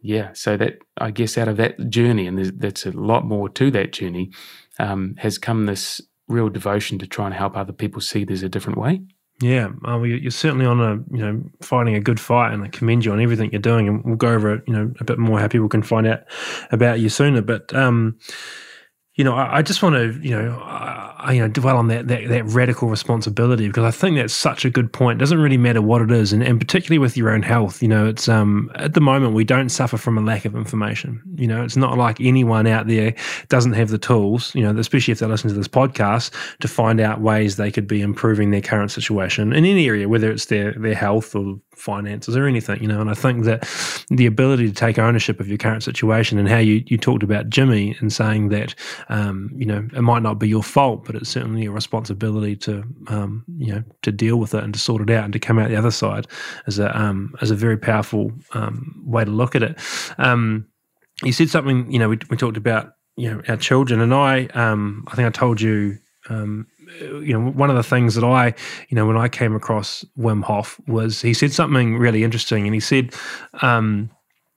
yeah, 0.02 0.34
so 0.34 0.58
that 0.58 0.74
I 0.98 1.12
guess 1.12 1.38
out 1.38 1.48
of 1.48 1.58
that 1.58 1.90
journey, 1.90 2.28
and 2.28 2.40
that's 2.60 2.88
a 2.88 2.92
lot 2.92 3.24
more 3.24 3.50
to 3.50 3.72
that 3.72 3.94
journey, 3.94 4.32
um, 4.80 5.16
has 5.18 5.38
come 5.38 5.66
this 5.66 6.02
real 6.28 6.50
devotion 6.50 6.98
to 7.00 7.08
try 7.08 7.26
and 7.26 7.36
help 7.36 7.56
other 7.56 7.74
people 7.74 8.02
see 8.02 8.26
there's 8.26 8.44
a 8.44 8.50
different 8.50 8.80
way. 8.80 9.02
Yeah, 9.42 9.70
well, 9.82 10.06
you're 10.06 10.32
certainly 10.32 10.66
on 10.66 10.82
a 10.82 10.96
you 11.16 11.24
know 11.24 11.42
fighting 11.62 11.96
a 11.96 12.02
good 12.02 12.20
fight, 12.20 12.54
and 12.54 12.64
I 12.64 12.68
commend 12.68 13.06
you 13.06 13.14
on 13.14 13.22
everything 13.22 13.52
you're 13.52 13.62
doing. 13.62 13.88
And 13.88 14.04
we'll 14.04 14.18
go 14.18 14.30
over 14.34 14.54
it, 14.56 14.64
you 14.68 14.74
know 14.74 14.92
a 15.00 15.04
bit 15.06 15.18
more 15.18 15.40
how 15.40 15.48
people 15.48 15.70
can 15.70 15.82
find 15.82 16.06
out 16.08 16.24
about 16.72 17.00
you 17.00 17.08
sooner. 17.08 17.42
But 17.42 17.74
um, 17.74 18.18
you 19.20 19.26
know, 19.26 19.36
I, 19.36 19.58
I 19.58 19.62
just 19.62 19.84
want 19.84 19.96
to 19.96 20.18
you 20.26 20.34
know 20.34 20.58
I, 20.62 21.34
you 21.34 21.42
know 21.42 21.50
dwell 21.50 21.76
on 21.76 21.90
that, 21.90 22.08
that 22.08 22.30
that 22.30 22.46
radical 22.46 22.88
responsibility 22.88 23.68
because 23.68 23.84
I 23.84 23.92
think 23.92 24.16
that's 24.16 24.34
such 24.34 24.64
a 24.64 24.70
good 24.70 24.94
point. 24.94 25.18
It 25.18 25.20
doesn't 25.20 25.40
really 25.42 25.58
matter 25.58 25.82
what 25.82 26.02
it 26.02 26.10
is, 26.10 26.32
and, 26.32 26.42
and 26.42 26.58
particularly 26.58 27.00
with 27.00 27.18
your 27.18 27.30
own 27.30 27.42
health. 27.42 27.82
You 27.82 27.90
know, 27.90 28.08
it's 28.08 28.30
um 28.30 28.72
at 28.76 28.94
the 28.94 29.02
moment 29.02 29.34
we 29.34 29.44
don't 29.44 29.68
suffer 29.68 29.98
from 29.98 30.18
a 30.18 30.22
lack 30.22 30.46
of 30.46 30.56
information. 30.56 31.22
You 31.36 31.48
know, 31.48 31.62
it's 31.66 31.76
not 31.76 31.98
like 31.98 32.22
anyone 32.22 32.66
out 32.66 32.88
there 32.88 33.14
doesn't 33.50 33.74
have 33.74 33.90
the 33.90 33.98
tools. 33.98 34.56
You 34.56 34.62
know, 34.62 34.80
especially 34.80 35.12
if 35.12 35.20
they 35.20 35.26
listen 35.26 35.50
to 35.50 35.56
this 35.56 35.68
podcast 35.68 36.32
to 36.62 36.70
find 36.70 37.02
out 37.02 37.20
ways 37.20 37.58
they 37.58 37.72
could 37.72 37.88
be 37.88 38.02
improving 38.02 38.52
their 38.52 38.62
current 38.62 38.90
situation 38.90 39.52
in 39.52 39.66
any 39.66 39.86
area, 39.86 40.08
whether 40.08 40.32
it's 40.32 40.46
their 40.46 40.72
their 40.72 40.96
health 40.96 41.36
or 41.36 41.60
finances 41.80 42.36
or 42.36 42.46
anything. 42.46 42.82
You 42.82 42.88
know, 42.88 43.02
and 43.02 43.10
I 43.10 43.14
think 43.14 43.46
that 43.46 43.68
the 44.10 44.26
ability 44.26 44.68
to 44.68 44.74
take 44.74 45.00
ownership 45.00 45.40
of 45.40 45.48
your 45.48 45.58
current 45.58 45.84
situation 45.84 46.38
and 46.38 46.50
how 46.50 46.58
you 46.58 46.84
you 46.88 46.98
talked 46.98 47.24
about 47.24 47.50
Jimmy 47.50 47.96
and 48.00 48.12
saying 48.12 48.50
that 48.50 48.76
um 49.10 49.52
you 49.56 49.66
know 49.66 49.88
it 49.96 50.02
might 50.02 50.22
not 50.22 50.40
be 50.40 50.48
your 50.48 50.64
fault 50.64 51.06
but 51.06 51.16
it's 51.16 51.30
certainly 51.30 51.66
a 51.66 51.72
responsibility 51.72 52.56
to 52.56 52.84
um, 53.08 53.44
you 53.58 53.74
know 53.74 53.84
to 54.02 54.12
deal 54.12 54.38
with 54.38 54.54
it 54.54 54.64
and 54.64 54.74
to 54.74 54.80
sort 54.80 55.02
it 55.02 55.10
out 55.10 55.24
and 55.24 55.34
to 55.34 55.40
come 55.40 55.60
out 55.60 55.70
the 55.70 55.76
other 55.76 55.92
side 55.92 56.28
is 56.68 56.80
a 56.80 56.98
um, 57.00 57.34
is 57.42 57.52
a 57.52 57.56
very 57.56 57.78
powerful 57.78 58.32
um, 58.54 59.02
way 59.06 59.24
to 59.24 59.32
look 59.32 59.56
at 59.56 59.64
it. 59.64 59.80
Um, 60.18 60.68
you 61.24 61.32
said 61.32 61.50
something. 61.50 61.92
You 61.92 62.00
know, 62.00 62.10
we, 62.10 62.20
we 62.30 62.38
talked 62.38 62.58
about 62.58 62.94
you 63.16 63.30
know 63.30 63.42
our 63.48 63.58
children, 63.58 64.02
and 64.02 64.14
I 64.14 64.46
um, 64.54 65.06
I 65.08 65.16
think 65.16 65.28
I 65.28 65.32
told 65.32 65.62
you. 65.62 65.98
Um, 66.30 66.68
you 67.00 67.34
know, 67.34 67.52
one 67.52 67.70
of 67.70 67.76
the 67.76 67.84
things 67.84 68.16
that 68.16 68.24
I, 68.24 68.54
you 68.90 68.96
know, 68.96 69.06
when 69.06 69.18
I 69.18 69.28
came 69.28 69.56
across 69.56 70.06
Wim 70.18 70.44
Hof 70.44 70.80
was 70.88 71.22
he 71.22 71.34
said 71.34 71.52
something 71.52 71.98
really 71.98 72.24
interesting, 72.24 72.66
and 72.66 72.74
he 72.74 72.80
said, 72.80 73.14
um, 73.62 74.10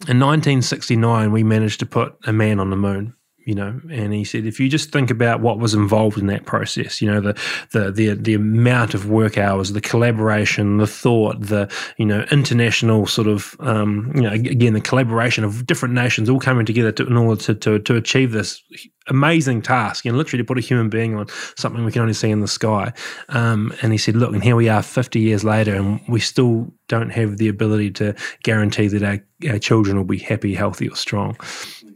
in 0.08 0.18
1969 0.18 1.30
we 1.30 1.44
managed 1.44 1.78
to 1.80 1.86
put 1.86 2.16
a 2.24 2.32
man 2.32 2.58
on 2.58 2.70
the 2.70 2.76
moon 2.76 3.14
you 3.44 3.54
know 3.54 3.80
and 3.90 4.12
he 4.12 4.24
said 4.24 4.46
if 4.46 4.60
you 4.60 4.68
just 4.68 4.90
think 4.90 5.10
about 5.10 5.40
what 5.40 5.58
was 5.58 5.74
involved 5.74 6.18
in 6.18 6.26
that 6.26 6.44
process 6.44 7.00
you 7.00 7.10
know 7.10 7.20
the 7.20 7.38
the 7.70 7.90
the, 7.90 8.14
the 8.14 8.34
amount 8.34 8.94
of 8.94 9.08
work 9.08 9.38
hours 9.38 9.72
the 9.72 9.80
collaboration 9.80 10.78
the 10.78 10.86
thought 10.86 11.40
the 11.40 11.70
you 11.96 12.06
know 12.06 12.24
international 12.30 13.06
sort 13.06 13.28
of 13.28 13.56
um, 13.60 14.12
you 14.14 14.22
know 14.22 14.32
again 14.32 14.74
the 14.74 14.80
collaboration 14.80 15.44
of 15.44 15.66
different 15.66 15.94
nations 15.94 16.28
all 16.28 16.40
coming 16.40 16.66
together 16.66 16.92
to, 16.92 17.06
in 17.06 17.16
order 17.16 17.40
to, 17.40 17.54
to 17.54 17.78
to 17.78 17.96
achieve 17.96 18.32
this 18.32 18.62
amazing 19.08 19.62
task 19.62 20.04
and 20.04 20.16
literally 20.16 20.42
to 20.42 20.46
put 20.46 20.58
a 20.58 20.60
human 20.60 20.88
being 20.88 21.16
on 21.16 21.26
something 21.56 21.84
we 21.84 21.92
can 21.92 22.02
only 22.02 22.14
see 22.14 22.30
in 22.30 22.40
the 22.40 22.48
sky. 22.48 22.92
Um, 23.30 23.72
and 23.82 23.92
he 23.92 23.98
said 23.98 24.16
look 24.16 24.32
and 24.32 24.42
here 24.42 24.56
we 24.56 24.68
are 24.68 24.82
50 24.82 25.20
years 25.20 25.44
later 25.44 25.74
and 25.74 26.00
we 26.08 26.20
still 26.20 26.72
don't 26.88 27.10
have 27.10 27.38
the 27.38 27.48
ability 27.48 27.90
to 27.92 28.14
guarantee 28.42 28.88
that 28.88 29.02
our, 29.02 29.50
our 29.50 29.58
children 29.58 29.96
will 29.96 30.04
be 30.04 30.18
happy 30.18 30.54
healthy 30.54 30.88
or 30.88 30.96
strong 30.96 31.36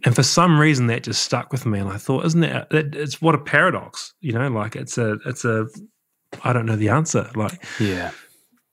and 0.05 0.15
for 0.15 0.23
some 0.23 0.59
reason 0.59 0.87
that 0.87 1.05
just 1.05 1.23
stuck 1.23 1.53
with 1.53 1.67
me 1.67 1.79
and 1.79 1.89
i 1.89 1.97
thought 1.97 2.25
isn't 2.25 2.41
that, 2.41 2.67
it's 2.71 3.21
what 3.23 3.35
a 3.35 3.39
paradox 3.39 4.15
you 4.21 4.33
know 4.33 4.49
like 4.49 4.77
it's 4.77 4.99
a 4.99 5.15
it's 5.27 5.45
a 5.45 5.67
i 6.45 6.53
don't 6.53 6.67
know 6.67 6.77
the 6.77 6.89
answer 6.89 7.31
like 7.35 7.65
yeah. 7.81 8.11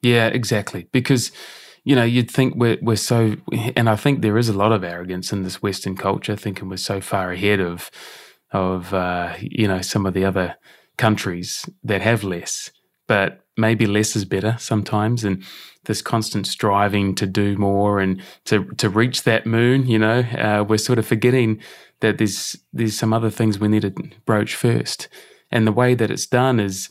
Yeah 0.03 0.27
exactly. 0.27 0.87
Because 0.91 1.31
you 1.85 1.95
know 1.95 2.03
you'd 2.03 2.29
think 2.29 2.55
we're, 2.55 2.77
we're 2.81 2.95
so 2.95 3.35
and 3.75 3.89
i 3.89 3.95
think 3.95 4.21
there 4.21 4.37
is 4.37 4.49
a 4.49 4.53
lot 4.53 4.71
of 4.71 4.83
arrogance 4.83 5.33
in 5.33 5.43
this 5.43 5.61
western 5.61 5.95
culture 5.97 6.35
thinking 6.35 6.69
we're 6.69 6.77
so 6.77 7.01
far 7.01 7.31
ahead 7.31 7.59
of 7.59 7.89
of 8.51 8.93
uh, 8.93 9.33
you 9.41 9.67
know 9.67 9.81
some 9.81 10.05
of 10.05 10.13
the 10.13 10.23
other 10.23 10.55
countries 10.97 11.67
that 11.83 12.01
have 12.01 12.23
less. 12.23 12.71
But 13.07 13.42
maybe 13.57 13.85
less 13.85 14.15
is 14.15 14.25
better 14.25 14.55
sometimes 14.59 15.23
and 15.23 15.43
this 15.85 16.01
constant 16.01 16.47
striving 16.47 17.13
to 17.13 17.25
do 17.25 17.57
more 17.57 17.99
and 17.99 18.21
to 18.45 18.65
to 18.77 18.89
reach 18.89 19.23
that 19.23 19.45
moon 19.45 19.85
you 19.85 19.99
know 19.99 20.19
uh, 20.37 20.63
we're 20.67 20.77
sort 20.77 20.99
of 20.99 21.05
forgetting 21.05 21.59
that 22.03 22.17
there's 22.17 22.55
there's 22.73 22.97
some 22.97 23.13
other 23.13 23.29
things 23.29 23.59
we 23.59 23.69
need 23.69 23.81
to 23.81 23.93
broach 24.25 24.55
first. 24.55 25.07
And 25.51 25.65
the 25.65 25.71
way 25.71 25.95
that 25.95 26.11
it's 26.11 26.27
done 26.27 26.59
is 26.59 26.89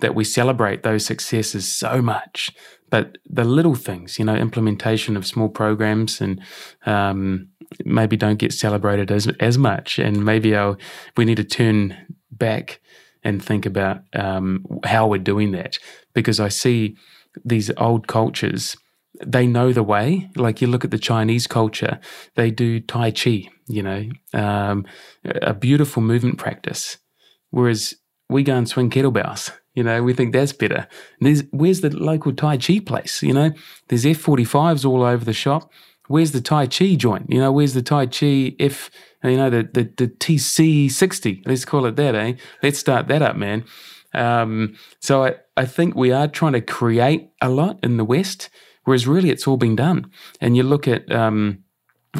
that 0.00 0.14
we 0.14 0.24
celebrate 0.24 0.82
those 0.82 1.04
successes 1.04 1.72
so 1.72 2.00
much 2.02 2.50
but 2.90 3.18
the 3.24 3.44
little 3.44 3.76
things 3.76 4.18
you 4.18 4.24
know 4.24 4.34
implementation 4.34 5.16
of 5.16 5.26
small 5.26 5.48
programs 5.48 6.20
and 6.20 6.40
um, 6.86 7.48
maybe 7.84 8.16
don't 8.16 8.38
get 8.38 8.52
celebrated 8.52 9.10
as 9.10 9.28
as 9.40 9.56
much. 9.56 9.98
And 9.98 10.24
maybe 10.24 10.54
our, 10.54 10.76
we 11.16 11.24
need 11.24 11.36
to 11.36 11.44
turn 11.44 11.96
back 12.30 12.80
and 13.22 13.42
think 13.42 13.66
about 13.66 14.02
um, 14.14 14.64
how 14.84 15.06
we're 15.06 15.18
doing 15.18 15.52
that 15.52 15.78
because 16.14 16.40
I 16.40 16.48
see 16.48 16.96
these 17.44 17.70
old 17.76 18.06
cultures 18.06 18.76
they 19.24 19.46
know 19.46 19.72
the 19.72 19.82
way. 19.82 20.30
Like 20.36 20.60
you 20.60 20.66
look 20.66 20.84
at 20.84 20.90
the 20.90 20.98
chinese 20.98 21.46
culture 21.46 22.00
they 22.36 22.50
do 22.50 22.80
tai 22.80 23.10
chi 23.10 23.48
you 23.66 23.82
know 23.82 24.08
um, 24.32 24.86
a 25.24 25.54
beautiful 25.54 26.02
movement 26.02 26.38
practice. 26.38 26.98
Whereas 27.50 27.94
we 28.28 28.42
go 28.44 28.56
and 28.56 28.68
swing 28.68 28.90
kettlebells 28.90 29.52
you 29.74 29.82
know 29.82 30.02
we 30.02 30.14
think 30.14 30.32
that's 30.32 30.52
better. 30.52 30.86
There's, 31.20 31.42
where's 31.50 31.80
the 31.80 31.90
local 31.90 32.32
tai 32.32 32.56
chi 32.56 32.80
place 32.80 33.22
you 33.22 33.32
know? 33.32 33.52
There's 33.88 34.04
f45s 34.04 34.84
all 34.88 35.02
over 35.02 35.24
the 35.24 35.32
shop. 35.32 35.70
Where's 36.08 36.32
the 36.32 36.40
tai 36.40 36.66
chi 36.66 36.94
joint? 36.94 37.26
You 37.28 37.40
know 37.40 37.52
where's 37.52 37.74
the 37.74 37.82
tai 37.82 38.06
chi 38.06 38.54
f 38.58 38.90
you 39.22 39.36
know 39.36 39.50
the, 39.50 39.68
the, 39.72 39.92
the 39.96 40.08
tc60 40.08 41.42
let's 41.46 41.64
call 41.64 41.86
it 41.86 41.96
that 41.96 42.14
eh? 42.14 42.34
Let's 42.62 42.78
start 42.78 43.08
that 43.08 43.22
up 43.22 43.36
man 43.36 43.64
um, 44.12 44.76
so 45.00 45.24
I, 45.24 45.34
I 45.56 45.66
think 45.66 45.94
we 45.94 46.12
are 46.12 46.28
trying 46.28 46.52
to 46.52 46.60
create 46.60 47.30
a 47.40 47.48
lot 47.48 47.78
in 47.82 47.96
the 47.96 48.04
West, 48.04 48.50
whereas 48.84 49.06
really 49.06 49.30
it's 49.30 49.46
all 49.46 49.56
been 49.56 49.76
done. 49.76 50.10
And 50.40 50.56
you 50.56 50.62
look 50.62 50.88
at 50.88 51.10
um, 51.12 51.64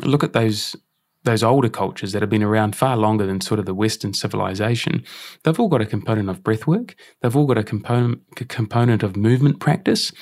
look 0.02 0.24
at 0.24 0.32
those 0.32 0.76
those 1.24 1.42
older 1.42 1.68
cultures 1.68 2.12
that 2.12 2.22
have 2.22 2.30
been 2.30 2.42
around 2.42 2.74
far 2.74 2.96
longer 2.96 3.26
than 3.26 3.40
sort 3.42 3.60
of 3.60 3.66
the 3.66 3.74
Western 3.74 4.14
civilization. 4.14 5.04
They've 5.44 5.60
all 5.60 5.68
got 5.68 5.82
a 5.82 5.86
component 5.86 6.30
of 6.30 6.42
breath 6.42 6.66
work. 6.66 6.94
They've 7.20 7.36
all 7.36 7.46
got 7.46 7.58
a 7.58 7.64
component 7.64 8.20
a 8.40 8.44
component 8.44 9.02
of 9.02 9.16
movement 9.16 9.60
practice. 9.60 10.12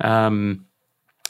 Um, 0.00 0.66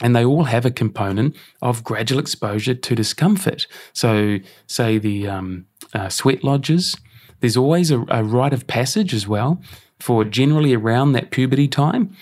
and 0.01 0.13
they 0.13 0.25
all 0.25 0.43
have 0.43 0.65
a 0.65 0.71
component 0.71 1.37
of 1.61 1.85
gradual 1.85 2.19
exposure 2.19 2.75
to 2.75 2.95
discomfort. 2.95 3.65
So, 3.93 4.39
say 4.67 4.97
the 4.97 5.29
um, 5.29 5.67
uh, 5.93 6.09
sweat 6.09 6.43
lodges, 6.43 6.97
there's 7.39 7.55
always 7.55 7.91
a, 7.91 8.03
a 8.09 8.21
rite 8.21 8.51
of 8.51 8.67
passage 8.67 9.13
as 9.13 9.25
well 9.25 9.61
for 9.99 10.23
generally 10.23 10.73
around 10.73 11.13
that 11.13 11.31
puberty 11.31 11.67
time, 11.67 12.15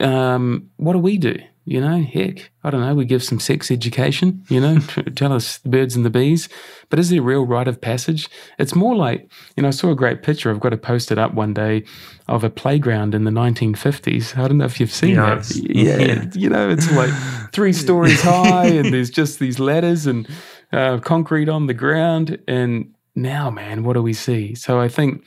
um, 0.00 0.70
what 0.76 0.92
do 0.94 0.98
we 0.98 1.18
do? 1.18 1.36
You 1.66 1.80
know, 1.80 2.02
heck, 2.02 2.50
I 2.62 2.68
don't 2.68 2.82
know. 2.82 2.94
We 2.94 3.06
give 3.06 3.24
some 3.24 3.40
sex 3.40 3.70
education, 3.70 4.44
you 4.50 4.60
know, 4.60 4.80
tell 5.14 5.32
us 5.32 5.58
the 5.58 5.70
birds 5.70 5.96
and 5.96 6.04
the 6.04 6.10
bees. 6.10 6.50
But 6.90 6.98
is 6.98 7.08
there 7.08 7.20
a 7.20 7.22
real 7.22 7.46
rite 7.46 7.68
of 7.68 7.80
passage? 7.80 8.28
It's 8.58 8.74
more 8.74 8.94
like, 8.94 9.30
you 9.56 9.62
know, 9.62 9.68
I 9.68 9.70
saw 9.70 9.90
a 9.90 9.94
great 9.94 10.22
picture. 10.22 10.50
I've 10.50 10.60
got 10.60 10.70
to 10.70 10.76
post 10.76 11.10
it 11.10 11.16
up 11.16 11.32
one 11.32 11.54
day 11.54 11.84
of 12.28 12.44
a 12.44 12.50
playground 12.50 13.14
in 13.14 13.24
the 13.24 13.30
1950s. 13.30 14.36
I 14.36 14.46
don't 14.46 14.58
know 14.58 14.66
if 14.66 14.78
you've 14.78 14.92
seen 14.92 15.14
yes. 15.14 15.48
that. 15.48 15.74
Yeah. 15.74 15.98
yeah. 15.98 16.24
You 16.34 16.50
know, 16.50 16.68
it's 16.68 16.90
like 16.92 17.12
three 17.52 17.72
stories 17.84 18.20
high 18.20 18.66
and 18.66 18.92
there's 18.92 19.10
just 19.10 19.38
these 19.38 19.58
ladders 19.58 20.06
and 20.06 20.28
uh, 20.70 20.98
concrete 20.98 21.48
on 21.48 21.66
the 21.66 21.74
ground. 21.74 22.38
And 22.46 22.92
now, 23.14 23.48
man, 23.48 23.84
what 23.84 23.94
do 23.94 24.02
we 24.02 24.12
see? 24.12 24.54
So 24.54 24.80
I 24.80 24.88
think 24.88 25.24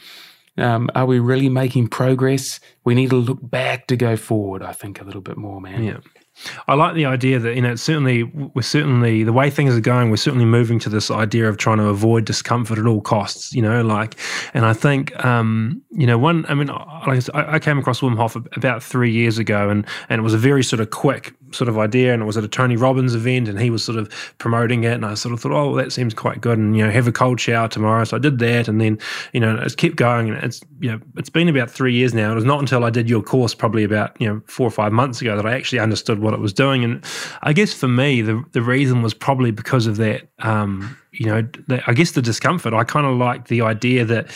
um, 0.58 0.90
are 0.96 1.06
we 1.06 1.20
really 1.20 1.50
making 1.50 1.88
progress? 1.88 2.60
We 2.84 2.96
need 2.96 3.10
to 3.12 3.18
look 3.18 3.40
back 3.42 3.88
to 3.88 3.96
go 3.96 4.16
forward, 4.16 4.64
I 4.64 4.74
think, 4.74 5.02
a 5.02 5.04
little 5.04 5.22
bit 5.22 5.38
more, 5.38 5.62
man. 5.62 5.84
Yeah. 5.84 5.98
I 6.68 6.76
like 6.76 6.94
the 6.94 7.06
idea 7.06 7.40
that 7.40 7.56
you 7.56 7.62
know 7.62 7.76
certainly 7.76 8.24
we're 8.24 8.62
certainly 8.62 9.24
the 9.24 9.34
way 9.34 9.50
things 9.50 9.76
are 9.76 9.82
going 9.82 10.12
we're 10.12 10.18
certainly 10.18 10.46
moving 10.46 10.78
to 10.80 10.90
this 10.90 11.10
idea 11.10 11.50
of 11.50 11.58
trying 11.58 11.78
to 11.78 11.86
avoid 11.86 12.26
discomfort 12.26 12.78
at 12.78 12.86
all 12.86 13.02
costs 13.02 13.54
you 13.54 13.62
know 13.62 13.82
like 13.82 14.16
and 14.54 14.66
I 14.66 14.74
think 14.74 15.24
um, 15.26 15.82
you 15.90 16.06
know 16.06 16.18
one 16.18 16.46
I 16.48 16.54
mean 16.54 16.70
I, 16.70 17.20
I 17.34 17.60
came 17.60 17.80
across 17.80 18.02
Wim 18.02 18.16
Hof 18.16 18.36
about 18.36 18.84
three 18.84 19.12
years 19.12 19.40
ago 19.40 19.70
and 19.70 19.86
and 20.10 20.20
it 20.20 20.24
was 20.24 20.34
a 20.34 20.38
very 20.38 20.64
sort 20.64 20.80
of 20.80 20.92
quick 20.92 21.34
sort 21.58 21.68
of 21.68 21.78
idea 21.78 22.14
and 22.14 22.22
it 22.22 22.26
was 22.26 22.38
at 22.38 22.44
a 22.44 22.48
Tony 22.48 22.76
Robbins 22.76 23.16
event 23.16 23.48
and 23.48 23.60
he 23.60 23.70
was 23.70 23.84
sort 23.84 23.98
of 23.98 24.10
promoting 24.38 24.84
it 24.84 24.94
and 24.94 25.06
I 25.06 25.16
sort 25.16 25.34
of 25.34 25.42
thought 25.42 25.52
oh 25.52 25.76
that 25.76 25.92
seems 25.92 26.14
quite 26.14 26.40
good 26.40 26.58
and 26.58 26.78
you 26.78 26.86
know 26.86 26.92
have 26.92 27.08
a 27.08 27.12
cold 27.12 27.40
shower 27.40 27.68
tomorrow 27.68 28.04
so 28.04 28.18
I 28.18 28.20
did 28.20 28.40
that 28.40 28.68
and 28.68 28.80
then 28.80 29.00
you 29.34 29.40
know 29.40 29.58
it's 29.58 29.76
kept 29.76 29.96
going 29.96 30.30
and 30.30 30.44
it's 30.44 30.62
you 30.80 30.92
know 30.92 31.00
it's 31.18 31.30
been 31.30 31.50
about 31.50 31.70
three 31.70 31.94
years 31.94 32.14
now 32.14 32.32
it 32.32 32.36
was 32.36 32.46
not 32.46 32.60
until 32.60 32.84
I 32.84 32.90
did 32.90 33.10
your 33.10 33.22
course 33.22 33.54
probably 33.54 33.84
about 33.84 34.20
you 34.22 34.28
know 34.28 34.42
four 34.46 34.68
or 34.68 34.72
five 34.72 34.94
months 34.94 35.22
ago 35.22 35.36
that 35.36 35.46
I 35.46 35.56
actually 35.56 35.80
understood 35.80 36.20
what 36.20 36.34
it 36.34 36.40
was 36.40 36.54
doing 36.54 36.84
and 36.84 37.04
I 37.42 37.54
guess 37.54 37.74
for 37.74 37.88
me 37.88 38.22
the 38.22 38.44
the 38.52 38.62
reason 38.62 39.02
was 39.02 39.14
probably 39.14 39.52
because 39.52 39.88
of 39.88 39.98
that 39.98 40.28
um, 40.40 40.96
you 41.18 41.26
know, 41.26 41.48
I 41.88 41.94
guess 41.94 42.12
the 42.12 42.22
discomfort. 42.22 42.74
I 42.74 42.84
kind 42.84 43.06
of 43.06 43.18
like 43.18 43.48
the 43.48 43.62
idea 43.62 44.06
that 44.06 44.28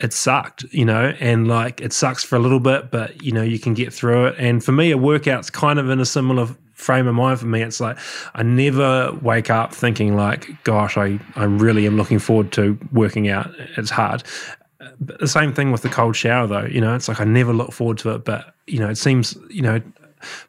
it 0.00 0.12
sucked, 0.12 0.64
you 0.70 0.84
know, 0.84 1.14
and 1.20 1.48
like 1.48 1.80
it 1.80 1.92
sucks 1.92 2.22
for 2.22 2.36
a 2.36 2.38
little 2.38 2.60
bit, 2.60 2.90
but 2.90 3.22
you 3.22 3.32
know, 3.32 3.42
you 3.42 3.58
can 3.58 3.74
get 3.74 3.92
through 3.92 4.26
it. 4.26 4.34
And 4.38 4.62
for 4.62 4.72
me, 4.72 4.90
a 4.90 4.98
workout's 4.98 5.50
kind 5.50 5.78
of 5.78 5.88
in 5.88 6.00
a 6.00 6.04
similar 6.04 6.48
frame 6.76 7.08
of 7.08 7.14
mind 7.14 7.40
for 7.40 7.46
me. 7.46 7.62
It's 7.62 7.80
like 7.80 7.98
I 8.34 8.42
never 8.42 9.12
wake 9.22 9.50
up 9.50 9.74
thinking 9.74 10.14
like, 10.14 10.62
gosh, 10.62 10.96
I, 10.96 11.18
I 11.34 11.44
really 11.44 11.86
am 11.86 11.96
looking 11.96 12.18
forward 12.18 12.52
to 12.52 12.78
working 12.92 13.28
out. 13.28 13.50
It's 13.76 13.90
hard. 13.90 14.22
But 15.00 15.18
the 15.18 15.26
same 15.26 15.52
thing 15.52 15.72
with 15.72 15.82
the 15.82 15.88
cold 15.88 16.14
shower 16.14 16.46
though, 16.46 16.66
you 16.66 16.80
know, 16.80 16.94
it's 16.94 17.08
like 17.08 17.20
I 17.20 17.24
never 17.24 17.52
look 17.52 17.72
forward 17.72 17.98
to 17.98 18.10
it, 18.10 18.24
but 18.24 18.54
you 18.66 18.78
know, 18.78 18.88
it 18.88 18.96
seems, 18.96 19.36
you 19.50 19.62
know, 19.62 19.80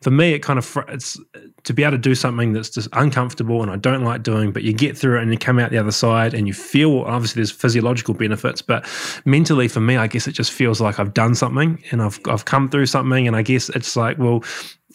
for 0.02 0.12
me, 0.12 0.34
it 0.34 0.40
kind 0.40 0.60
of 0.60 0.78
it's 0.90 1.20
to 1.64 1.74
be 1.74 1.84
able 1.84 1.92
to 1.92 1.98
do 1.98 2.16
something 2.16 2.54
that's 2.54 2.70
just 2.70 2.88
uncomfortable 2.94 3.62
and 3.62 3.72
I 3.72 3.76
don't 3.78 4.04
like 4.04 4.24
doing, 4.24 4.52
but 4.52 4.64
you 4.64 4.74
get 4.74 4.98
through 4.98 5.20
it 5.20 5.24
and 5.24 5.32
you 5.32 5.38
come 5.38 5.60
out 5.60 5.72
the 5.72 5.78
other 5.78 5.92
side 5.92 6.34
and 6.34 6.48
you 6.48 6.54
feel 6.54 7.02
obviously 7.02 7.42
there's 7.42 7.52
physiological 7.52 8.14
benefits, 8.14 8.62
but 8.62 8.86
mentally 9.26 9.68
for 9.68 9.82
me, 9.82 9.98
I 9.98 10.08
guess 10.08 10.28
it 10.28 10.34
just 10.34 10.52
feels 10.52 10.80
like 10.82 11.00
I've 11.00 11.14
done 11.14 11.36
something 11.36 11.82
and 11.92 12.02
I've 12.02 12.20
I've 12.28 12.46
come 12.46 12.70
through 12.70 12.88
something, 12.88 13.28
and 13.28 13.36
I 13.36 13.42
guess 13.44 13.70
it's 13.70 13.96
like, 13.96 14.18
well, 14.18 14.44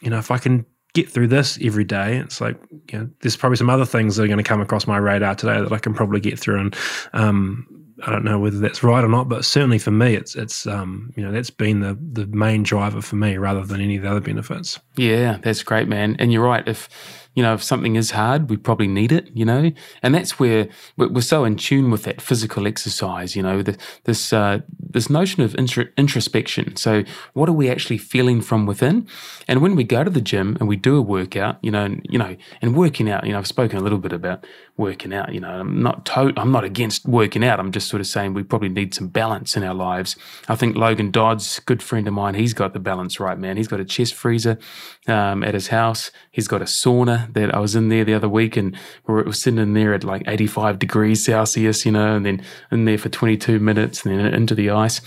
you 0.02 0.10
know, 0.10 0.18
if 0.18 0.30
I 0.30 0.38
can 0.38 0.66
get 0.95 1.11
through 1.11 1.28
this 1.28 1.59
every 1.62 1.84
day, 1.84 2.18
it's 2.18 2.40
like 2.40 2.57
you 2.90 2.99
know, 2.99 3.11
there's 3.20 3.36
probably 3.36 3.57
some 3.57 3.70
other 3.70 3.86
things 3.86 4.16
that 4.16 4.24
are 4.24 4.28
going 4.28 4.38
to 4.38 4.45
come 4.45 4.61
across 4.61 4.86
my 4.86 4.99
radar 4.99 5.34
today 5.34 5.61
that 5.61 5.72
I 5.72 5.78
can 5.78 5.95
probably 5.95 6.20
get 6.20 6.38
through 6.38 6.61
and. 6.61 6.76
Um, 7.12 7.66
I 8.05 8.11
don't 8.11 8.24
know 8.24 8.38
whether 8.38 8.59
that's 8.59 8.82
right 8.82 9.05
or 9.05 9.09
not, 9.09 9.28
but 9.28 9.45
certainly 9.45 9.78
for 9.78 9.93
me, 9.93 10.14
it's 10.14 10.34
it's 10.34 10.66
um, 10.66 11.12
you 11.14 11.22
know 11.22 11.30
that's 11.30 11.51
been 11.51 11.80
the 11.80 11.97
the 12.12 12.26
main 12.26 12.64
driver 12.64 13.01
for 13.01 13.14
me 13.14 13.36
rather 13.36 13.64
than 13.64 13.80
any 13.80 13.97
of 13.97 14.03
the 14.03 14.11
other 14.11 14.20
benefits. 14.20 14.80
Yeah, 14.97 15.38
that's 15.40 15.62
great, 15.62 15.86
man. 15.86 16.16
And 16.18 16.32
you're 16.32 16.45
right. 16.45 16.66
If 16.66 16.88
you 17.34 17.42
know, 17.42 17.54
if 17.54 17.62
something 17.62 17.96
is 17.96 18.10
hard, 18.10 18.50
we 18.50 18.56
probably 18.56 18.88
need 18.88 19.12
it, 19.12 19.30
you 19.34 19.44
know, 19.44 19.72
and 20.02 20.14
that's 20.14 20.38
where 20.38 20.68
we're 20.96 21.22
so 21.22 21.44
in 21.44 21.56
tune 21.56 21.90
with 21.90 22.02
that 22.04 22.20
physical 22.20 22.66
exercise, 22.66 23.34
you 23.34 23.42
know, 23.42 23.62
this 24.04 24.32
uh, 24.32 24.58
this 24.78 25.08
notion 25.08 25.42
of 25.42 25.54
introspection. 25.54 26.76
So, 26.76 27.04
what 27.32 27.48
are 27.48 27.54
we 27.54 27.70
actually 27.70 27.98
feeling 27.98 28.40
from 28.42 28.66
within? 28.66 29.06
And 29.48 29.62
when 29.62 29.76
we 29.76 29.84
go 29.84 30.04
to 30.04 30.10
the 30.10 30.20
gym 30.20 30.56
and 30.60 30.68
we 30.68 30.76
do 30.76 30.96
a 30.96 31.02
workout, 31.02 31.58
you 31.62 31.70
know, 31.70 31.84
and, 31.84 32.06
you 32.08 32.18
know, 32.18 32.36
and 32.60 32.76
working 32.76 33.10
out, 33.10 33.26
you 33.26 33.32
know, 33.32 33.38
I've 33.38 33.46
spoken 33.46 33.78
a 33.78 33.82
little 33.82 33.98
bit 33.98 34.12
about 34.12 34.44
working 34.82 35.14
out. 35.14 35.32
You 35.32 35.40
know, 35.40 35.54
I'm 35.60 35.80
not 35.82 36.04
to- 36.06 36.34
I'm 36.36 36.50
not 36.50 36.64
against 36.64 37.06
working 37.06 37.44
out. 37.44 37.60
I'm 37.60 37.72
just 37.72 37.88
sort 37.88 38.00
of 38.00 38.06
saying 38.06 38.34
we 38.34 38.42
probably 38.42 38.68
need 38.68 38.92
some 38.94 39.08
balance 39.08 39.56
in 39.56 39.62
our 39.62 39.74
lives. 39.74 40.16
I 40.48 40.56
think 40.56 40.76
Logan 40.76 41.10
Dodds, 41.10 41.60
good 41.60 41.82
friend 41.82 42.08
of 42.08 42.14
mine, 42.14 42.34
he's 42.34 42.52
got 42.52 42.72
the 42.72 42.80
balance 42.80 43.20
right, 43.20 43.38
man. 43.38 43.56
He's 43.56 43.68
got 43.68 43.80
a 43.80 43.84
chest 43.84 44.14
freezer 44.14 44.58
um, 45.06 45.44
at 45.44 45.54
his 45.54 45.68
house. 45.68 46.10
He's 46.32 46.48
got 46.48 46.62
a 46.62 46.66
sauna 46.66 47.32
that 47.34 47.54
I 47.54 47.60
was 47.60 47.76
in 47.76 47.88
there 47.88 48.04
the 48.04 48.14
other 48.14 48.28
week, 48.28 48.56
and 48.56 48.76
we 49.06 49.14
were 49.14 49.32
sitting 49.32 49.60
in 49.60 49.72
there 49.74 49.94
at 49.94 50.04
like 50.04 50.22
85 50.26 50.78
degrees 50.78 51.24
Celsius, 51.24 51.86
you 51.86 51.92
know, 51.92 52.16
and 52.16 52.26
then 52.26 52.44
in 52.70 52.84
there 52.84 52.98
for 52.98 53.08
22 53.08 53.60
minutes, 53.60 54.04
and 54.04 54.18
then 54.18 54.34
into 54.34 54.54
the 54.54 54.70
ice. 54.70 55.00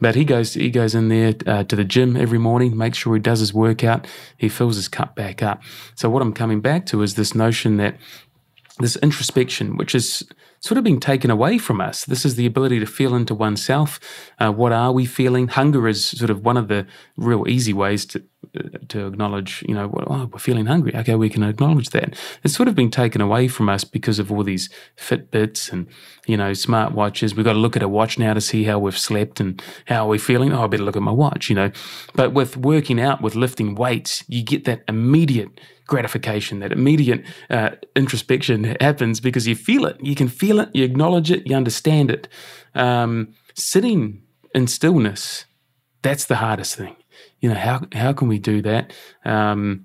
But 0.00 0.14
he 0.14 0.24
goes 0.24 0.54
he 0.54 0.70
goes 0.70 0.94
in 0.94 1.08
there 1.08 1.34
uh, 1.46 1.64
to 1.64 1.76
the 1.76 1.84
gym 1.84 2.16
every 2.16 2.38
morning, 2.38 2.76
makes 2.76 2.98
sure 2.98 3.14
he 3.14 3.20
does 3.20 3.40
his 3.40 3.54
workout. 3.54 4.06
He 4.36 4.48
fills 4.48 4.76
his 4.76 4.88
cup 4.88 5.16
back 5.16 5.42
up. 5.42 5.62
So 5.94 6.10
what 6.10 6.22
I'm 6.22 6.32
coming 6.32 6.60
back 6.60 6.86
to 6.86 7.02
is 7.02 7.14
this 7.14 7.34
notion 7.34 7.76
that 7.78 7.96
this 8.82 8.96
introspection, 8.96 9.76
which 9.76 9.94
is 9.94 10.22
sort 10.60 10.78
of 10.78 10.84
being 10.84 11.00
taken 11.00 11.30
away 11.30 11.58
from 11.58 11.80
us. 11.80 12.04
This 12.04 12.24
is 12.24 12.36
the 12.36 12.46
ability 12.46 12.78
to 12.78 12.86
feel 12.86 13.14
into 13.16 13.34
oneself. 13.34 13.98
Uh, 14.38 14.52
what 14.52 14.72
are 14.72 14.92
we 14.92 15.06
feeling? 15.06 15.48
Hunger 15.48 15.88
is 15.88 16.04
sort 16.04 16.30
of 16.30 16.44
one 16.44 16.56
of 16.56 16.68
the 16.68 16.86
real 17.16 17.48
easy 17.48 17.72
ways 17.72 18.06
to 18.06 18.22
uh, 18.56 18.78
to 18.88 19.06
acknowledge. 19.06 19.64
You 19.66 19.74
know, 19.74 19.92
oh, 20.06 20.30
we're 20.32 20.38
feeling 20.38 20.66
hungry. 20.66 20.94
Okay, 20.94 21.16
we 21.16 21.28
can 21.28 21.42
acknowledge 21.42 21.90
that. 21.90 22.16
It's 22.44 22.54
sort 22.54 22.68
of 22.68 22.76
been 22.76 22.90
taken 22.90 23.20
away 23.20 23.48
from 23.48 23.68
us 23.68 23.82
because 23.82 24.18
of 24.20 24.30
all 24.30 24.44
these 24.44 24.68
Fitbits 24.96 25.72
and 25.72 25.88
you 26.26 26.36
know 26.36 26.52
smart 26.52 26.92
watches. 26.92 27.34
We've 27.34 27.44
got 27.44 27.54
to 27.54 27.58
look 27.58 27.76
at 27.76 27.82
a 27.82 27.88
watch 27.88 28.18
now 28.18 28.34
to 28.34 28.40
see 28.40 28.62
how 28.64 28.78
we've 28.78 28.98
slept 28.98 29.40
and 29.40 29.60
how 29.86 30.04
are 30.04 30.10
we're 30.10 30.18
feeling. 30.18 30.52
Oh, 30.52 30.64
I 30.64 30.66
better 30.68 30.84
look 30.84 30.96
at 30.96 31.02
my 31.02 31.12
watch. 31.12 31.48
You 31.48 31.56
know, 31.56 31.72
but 32.14 32.32
with 32.32 32.56
working 32.56 33.00
out, 33.00 33.20
with 33.20 33.34
lifting 33.34 33.74
weights, 33.74 34.22
you 34.28 34.44
get 34.44 34.64
that 34.66 34.84
immediate 34.86 35.60
gratification, 35.92 36.60
that 36.60 36.72
immediate 36.72 37.22
uh, 37.50 37.68
introspection 37.94 38.74
happens 38.80 39.20
because 39.20 39.46
you 39.46 39.54
feel 39.54 39.84
it. 39.84 39.98
You 40.00 40.14
can 40.14 40.26
feel 40.26 40.58
it, 40.58 40.70
you 40.72 40.84
acknowledge 40.84 41.30
it, 41.30 41.46
you 41.46 41.54
understand 41.54 42.10
it. 42.10 42.28
Um, 42.74 43.34
sitting 43.54 44.22
in 44.54 44.68
stillness, 44.68 45.44
that's 46.00 46.24
the 46.24 46.36
hardest 46.36 46.76
thing. 46.76 46.96
You 47.40 47.50
know, 47.50 47.56
how, 47.56 47.82
how 47.92 48.14
can 48.14 48.28
we 48.28 48.38
do 48.38 48.62
that? 48.62 48.94
Um, 49.26 49.84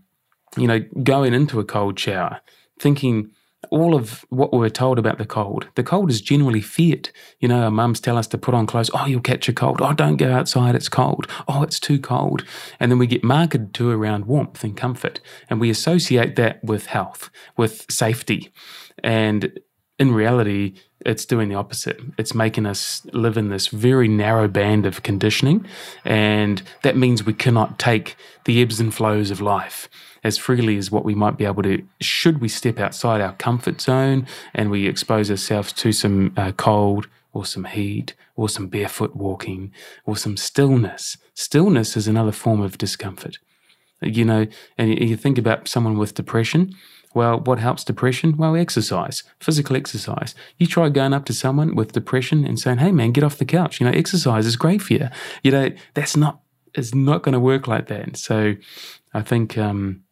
you 0.56 0.66
know, 0.66 0.80
going 1.04 1.34
into 1.34 1.60
a 1.60 1.66
cold 1.66 2.00
shower, 2.00 2.40
thinking, 2.80 3.32
all 3.70 3.96
of 3.96 4.26
what 4.30 4.54
we're 4.54 4.70
told 4.70 5.00
about 5.00 5.18
the 5.18 5.26
cold. 5.26 5.68
The 5.76 5.84
cold 5.84 6.10
is 6.10 6.22
generally 6.22 6.62
feared. 6.62 7.10
You 7.40 7.48
know, 7.48 7.64
our 7.64 7.72
mums 7.72 8.00
tell 8.00 8.18
us 8.18 8.28
to 8.28 8.38
put 8.38 8.54
on 8.54 8.68
clothes. 8.68 8.90
Oh, 8.94 9.06
you'll 9.06 9.22
catch 9.22 9.50
a 9.50 9.54
cold. 9.54 9.82
Oh, 9.82 9.94
don't 9.94 10.18
go 10.18 10.32
outside. 10.32 10.76
It's 10.76 10.90
cold. 10.90 11.28
Oh, 11.48 11.64
it's 11.64 11.80
too 11.80 12.00
cold. 12.00 12.44
And 12.80 12.92
then 12.92 13.00
we 13.00 13.08
get 13.08 13.24
marketed 13.24 13.74
to 13.76 13.92
around 13.92 14.26
warmth 14.26 14.64
and 14.64 14.76
comfort. 14.76 15.20
And 15.50 15.60
we 15.60 15.70
associate 15.70 16.36
that 16.36 16.64
with 16.64 16.88
health, 16.88 17.30
with 17.56 17.86
safety. 17.90 18.52
And 19.04 19.60
in 20.00 20.14
reality, 20.14 20.76
it's 21.06 21.26
doing 21.26 21.50
the 21.50 21.56
opposite. 21.56 22.00
It's 22.18 22.36
making 22.36 22.66
us 22.66 23.06
live 23.14 23.38
in 23.38 23.50
this 23.50 23.68
very 23.68 24.08
narrow 24.08 24.48
band 24.48 24.86
of 24.86 25.04
conditioning. 25.04 25.66
And 26.06 26.62
that 26.84 26.98
means 26.98 27.24
we 27.24 27.34
cannot 27.34 27.80
take 27.80 28.16
the 28.46 28.62
ebbs 28.62 28.80
and 28.80 28.94
flows 28.94 29.32
of 29.32 29.42
life 29.42 29.90
as 30.28 30.38
freely 30.38 30.78
as 30.78 30.92
what 30.92 31.06
we 31.06 31.16
might 31.16 31.38
be 31.38 31.46
able 31.46 31.64
to 31.64 31.82
should 32.02 32.42
we 32.42 32.50
step 32.50 32.80
outside 32.80 33.22
our 33.22 33.34
comfort 33.34 33.80
zone 33.80 34.28
and 34.54 34.70
we 34.70 34.86
expose 34.86 35.32
ourselves 35.32 35.72
to 35.72 35.92
some 35.94 36.34
uh, 36.36 36.52
cold 36.52 37.08
or 37.32 37.46
some 37.46 37.64
heat 37.64 38.14
or 38.36 38.50
some 38.50 38.68
barefoot 38.68 39.16
walking 39.16 39.72
or 40.06 40.18
some 40.18 40.36
stillness. 40.36 41.18
Stillness 41.34 41.96
is 41.96 42.08
another 42.08 42.34
form 42.34 42.62
of 42.62 42.78
discomfort. 42.78 43.38
You 44.02 44.26
know, 44.26 44.46
and 44.78 45.00
you 45.00 45.16
think 45.16 45.38
about 45.38 45.68
someone 45.68 45.98
with 45.98 46.14
depression. 46.14 46.76
Well, 47.16 47.40
what 47.40 47.58
helps 47.58 47.84
depression? 47.84 48.38
Well, 48.38 48.56
exercise, 48.56 49.24
physical 49.40 49.76
exercise. 49.76 50.36
You 50.58 50.68
try 50.68 50.90
going 50.90 51.14
up 51.14 51.26
to 51.26 51.34
someone 51.34 51.74
with 51.74 51.94
depression 51.94 52.46
and 52.46 52.60
saying, 52.60 52.78
"Hey, 52.78 52.92
man, 52.92 53.12
get 53.12 53.24
off 53.24 53.40
the 53.40 53.46
couch." 53.46 53.80
You 53.80 53.88
know, 53.88 53.98
exercise 53.98 54.46
is 54.46 54.56
great 54.56 54.84
for 54.84 54.94
you. 54.94 55.08
You 55.42 55.52
know, 55.52 55.72
that's 55.96 56.16
not 56.16 56.42
it's 56.76 56.94
not 56.94 57.24
going 57.24 57.34
to 57.34 57.40
work 57.40 57.68
like 57.68 57.88
that. 57.88 58.18
So, 58.18 58.56
I 59.16 59.22
think 59.24 59.58
um, 59.58 60.04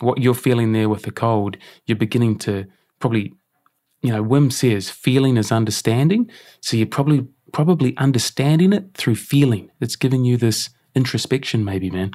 what 0.00 0.18
you're 0.18 0.34
feeling 0.34 0.72
there 0.72 0.88
with 0.88 1.02
the 1.02 1.10
cold, 1.10 1.56
you're 1.86 1.96
beginning 1.96 2.38
to 2.38 2.66
probably, 2.98 3.32
you 4.02 4.12
know, 4.12 4.24
Wim 4.24 4.52
says 4.52 4.90
feeling 4.90 5.36
is 5.36 5.52
understanding. 5.52 6.30
So 6.60 6.76
you're 6.76 6.86
probably 6.86 7.26
probably 7.52 7.96
understanding 7.98 8.72
it 8.72 8.94
through 8.94 9.16
feeling. 9.16 9.70
It's 9.80 9.96
giving 9.96 10.24
you 10.24 10.36
this 10.36 10.70
introspection, 10.94 11.64
maybe, 11.64 11.90
man. 11.90 12.12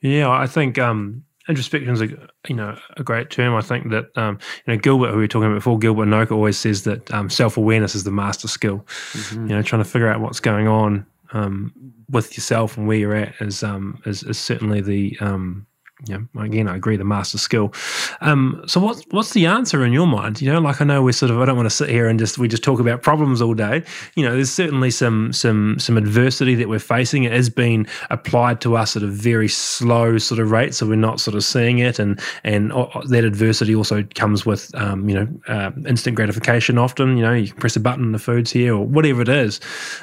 Yeah, 0.00 0.30
I 0.30 0.46
think 0.46 0.78
um, 0.78 1.24
introspection 1.48 1.92
is 1.92 2.00
a 2.00 2.08
you 2.48 2.56
know 2.56 2.76
a 2.96 3.04
great 3.04 3.30
term. 3.30 3.54
I 3.54 3.60
think 3.60 3.90
that 3.90 4.16
um, 4.16 4.38
you 4.66 4.74
know 4.74 4.80
Gilbert, 4.80 5.10
who 5.10 5.16
we 5.16 5.22
were 5.22 5.28
talking 5.28 5.46
about 5.46 5.58
before, 5.58 5.78
Gilbert 5.78 6.06
Enoka 6.06 6.32
always 6.32 6.58
says 6.58 6.84
that 6.84 7.12
um, 7.12 7.30
self 7.30 7.56
awareness 7.56 7.94
is 7.94 8.04
the 8.04 8.10
master 8.10 8.48
skill. 8.48 8.84
Mm-hmm. 9.12 9.48
You 9.48 9.56
know, 9.56 9.62
trying 9.62 9.82
to 9.82 9.88
figure 9.88 10.08
out 10.08 10.20
what's 10.20 10.40
going 10.40 10.66
on 10.66 11.06
um, 11.32 11.72
with 12.10 12.36
yourself 12.36 12.76
and 12.76 12.86
where 12.86 12.98
you're 12.98 13.14
at 13.14 13.34
is 13.40 13.62
um, 13.62 14.00
is, 14.06 14.22
is 14.24 14.38
certainly 14.38 14.80
the 14.80 15.16
um, 15.20 15.66
yeah, 16.04 16.18
again, 16.38 16.68
I 16.68 16.76
agree. 16.76 16.96
The 16.96 17.04
master 17.04 17.38
skill. 17.38 17.72
Um, 18.20 18.62
so, 18.66 18.80
what's 18.80 19.04
what's 19.10 19.32
the 19.34 19.46
answer 19.46 19.84
in 19.84 19.92
your 19.92 20.06
mind? 20.06 20.42
You 20.42 20.52
know, 20.52 20.60
like 20.60 20.80
I 20.80 20.84
know 20.84 21.02
we're 21.02 21.12
sort 21.12 21.30
of. 21.30 21.40
I 21.40 21.44
don't 21.44 21.56
want 21.56 21.66
to 21.66 21.74
sit 21.74 21.88
here 21.88 22.08
and 22.08 22.18
just 22.18 22.38
we 22.38 22.48
just 22.48 22.64
talk 22.64 22.80
about 22.80 23.02
problems 23.02 23.40
all 23.40 23.54
day. 23.54 23.84
You 24.16 24.24
know, 24.24 24.34
there's 24.34 24.50
certainly 24.50 24.90
some 24.90 25.32
some 25.32 25.78
some 25.78 25.96
adversity 25.96 26.56
that 26.56 26.68
we're 26.68 26.80
facing. 26.80 27.22
It 27.24 27.32
has 27.32 27.48
been 27.48 27.86
applied 28.10 28.60
to 28.62 28.76
us 28.76 28.96
at 28.96 29.04
a 29.04 29.06
very 29.06 29.48
slow 29.48 30.18
sort 30.18 30.40
of 30.40 30.50
rate, 30.50 30.74
so 30.74 30.86
we're 30.86 30.96
not 30.96 31.20
sort 31.20 31.36
of 31.36 31.44
seeing 31.44 31.78
it. 31.78 32.00
And 32.00 32.20
and 32.42 32.72
that 32.72 33.24
adversity 33.24 33.74
also 33.74 34.02
comes 34.14 34.44
with 34.44 34.74
um, 34.74 35.08
you 35.08 35.14
know 35.14 35.28
uh, 35.46 35.70
instant 35.86 36.16
gratification. 36.16 36.78
Often, 36.78 37.16
you 37.16 37.22
know, 37.22 37.32
you 37.32 37.48
can 37.48 37.56
press 37.58 37.76
a 37.76 37.80
button 37.80 38.10
the 38.10 38.18
food's 38.18 38.50
here 38.50 38.74
or 38.74 38.84
whatever 38.84 39.22
it 39.22 39.28
is. 39.28 39.60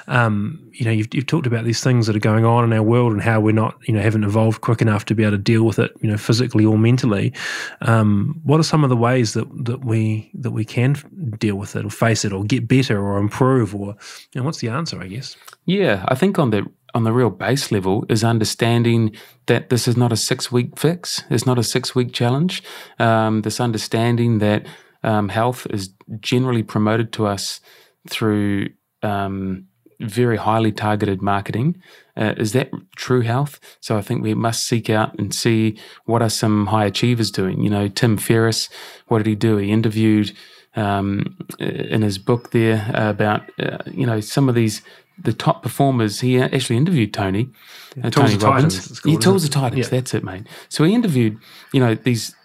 Um, 0.07 0.68
you 0.79 0.85
know, 0.85 0.91
you've, 0.91 1.13
you've 1.13 1.25
talked 1.25 1.45
about 1.45 1.65
these 1.65 1.83
things 1.83 2.07
that 2.07 2.15
are 2.15 2.19
going 2.19 2.45
on 2.45 2.63
in 2.63 2.71
our 2.71 2.81
world 2.81 3.11
and 3.11 3.21
how 3.21 3.41
we're 3.41 3.51
not, 3.51 3.77
you 3.85 3.93
know, 3.93 4.01
haven't 4.01 4.23
evolved 4.23 4.61
quick 4.61 4.81
enough 4.81 5.03
to 5.05 5.13
be 5.13 5.23
able 5.23 5.31
to 5.31 5.37
deal 5.37 5.63
with 5.63 5.77
it, 5.77 5.91
you 5.99 6.09
know, 6.09 6.17
physically 6.17 6.63
or 6.63 6.77
mentally. 6.77 7.33
Um, 7.81 8.39
what 8.43 8.61
are 8.61 8.63
some 8.63 8.85
of 8.85 8.89
the 8.89 8.95
ways 8.95 9.33
that, 9.33 9.45
that 9.65 9.83
we 9.83 10.31
that 10.35 10.51
we 10.51 10.63
can 10.63 10.95
deal 11.37 11.57
with 11.57 11.75
it 11.75 11.85
or 11.85 11.89
face 11.89 12.23
it 12.23 12.31
or 12.31 12.45
get 12.45 12.65
better 12.65 12.97
or 12.97 13.17
improve 13.17 13.75
or, 13.75 13.87
you 14.33 14.39
know, 14.39 14.43
what's 14.43 14.59
the 14.59 14.69
answer? 14.69 15.01
I 15.01 15.07
guess. 15.07 15.35
Yeah, 15.65 16.05
I 16.07 16.15
think 16.15 16.39
on 16.39 16.51
the 16.51 16.65
on 16.95 17.03
the 17.03 17.11
real 17.11 17.29
base 17.29 17.73
level 17.73 18.05
is 18.07 18.23
understanding 18.23 19.13
that 19.47 19.69
this 19.69 19.85
is 19.85 19.97
not 19.97 20.13
a 20.13 20.17
six 20.17 20.49
week 20.49 20.79
fix. 20.79 21.23
It's 21.29 21.45
not 21.45 21.59
a 21.59 21.63
six 21.63 21.93
week 21.93 22.13
challenge. 22.13 22.63
Um, 22.99 23.41
this 23.41 23.59
understanding 23.59 24.39
that 24.39 24.65
um, 25.03 25.27
health 25.27 25.67
is 25.71 25.93
generally 26.21 26.63
promoted 26.63 27.11
to 27.13 27.27
us 27.27 27.59
through 28.07 28.69
um, 29.03 29.65
very 29.99 30.37
highly 30.37 30.71
targeted 30.71 31.21
marketing. 31.21 31.81
Uh, 32.15 32.33
is 32.37 32.53
that 32.53 32.71
true 32.95 33.21
health? 33.21 33.59
So 33.79 33.97
I 33.97 34.01
think 34.01 34.23
we 34.23 34.33
must 34.33 34.65
seek 34.65 34.89
out 34.89 35.17
and 35.19 35.33
see 35.33 35.77
what 36.05 36.21
are 36.21 36.29
some 36.29 36.67
high 36.67 36.85
achievers 36.85 37.31
doing. 37.31 37.61
You 37.61 37.69
know, 37.69 37.87
Tim 37.87 38.17
Ferriss, 38.17 38.69
what 39.07 39.19
did 39.19 39.27
he 39.27 39.35
do? 39.35 39.57
He 39.57 39.71
interviewed 39.71 40.31
um, 40.75 41.37
in 41.59 42.01
his 42.01 42.17
book 42.17 42.51
there 42.51 42.89
about 42.93 43.49
uh, 43.59 43.79
you 43.91 44.05
know 44.05 44.19
some 44.19 44.49
of 44.49 44.55
these 44.55 44.81
the 45.17 45.33
top 45.33 45.63
performers. 45.63 46.21
He 46.21 46.39
actually 46.39 46.77
interviewed 46.77 47.13
Tony, 47.13 47.49
yeah, 47.95 48.07
uh, 48.07 48.09
Tony 48.09 48.37
Robbins. 48.37 48.77
Titans, 48.77 49.03
he 49.03 49.17
Tools 49.17 49.43
of 49.43 49.49
Titans. 49.49 49.87
Yeah. 49.87 49.89
That's 49.89 50.13
it, 50.13 50.23
mate. 50.23 50.47
So 50.69 50.83
he 50.83 50.93
interviewed 50.93 51.37
you 51.73 51.79
know 51.79 51.95
these 51.95 52.35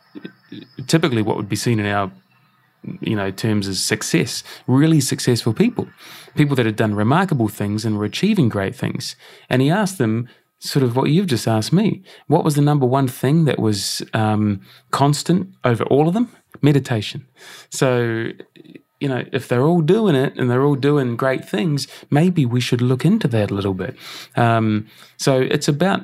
typically 0.86 1.22
what 1.22 1.36
would 1.36 1.48
be 1.48 1.56
seen 1.56 1.80
in 1.80 1.86
our 1.86 2.10
you 3.00 3.16
know 3.16 3.30
terms 3.30 3.66
as 3.68 3.82
success 3.82 4.42
really 4.66 5.00
successful 5.00 5.52
people 5.52 5.88
people 6.34 6.56
that 6.56 6.66
had 6.66 6.76
done 6.76 6.94
remarkable 6.94 7.48
things 7.48 7.84
and 7.84 7.98
were 7.98 8.04
achieving 8.04 8.48
great 8.48 8.74
things 8.74 9.16
and 9.48 9.62
he 9.62 9.70
asked 9.70 9.98
them 9.98 10.28
sort 10.64 10.82
of 10.82 10.96
what 10.96 11.10
you've 11.10 11.26
just 11.26 11.46
asked 11.46 11.72
me. 11.72 12.02
What 12.26 12.42
was 12.42 12.54
the 12.54 12.62
number 12.62 12.86
one 12.86 13.06
thing 13.06 13.44
that 13.44 13.58
was 13.58 14.02
um, 14.14 14.62
constant 14.90 15.54
over 15.62 15.84
all 15.84 16.08
of 16.08 16.14
them? 16.14 16.34
Meditation. 16.62 17.26
So, 17.68 18.28
you 18.98 19.08
know, 19.08 19.24
if 19.30 19.46
they're 19.46 19.66
all 19.66 19.82
doing 19.82 20.14
it 20.14 20.36
and 20.38 20.50
they're 20.50 20.64
all 20.64 20.74
doing 20.74 21.16
great 21.16 21.46
things, 21.46 21.86
maybe 22.10 22.46
we 22.46 22.60
should 22.60 22.80
look 22.80 23.04
into 23.04 23.28
that 23.28 23.50
a 23.50 23.54
little 23.54 23.74
bit. 23.74 23.94
Um, 24.36 24.86
so 25.18 25.38
it's 25.38 25.68
about 25.68 26.00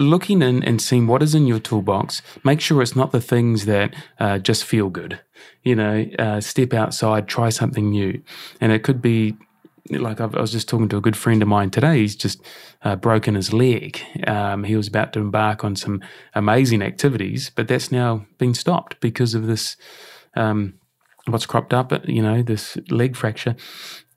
looking 0.00 0.42
in 0.42 0.62
and 0.62 0.80
seeing 0.80 1.06
what 1.06 1.22
is 1.22 1.34
in 1.34 1.46
your 1.46 1.60
toolbox. 1.60 2.22
Make 2.44 2.60
sure 2.60 2.82
it's 2.82 2.96
not 2.96 3.12
the 3.12 3.20
things 3.20 3.66
that 3.66 3.94
uh, 4.18 4.38
just 4.38 4.64
feel 4.64 4.88
good. 4.88 5.20
You 5.62 5.76
know, 5.76 6.06
uh, 6.18 6.40
step 6.40 6.72
outside, 6.72 7.28
try 7.28 7.50
something 7.50 7.90
new. 7.90 8.22
And 8.60 8.72
it 8.72 8.82
could 8.82 9.00
be 9.02 9.36
like 9.88 10.20
I've, 10.20 10.34
i 10.36 10.40
was 10.40 10.52
just 10.52 10.68
talking 10.68 10.88
to 10.88 10.96
a 10.98 11.00
good 11.00 11.16
friend 11.16 11.42
of 11.42 11.48
mine 11.48 11.70
today. 11.70 11.98
He's 11.98 12.16
just 12.16 12.42
uh, 12.82 12.96
broken 12.96 13.34
his 13.34 13.52
leg. 13.52 14.00
Um, 14.26 14.64
he 14.64 14.76
was 14.76 14.88
about 14.88 15.12
to 15.14 15.20
embark 15.20 15.64
on 15.64 15.76
some 15.76 16.00
amazing 16.34 16.82
activities, 16.82 17.50
but 17.54 17.68
that's 17.68 17.90
now 17.90 18.26
been 18.38 18.54
stopped 18.54 19.00
because 19.00 19.34
of 19.34 19.46
this. 19.46 19.76
Um, 20.34 20.74
what's 21.26 21.46
cropped 21.46 21.74
up? 21.74 21.92
You 22.08 22.22
know, 22.22 22.42
this 22.42 22.78
leg 22.90 23.16
fracture. 23.16 23.56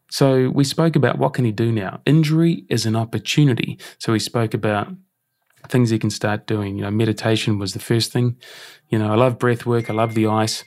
So 0.09 0.49
we 0.49 0.63
spoke 0.63 0.95
about 0.95 1.17
what 1.17 1.33
can 1.33 1.43
he 1.43 1.51
do 1.51 1.71
now. 1.71 2.01
Injury 2.05 2.65
is 2.69 2.85
an 2.85 2.95
opportunity. 2.95 3.79
So 3.97 4.13
we 4.13 4.19
spoke 4.19 4.53
about 4.53 4.89
things 5.69 5.89
he 5.89 5.99
can 5.99 6.09
start 6.09 6.47
doing. 6.47 6.77
You 6.77 6.83
know, 6.83 6.91
meditation 6.91 7.59
was 7.59 7.73
the 7.73 7.79
first 7.79 8.11
thing. 8.11 8.37
You 8.89 8.99
know, 8.99 9.11
I 9.11 9.15
love 9.15 9.39
breath 9.39 9.65
work. 9.65 9.89
I 9.89 9.93
love 9.93 10.13
the 10.13 10.27
ice. 10.27 10.63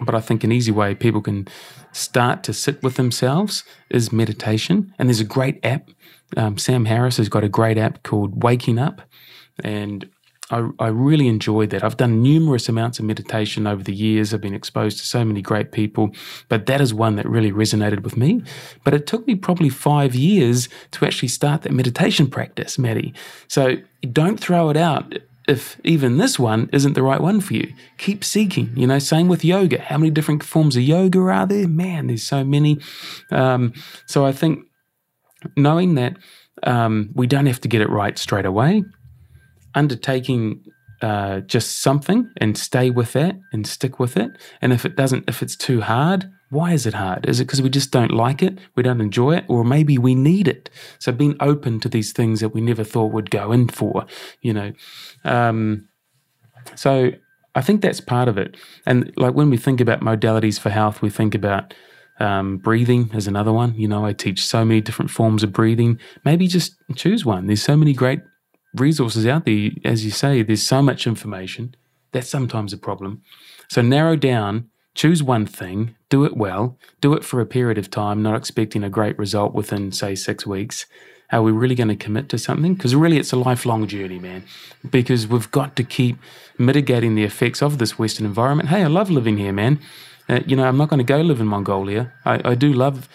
But 0.00 0.14
I 0.14 0.20
think 0.20 0.44
an 0.44 0.52
easy 0.52 0.70
way 0.70 0.94
people 0.94 1.20
can 1.20 1.48
start 1.92 2.42
to 2.44 2.52
sit 2.52 2.82
with 2.82 2.94
themselves 2.94 3.64
is 3.90 4.12
meditation. 4.12 4.94
And 4.98 5.08
there's 5.08 5.20
a 5.20 5.24
great 5.24 5.58
app. 5.64 5.90
Um, 6.36 6.58
Sam 6.58 6.84
Harris 6.84 7.16
has 7.16 7.28
got 7.28 7.42
a 7.42 7.48
great 7.48 7.78
app 7.78 8.02
called 8.02 8.42
Waking 8.42 8.78
Up. 8.78 9.02
And 9.64 10.08
I, 10.50 10.68
I, 10.78 10.86
really 10.88 11.28
enjoyed 11.28 11.70
that. 11.70 11.84
I've 11.84 11.96
done 11.96 12.22
numerous 12.22 12.68
amounts 12.68 12.98
of 12.98 13.04
meditation 13.04 13.66
over 13.66 13.82
the 13.82 13.94
years. 13.94 14.32
I've 14.32 14.40
been 14.40 14.54
exposed 14.54 14.98
to 14.98 15.06
so 15.06 15.24
many 15.24 15.42
great 15.42 15.72
people, 15.72 16.10
but 16.48 16.66
that 16.66 16.80
is 16.80 16.94
one 16.94 17.16
that 17.16 17.28
really 17.28 17.52
resonated 17.52 18.02
with 18.02 18.16
me. 18.16 18.42
But 18.84 18.94
it 18.94 19.06
took 19.06 19.26
me 19.26 19.34
probably 19.34 19.68
five 19.68 20.14
years 20.14 20.68
to 20.92 21.04
actually 21.04 21.28
start 21.28 21.62
that 21.62 21.72
meditation 21.72 22.28
practice, 22.28 22.78
Matty. 22.78 23.14
So 23.48 23.76
don't 24.02 24.38
throw 24.38 24.70
it 24.70 24.76
out 24.76 25.14
if 25.48 25.80
even 25.82 26.18
this 26.18 26.38
one 26.38 26.68
isn't 26.72 26.92
the 26.92 27.02
right 27.02 27.20
one 27.20 27.40
for 27.40 27.54
you. 27.54 27.72
Keep 27.96 28.22
seeking. 28.22 28.70
You 28.76 28.86
know, 28.86 28.98
same 28.98 29.28
with 29.28 29.44
yoga. 29.44 29.80
How 29.80 29.96
many 29.96 30.10
different 30.10 30.44
forms 30.44 30.76
of 30.76 30.82
yoga 30.82 31.18
are 31.20 31.46
there? 31.46 31.66
Man, 31.66 32.08
there's 32.08 32.22
so 32.22 32.44
many. 32.44 32.78
Um, 33.30 33.72
so 34.06 34.26
I 34.26 34.32
think 34.32 34.66
knowing 35.56 35.94
that 35.94 36.16
um, 36.62 37.10
we 37.14 37.26
don't 37.26 37.46
have 37.46 37.60
to 37.62 37.68
get 37.68 37.80
it 37.80 37.88
right 37.88 38.18
straight 38.18 38.44
away, 38.44 38.84
undertaking 39.74 40.64
uh, 41.00 41.40
just 41.40 41.80
something 41.80 42.30
and 42.36 42.58
stay 42.58 42.90
with 42.90 43.14
that 43.14 43.36
and 43.52 43.66
stick 43.66 43.98
with 43.98 44.16
it. 44.16 44.32
And 44.60 44.72
if 44.72 44.84
it 44.84 44.96
doesn't, 44.96 45.28
if 45.28 45.42
it's 45.42 45.56
too 45.56 45.80
hard, 45.80 46.30
why 46.50 46.72
is 46.72 46.86
it 46.86 46.94
hard? 46.94 47.28
Is 47.28 47.40
it 47.40 47.44
because 47.44 47.60
we 47.60 47.68
just 47.68 47.90
don't 47.90 48.10
like 48.10 48.42
it? 48.42 48.58
We 48.74 48.82
don't 48.82 49.00
enjoy 49.00 49.36
it? 49.36 49.44
Or 49.48 49.64
maybe 49.64 49.98
we 49.98 50.14
need 50.14 50.48
it? 50.48 50.70
So 50.98 51.12
being 51.12 51.36
open 51.40 51.78
to 51.80 51.88
these 51.88 52.12
things 52.12 52.40
that 52.40 52.50
we 52.50 52.60
never 52.60 52.84
thought 52.84 53.12
would 53.12 53.30
go 53.30 53.52
in 53.52 53.68
for, 53.68 54.06
you 54.40 54.54
know. 54.54 54.72
Um, 55.24 55.88
so 56.74 57.10
I 57.54 57.60
think 57.60 57.82
that's 57.82 58.00
part 58.00 58.28
of 58.28 58.38
it. 58.38 58.56
And 58.86 59.12
like 59.16 59.34
when 59.34 59.50
we 59.50 59.56
think 59.56 59.80
about 59.80 60.00
modalities 60.00 60.58
for 60.58 60.70
health, 60.70 61.02
we 61.02 61.10
think 61.10 61.34
about 61.34 61.74
um, 62.18 62.56
breathing 62.56 63.10
is 63.14 63.26
another 63.26 63.52
one. 63.52 63.74
You 63.74 63.88
know, 63.88 64.04
I 64.04 64.12
teach 64.12 64.44
so 64.44 64.64
many 64.64 64.80
different 64.80 65.10
forms 65.10 65.42
of 65.42 65.52
breathing. 65.52 65.98
Maybe 66.24 66.46
just 66.46 66.76
choose 66.94 67.24
one. 67.24 67.46
There's 67.46 67.62
so 67.62 67.76
many 67.76 67.92
great 67.92 68.20
resources 68.74 69.26
out 69.26 69.44
there. 69.44 69.70
As 69.84 70.04
you 70.04 70.10
say, 70.10 70.42
there's 70.42 70.62
so 70.62 70.82
much 70.82 71.06
information. 71.06 71.74
That's 72.12 72.28
sometimes 72.28 72.72
a 72.72 72.78
problem. 72.78 73.22
So 73.68 73.82
narrow 73.82 74.16
down 74.16 74.70
choose 74.94 75.22
one 75.22 75.46
thing, 75.46 75.94
do 76.08 76.24
it 76.24 76.36
well, 76.36 76.76
do 77.00 77.14
it 77.14 77.24
for 77.24 77.40
a 77.40 77.46
period 77.46 77.78
of 77.78 77.90
time, 77.90 78.22
not 78.22 78.34
expecting 78.34 78.82
a 78.82 78.90
great 78.90 79.18
result 79.18 79.54
within, 79.54 79.92
say, 79.92 80.14
six 80.14 80.46
weeks. 80.46 80.86
Are 81.30 81.42
we 81.42 81.52
really 81.52 81.74
going 81.74 81.88
to 81.88 81.96
commit 81.96 82.28
to 82.30 82.38
something? 82.38 82.74
Because 82.74 82.94
really, 82.94 83.18
it's 83.18 83.32
a 83.32 83.36
lifelong 83.36 83.86
journey, 83.86 84.18
man. 84.18 84.44
Because 84.90 85.26
we've 85.26 85.50
got 85.50 85.76
to 85.76 85.84
keep 85.84 86.16
mitigating 86.56 87.14
the 87.14 87.24
effects 87.24 87.62
of 87.62 87.78
this 87.78 87.98
Western 87.98 88.24
environment. 88.24 88.70
Hey, 88.70 88.82
I 88.82 88.86
love 88.86 89.10
living 89.10 89.36
here, 89.36 89.52
man. 89.52 89.78
Uh, 90.28 90.40
you 90.46 90.56
know, 90.56 90.66
I'm 90.66 90.78
not 90.78 90.88
going 90.88 90.98
to 90.98 91.04
go 91.04 91.20
live 91.20 91.40
in 91.40 91.46
Mongolia. 91.46 92.12
I, 92.24 92.52
I 92.52 92.54
do 92.54 92.72
love 92.72 93.08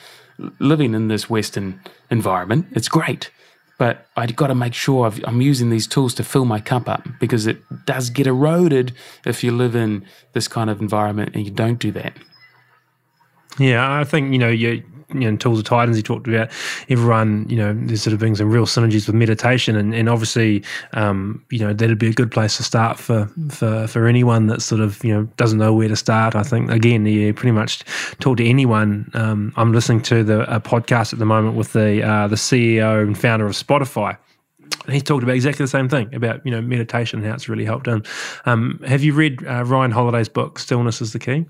living 0.60 0.94
in 0.94 1.08
this 1.08 1.30
Western 1.30 1.82
environment. 2.10 2.68
It's 2.72 2.88
great 2.88 3.32
but 3.78 4.08
I've 4.16 4.36
got 4.36 4.48
to 4.48 4.56
make 4.56 4.74
sure 4.74 5.08
i 5.08 5.28
am 5.28 5.42
using 5.42 5.70
these 5.70 5.88
tools 5.88 6.14
to 6.16 6.24
fill 6.24 6.46
my 6.46 6.60
cup 6.60 6.88
up 6.88 7.08
because 7.20 7.48
it 7.48 7.58
does 7.86 8.10
get 8.10 8.28
eroded 8.28 8.94
if 9.26 9.44
you 9.44 9.52
live 9.52 9.76
in 9.76 10.06
this 10.34 10.48
kind 10.48 10.70
of 10.70 10.80
environment 10.80 11.36
and 11.36 11.46
you 11.46 11.52
don't 11.52 11.80
do 11.80 11.92
that. 11.92 12.14
Yeah, 13.60 14.00
I 14.00 14.04
think 14.04 14.32
you 14.32 14.40
know 14.40 14.50
you 14.50 14.84
you 15.14 15.30
know, 15.30 15.38
Tools 15.38 15.60
of 15.60 15.66
Titans, 15.66 15.98
he 15.98 16.04
talked 16.04 16.28
about 16.28 16.50
everyone, 16.90 17.48
you 17.50 17.58
know, 17.58 17.74
there's 17.74 18.02
sort 18.02 18.14
of 18.14 18.20
being 18.20 18.36
some 18.36 18.50
real 18.50 18.66
synergies 18.66 19.08
with 19.08 19.16
meditation. 19.16 19.76
And, 19.76 19.94
and 19.94 20.10
obviously, 20.10 20.64
um, 20.94 21.44
you 21.50 21.60
know, 21.60 21.74
that'd 21.74 22.00
be 22.00 22.08
a 22.08 22.14
good 22.14 22.32
place 22.32 22.58
to 22.58 22.64
start 22.64 23.00
for, 23.00 23.30
for, 23.50 23.88
for 23.88 24.08
anyone 24.08 24.48
that 24.48 24.62
sort 24.62 24.82
of, 24.82 25.04
you 25.04 25.14
know, 25.14 25.24
doesn't 25.38 25.60
know 25.60 25.74
where 25.74 25.88
to 25.88 25.96
start. 25.96 26.36
I 26.36 26.44
think, 26.44 26.72
again, 26.72 27.06
yeah, 27.06 27.32
pretty 27.32 27.52
much 27.52 27.84
talk 28.20 28.38
to 28.38 28.46
anyone. 28.46 29.10
Um, 29.14 29.54
I'm 29.56 29.74
listening 29.74 30.02
to 30.04 30.24
the 30.24 30.44
a 30.54 30.60
podcast 30.60 31.14
at 31.14 31.20
the 31.20 31.26
moment 31.26 31.56
with 31.56 31.74
the, 31.74 32.04
uh, 32.04 32.28
the 32.28 32.36
CEO 32.36 33.02
and 33.02 33.18
founder 33.18 33.46
of 33.46 33.54
Spotify. 33.54 34.18
He's 34.90 35.04
talked 35.04 35.24
about 35.24 35.36
exactly 35.36 35.64
the 35.64 35.70
same 35.70 35.88
thing 35.88 36.14
about 36.14 36.46
you 36.46 36.52
know 36.52 36.62
meditation 36.62 37.20
and 37.20 37.28
how 37.28 37.36
it's 37.36 37.48
really 37.48 37.66
helped 37.66 37.88
him. 37.88 38.04
Um, 38.46 38.82
have 38.86 39.04
you 39.04 39.14
read 39.14 39.46
uh, 39.46 39.64
Ryan 39.64 39.92
Holiday's 39.92 40.30
book 40.30 40.60
"Stillness 40.60 41.02
is 41.02 41.14
the 41.14 41.20
Key"? 41.20 41.46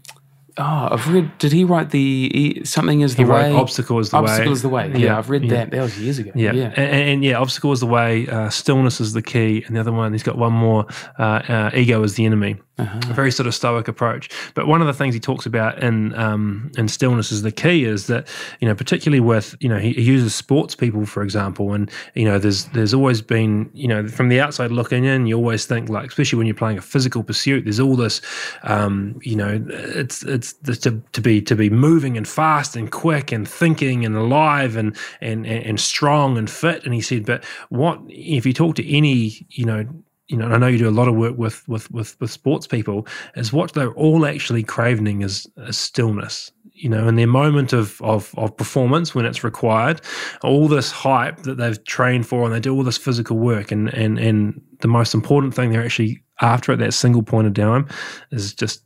Oh, 0.57 0.89
I've 0.91 1.11
read. 1.11 1.35
Did 1.39 1.51
he 1.51 1.63
write 1.63 1.89
the 1.89 2.61
something 2.63 3.01
is 3.01 3.15
the 3.15 3.23
he 3.23 3.29
way? 3.29 3.51
Obstacle 3.51 3.97
is 3.99 4.11
the 4.11 4.17
obstacle 4.17 4.25
way. 4.25 4.31
Obstacle 4.31 4.53
is 4.53 4.61
the 4.61 4.69
way. 4.69 4.87
Yeah, 4.89 4.97
yeah 4.97 5.17
I've 5.17 5.29
read 5.29 5.43
yeah. 5.45 5.49
that. 5.51 5.71
That 5.71 5.81
was 5.81 5.99
years 5.99 6.19
ago. 6.19 6.31
Yeah, 6.35 6.53
yeah, 6.53 6.73
and, 6.75 7.09
and, 7.09 7.23
yeah, 7.23 7.39
obstacle 7.39 7.71
is 7.71 7.79
the 7.79 7.87
way. 7.87 8.27
Uh, 8.27 8.49
stillness 8.49 9.01
is 9.01 9.13
the 9.13 9.23
key, 9.23 9.63
and 9.65 9.75
the 9.75 9.79
other 9.79 9.91
one 9.91 10.11
he's 10.11 10.21
got 10.21 10.37
one 10.37 10.53
more. 10.53 10.85
Uh, 11.17 11.41
uh, 11.47 11.71
ego 11.73 12.03
is 12.03 12.15
the 12.15 12.25
enemy 12.25 12.57
uh-huh. 12.77 12.99
a 13.03 13.13
very 13.13 13.31
sort 13.31 13.45
of 13.45 13.53
stoic 13.53 13.87
approach. 13.87 14.29
But 14.55 14.67
one 14.67 14.81
of 14.81 14.87
the 14.87 14.93
things 14.93 15.13
he 15.13 15.19
talks 15.19 15.45
about 15.45 15.81
in 15.83 16.13
um, 16.15 16.71
in 16.75 16.87
stillness 16.87 17.31
is 17.31 17.43
the 17.43 17.51
key 17.51 17.85
is 17.85 18.07
that 18.07 18.27
you 18.61 18.67
know 18.67 18.73
particularly 18.73 19.19
with 19.19 19.55
you 19.59 19.69
know 19.69 19.77
he, 19.77 19.93
he, 19.93 20.01
uses 20.01 20.33
sports 20.33 20.73
people 20.73 21.05
for 21.05 21.21
example, 21.21 21.73
and 21.73 21.91
you 22.15 22.25
know 22.25 22.39
there's 22.39 22.65
there's 22.65 22.93
always 22.93 23.21
been 23.21 23.69
you 23.73 23.87
know 23.87 24.07
from 24.07 24.29
the 24.29 24.39
outside 24.39 24.71
looking 24.71 25.05
in, 25.05 25.27
you 25.27 25.35
always 25.35 25.65
think 25.65 25.89
like 25.89 26.07
especially 26.07 26.37
when 26.37 26.47
you're 26.47 26.55
playing 26.55 26.79
a 26.79 26.81
physical 26.81 27.23
pursuit, 27.23 27.63
there's 27.65 27.79
all 27.79 27.95
this 27.95 28.21
um, 28.63 29.19
you 29.21 29.35
know 29.35 29.63
it's 29.69 30.23
it's 30.23 30.53
to, 30.53 30.99
to 31.11 31.21
be 31.21 31.41
to 31.41 31.55
be 31.55 31.69
moving 31.69 32.17
and 32.17 32.27
fast 32.27 32.75
and 32.75 32.91
quick 32.91 33.31
and 33.31 33.47
thinking 33.47 34.03
and 34.03 34.15
alive 34.15 34.75
and 34.75 34.97
and 35.21 35.45
and 35.45 35.79
strong 35.79 36.39
and 36.39 36.49
fit. 36.49 36.83
And 36.85 36.93
he 36.93 37.01
said, 37.01 37.25
but 37.25 37.43
what 37.69 37.99
if 38.07 38.47
you 38.47 38.53
talk 38.53 38.75
to 38.77 38.91
any 38.95 39.45
you 39.51 39.65
know 39.65 39.85
you 40.27 40.37
know, 40.37 40.47
I 40.47 40.57
know 40.57 40.67
you 40.67 40.77
do 40.77 40.89
a 40.89 40.91
lot 40.91 41.07
of 41.07 41.15
work 41.15 41.37
with 41.37 41.67
with 41.67 41.89
with, 41.91 42.19
with 42.19 42.31
sports 42.31 42.67
people, 42.67 43.07
is 43.35 43.51
what 43.51 43.73
they're 43.73 43.93
all 43.93 44.25
actually 44.25 44.63
craving 44.63 45.21
is, 45.21 45.47
is 45.57 45.77
stillness. 45.77 46.51
You 46.75 46.89
know, 46.89 47.07
in 47.07 47.15
their 47.15 47.27
moment 47.27 47.73
of, 47.73 48.01
of 48.01 48.33
of 48.37 48.55
performance 48.55 49.13
when 49.13 49.25
it's 49.25 49.43
required, 49.43 50.01
all 50.41 50.67
this 50.67 50.91
hype 50.91 51.43
that 51.43 51.57
they've 51.57 51.83
trained 51.85 52.25
for 52.25 52.45
and 52.45 52.53
they 52.53 52.59
do 52.59 52.73
all 52.73 52.83
this 52.83 52.97
physical 52.97 53.37
work 53.37 53.71
and 53.71 53.93
and 53.93 54.17
and 54.17 54.61
the 54.79 54.87
most 54.87 55.13
important 55.13 55.53
thing 55.53 55.71
they're 55.71 55.83
actually 55.83 56.23
after 56.41 56.71
at 56.71 56.79
that 56.79 56.93
single 56.93 57.23
point 57.23 57.47
of 57.47 57.53
time 57.53 57.87
is 58.31 58.53
just 58.53 58.83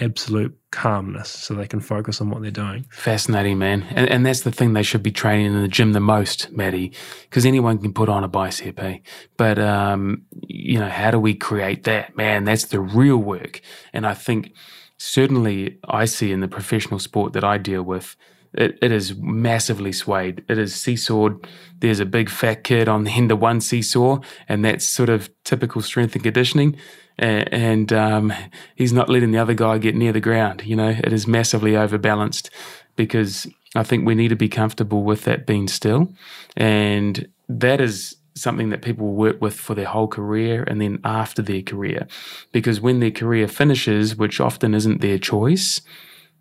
absolute 0.00 0.56
calmness 0.70 1.28
so 1.28 1.54
they 1.54 1.66
can 1.66 1.80
focus 1.80 2.20
on 2.20 2.30
what 2.30 2.42
they're 2.42 2.50
doing. 2.50 2.86
Fascinating, 2.90 3.58
man. 3.58 3.84
And, 3.90 4.08
and 4.08 4.24
that's 4.24 4.42
the 4.42 4.52
thing 4.52 4.72
they 4.72 4.82
should 4.82 5.02
be 5.02 5.10
training 5.10 5.46
in 5.46 5.62
the 5.62 5.68
gym 5.68 5.92
the 5.92 6.00
most, 6.00 6.50
Matty, 6.52 6.92
because 7.22 7.44
anyone 7.44 7.78
can 7.78 7.92
put 7.92 8.08
on 8.08 8.24
a 8.24 8.28
bicep, 8.28 8.80
eh? 8.80 8.98
But, 9.36 9.58
um, 9.58 10.22
you 10.46 10.78
know, 10.78 10.88
how 10.88 11.10
do 11.10 11.18
we 11.18 11.34
create 11.34 11.84
that? 11.84 12.16
Man, 12.16 12.44
that's 12.44 12.66
the 12.66 12.80
real 12.80 13.18
work. 13.18 13.60
And 13.92 14.06
I 14.06 14.14
think 14.14 14.52
certainly 14.96 15.78
I 15.88 16.04
see 16.04 16.32
in 16.32 16.40
the 16.40 16.48
professional 16.48 16.98
sport 16.98 17.32
that 17.32 17.44
I 17.44 17.58
deal 17.58 17.82
with, 17.82 18.16
it, 18.52 18.78
it 18.82 18.90
is 18.90 19.14
massively 19.16 19.92
swayed. 19.92 20.44
It 20.48 20.58
is 20.58 20.74
seesawed. 20.74 21.44
There's 21.78 22.00
a 22.00 22.06
big 22.06 22.28
fat 22.28 22.64
kid 22.64 22.88
on 22.88 23.04
the 23.04 23.10
end 23.12 23.30
of 23.30 23.40
one 23.40 23.60
seesaw, 23.60 24.20
and 24.48 24.64
that's 24.64 24.88
sort 24.88 25.08
of 25.08 25.30
typical 25.44 25.82
strength 25.82 26.14
and 26.14 26.24
conditioning. 26.24 26.76
And, 27.20 27.92
um, 27.92 28.32
he's 28.76 28.92
not 28.92 29.10
letting 29.10 29.30
the 29.30 29.38
other 29.38 29.54
guy 29.54 29.76
get 29.78 29.94
near 29.94 30.12
the 30.12 30.20
ground. 30.20 30.62
You 30.64 30.74
know, 30.74 30.88
it 30.88 31.12
is 31.12 31.26
massively 31.26 31.76
overbalanced 31.76 32.50
because 32.96 33.46
I 33.74 33.82
think 33.82 34.06
we 34.06 34.14
need 34.14 34.28
to 34.28 34.36
be 34.36 34.48
comfortable 34.48 35.02
with 35.02 35.24
that 35.24 35.46
being 35.46 35.68
still. 35.68 36.12
And 36.56 37.28
that 37.48 37.80
is 37.80 38.16
something 38.34 38.70
that 38.70 38.82
people 38.82 39.12
work 39.14 39.40
with 39.40 39.54
for 39.54 39.74
their 39.74 39.86
whole 39.86 40.08
career 40.08 40.64
and 40.64 40.80
then 40.80 40.98
after 41.04 41.42
their 41.42 41.62
career. 41.62 42.06
Because 42.52 42.80
when 42.80 43.00
their 43.00 43.10
career 43.10 43.48
finishes, 43.48 44.16
which 44.16 44.40
often 44.40 44.74
isn't 44.74 45.00
their 45.02 45.18
choice, 45.18 45.82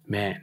man, 0.08 0.42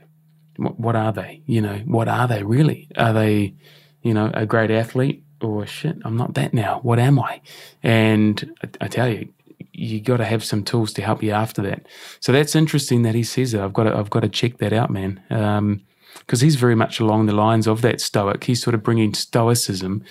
what 0.59 0.97
are 0.97 1.13
they? 1.13 1.43
You 1.47 1.63
know, 1.63 1.79
what 1.87 2.09
are 2.09 2.29
they 2.29 2.43
really? 2.43 2.89
Are 2.97 3.13
they, 3.13 3.55
you 4.03 4.15
know, 4.15 4.31
a 4.35 4.47
great 4.47 4.71
athlete 4.71 5.25
or 5.41 5.67
shit? 5.67 5.97
I'm 6.05 6.17
not 6.17 6.35
that 6.35 6.53
now. 6.55 6.81
What 6.83 6.99
am 6.99 7.19
I? 7.19 7.41
And 7.83 8.55
I, 8.63 8.85
I 8.85 8.89
tell 8.89 9.09
you, 9.09 9.33
you 9.77 10.01
got 10.01 10.17
to 10.19 10.25
have 10.25 10.45
some 10.45 10.63
tools 10.63 10.93
to 10.95 11.03
help 11.03 11.23
you 11.23 11.33
after 11.33 11.63
that. 11.63 11.87
So 12.21 12.33
that's 12.33 12.55
interesting 12.55 13.03
that 13.03 13.15
he 13.15 13.23
says 13.23 13.53
that. 13.53 13.63
I've 13.63 13.73
got 13.73 13.85
to, 13.85 13.97
I've 13.97 14.11
got 14.11 14.21
to 14.21 14.29
check 14.29 14.59
that 14.59 14.73
out, 14.73 14.91
man. 14.91 15.23
Um, 15.31 15.83
because 16.21 16.41
he's 16.41 16.57
very 16.57 16.75
much 16.75 16.99
along 16.99 17.27
the 17.27 17.35
lines 17.35 17.67
of 17.67 17.83
that 17.83 18.01
stoic. 18.01 18.45
He's 18.45 18.63
sort 18.63 18.75
of 18.75 18.83
bringing 18.83 19.13
stoicism 19.15 20.03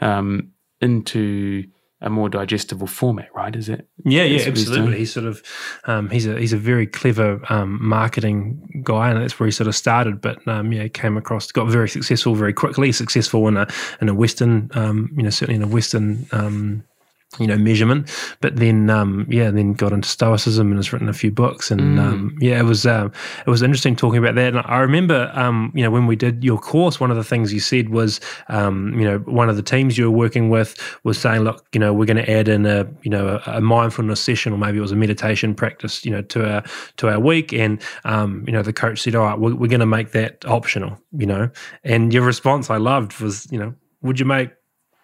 um, 0.00 0.52
into 0.80 1.64
a 2.00 2.08
more 2.08 2.28
digestible 2.28 2.86
format, 2.86 3.28
right? 3.34 3.54
Is 3.54 3.68
it? 3.68 3.86
Yeah, 4.04 4.22
yeah, 4.22 4.48
absolutely. 4.48 4.92
He's, 4.92 4.98
he's 4.98 5.12
sort 5.12 5.26
of 5.26 5.42
um, 5.84 6.08
he's 6.08 6.26
a 6.26 6.38
he's 6.38 6.54
a 6.54 6.56
very 6.56 6.86
clever 6.86 7.40
um, 7.50 7.78
marketing 7.86 8.82
guy, 8.84 9.10
and 9.10 9.20
that's 9.20 9.38
where 9.38 9.46
he 9.46 9.50
sort 9.50 9.68
of 9.68 9.76
started. 9.76 10.20
But 10.20 10.46
um, 10.48 10.72
yeah, 10.72 10.88
came 10.88 11.16
across, 11.16 11.52
got 11.52 11.68
very 11.68 11.88
successful 11.88 12.34
very 12.34 12.54
quickly. 12.54 12.90
Successful 12.92 13.46
in 13.48 13.56
a 13.56 13.66
in 14.00 14.08
a 14.08 14.14
Western, 14.14 14.70
um, 14.72 15.10
you 15.16 15.22
know, 15.22 15.30
certainly 15.30 15.56
in 15.56 15.62
a 15.62 15.72
Western 15.72 16.26
um, 16.32 16.84
you 17.38 17.46
know 17.46 17.56
measurement. 17.56 18.10
But 18.40 18.56
then 18.56 18.90
um 18.90 19.26
yeah 19.30 19.50
then 19.50 19.72
got 19.72 19.92
into 19.92 20.08
stoicism 20.08 20.68
and 20.68 20.78
has 20.78 20.92
written 20.92 21.08
a 21.08 21.12
few 21.12 21.30
books. 21.30 21.70
And 21.70 21.80
mm. 21.80 22.00
um 22.00 22.36
yeah 22.40 22.58
it 22.58 22.64
was 22.64 22.86
um 22.86 23.12
it 23.46 23.50
was 23.50 23.62
interesting 23.62 23.94
talking 23.94 24.18
about 24.18 24.34
that. 24.34 24.48
And 24.54 24.62
i 24.64 24.78
remember 24.78 25.30
um 25.34 25.70
you 25.74 25.82
know 25.82 25.90
when 25.90 26.06
we 26.06 26.16
did 26.16 26.42
your 26.42 26.58
course 26.58 26.98
one 26.98 27.10
of 27.10 27.16
the 27.16 27.24
things 27.24 27.52
you 27.52 27.60
said 27.60 27.90
was 27.90 28.20
um 28.48 28.98
you 28.98 29.04
know 29.04 29.18
one 29.18 29.48
of 29.48 29.56
the 29.56 29.62
teams 29.62 29.96
you 29.96 30.10
were 30.10 30.16
working 30.16 30.50
with 30.50 30.76
was 31.04 31.18
saying 31.18 31.42
look 31.42 31.64
you 31.72 31.78
know 31.78 31.92
we're 31.92 32.06
going 32.06 32.16
to 32.16 32.30
add 32.30 32.48
in 32.48 32.66
a 32.66 32.86
you 33.02 33.10
know 33.10 33.40
a, 33.46 33.58
a, 33.58 33.60
mindfulness 33.60 34.20
session 34.20 34.52
or 34.52 34.58
maybe 34.58 34.78
it 34.78 34.82
was 34.82 34.92
a 34.92 34.96
meditation 34.96 35.54
practice 35.54 36.04
you 36.04 36.10
know 36.10 36.22
to 36.22 36.52
our 36.52 36.64
to 36.96 37.08
our 37.08 37.20
week. 37.20 37.52
And 37.52 37.80
um 38.04 38.44
you 38.46 38.52
know 38.52 38.62
the 38.62 38.72
coach 38.72 39.00
said 39.02 39.14
all 39.14 39.24
right 39.24 39.38
we're, 39.38 39.54
we're 39.54 39.68
going 39.68 39.80
to 39.80 39.86
make 39.86 40.10
that 40.12 40.44
optional 40.46 40.98
you 41.12 41.26
know. 41.26 41.50
And 41.84 42.12
your 42.12 42.24
response 42.24 42.70
i 42.70 42.76
loved 42.76 43.20
was 43.20 43.46
you 43.52 43.58
know 43.58 43.74
would 44.02 44.18
you 44.18 44.26
make 44.26 44.50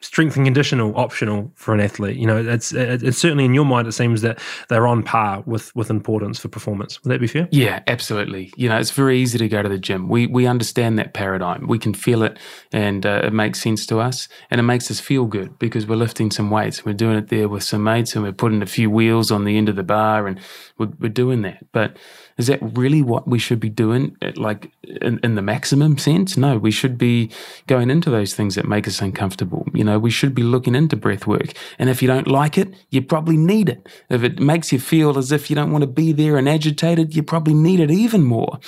strength 0.07 0.37
and 0.37 0.47
conditional 0.47 0.97
optional 0.97 1.51
for 1.57 1.75
an 1.75 1.81
athlete. 1.81 2.17
You 2.17 2.27
know, 2.27 2.37
it's 2.37 2.73
it's 2.73 3.19
certainly 3.19 3.45
in 3.45 3.55
your 3.55 3.65
mind 3.65 3.89
it 3.89 3.93
seems 3.93 4.23
that 4.23 4.39
they're 4.69 4.87
on 4.87 5.03
par 5.03 5.43
with 5.47 5.75
with 5.75 5.91
importance 5.91 6.39
for 6.39 6.49
performance. 6.49 7.03
Would 7.03 7.13
that 7.13 7.21
be 7.21 7.27
fair? 7.27 7.49
Yeah, 7.51 7.83
absolutely. 7.89 8.53
You 8.57 8.69
know, 8.69 8.79
it's 8.79 8.93
very 8.93 9.19
easy 9.19 9.37
to 9.39 9.49
go 9.49 9.63
to 9.63 9.69
the 9.69 9.79
gym. 9.79 10.09
We 10.09 10.29
we 10.29 10.47
understand 10.47 10.99
that 10.99 11.13
paradigm. 11.13 11.67
We 11.67 11.79
can 11.79 11.93
feel 11.93 12.23
it, 12.23 12.39
and 12.73 13.05
uh, 13.05 13.23
it 13.25 13.33
makes 13.33 13.61
sense 13.61 13.85
to 13.87 13.99
us, 13.99 14.29
and 14.51 14.61
it 14.61 14.65
makes 14.65 14.91
us 14.91 15.01
feel 15.01 15.27
good 15.27 15.59
because 15.59 15.87
we're 15.87 15.97
lifting 15.97 16.31
some 16.31 16.51
weights. 16.51 16.85
We're 16.85 16.93
doing 16.95 17.19
it 17.19 17.29
there 17.29 17.49
with 17.49 17.65
some 17.65 17.83
mates, 17.83 18.15
and 18.15 18.25
we're 18.25 18.33
putting 18.33 18.63
a 18.63 18.67
few 18.67 18.89
wheels 18.89 19.33
on 19.33 19.45
the 19.45 19.59
end 19.59 19.69
of 19.69 19.77
the 19.77 19.83
bar, 19.83 20.29
and 20.29 20.39
we're, 20.79 20.93
we're 21.01 21.09
doing 21.09 21.43
that. 21.43 21.67
But 21.73 21.97
is 22.39 22.49
that 22.49 22.59
really 22.77 23.03
what 23.03 23.27
we 23.27 23.39
should 23.39 23.61
be 23.61 23.71
doing, 23.71 24.17
like 24.37 24.71
in, 24.83 25.19
in 25.23 25.35
the 25.37 25.43
maximum 25.43 25.97
sense? 25.97 26.37
No, 26.37 26.59
we 26.59 26.71
should 26.71 26.99
be 26.99 27.31
going 27.67 27.91
into 27.91 28.11
those 28.11 28.35
things 28.35 28.57
that 28.57 28.69
make 28.69 28.87
us 28.87 29.01
uncomfortable. 29.01 29.67
You 29.73 29.85
know, 29.85 29.99
we 29.99 30.11
should 30.11 30.35
be 30.35 30.43
looking 30.43 30.75
into 30.75 30.97
breath 30.97 31.27
work. 31.27 31.53
And 31.79 31.89
if 31.89 32.03
you 32.03 32.09
don't 32.09 32.29
like 32.29 32.59
it, 32.59 32.75
you 32.91 33.01
probably 33.01 33.39
need 33.39 33.69
it. 33.71 33.89
If 34.11 34.23
it 34.23 34.39
makes 34.39 34.71
you 34.71 34.79
feel 34.79 35.17
as 35.17 35.33
if 35.33 35.49
you 35.49 35.57
don't 35.57 35.73
want 35.73 35.83
to 35.83 35.89
be 35.89 36.13
there 36.13 36.37
and 36.37 36.49
agitated, 36.49 37.17
you 37.17 37.23
probably 37.23 37.55
need 37.55 37.81
it 37.81 37.91
even 37.91 38.23
more. 38.23 38.59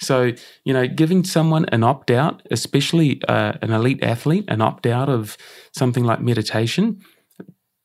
So, 0.00 0.32
you 0.64 0.72
know, 0.72 0.86
giving 0.86 1.24
someone 1.24 1.66
an 1.66 1.84
opt 1.84 2.10
out, 2.10 2.42
especially 2.50 3.20
uh, 3.28 3.52
an 3.60 3.72
elite 3.72 4.02
athlete, 4.02 4.46
an 4.48 4.62
opt 4.62 4.86
out 4.86 5.10
of 5.10 5.36
something 5.72 6.04
like 6.04 6.20
meditation, 6.20 7.02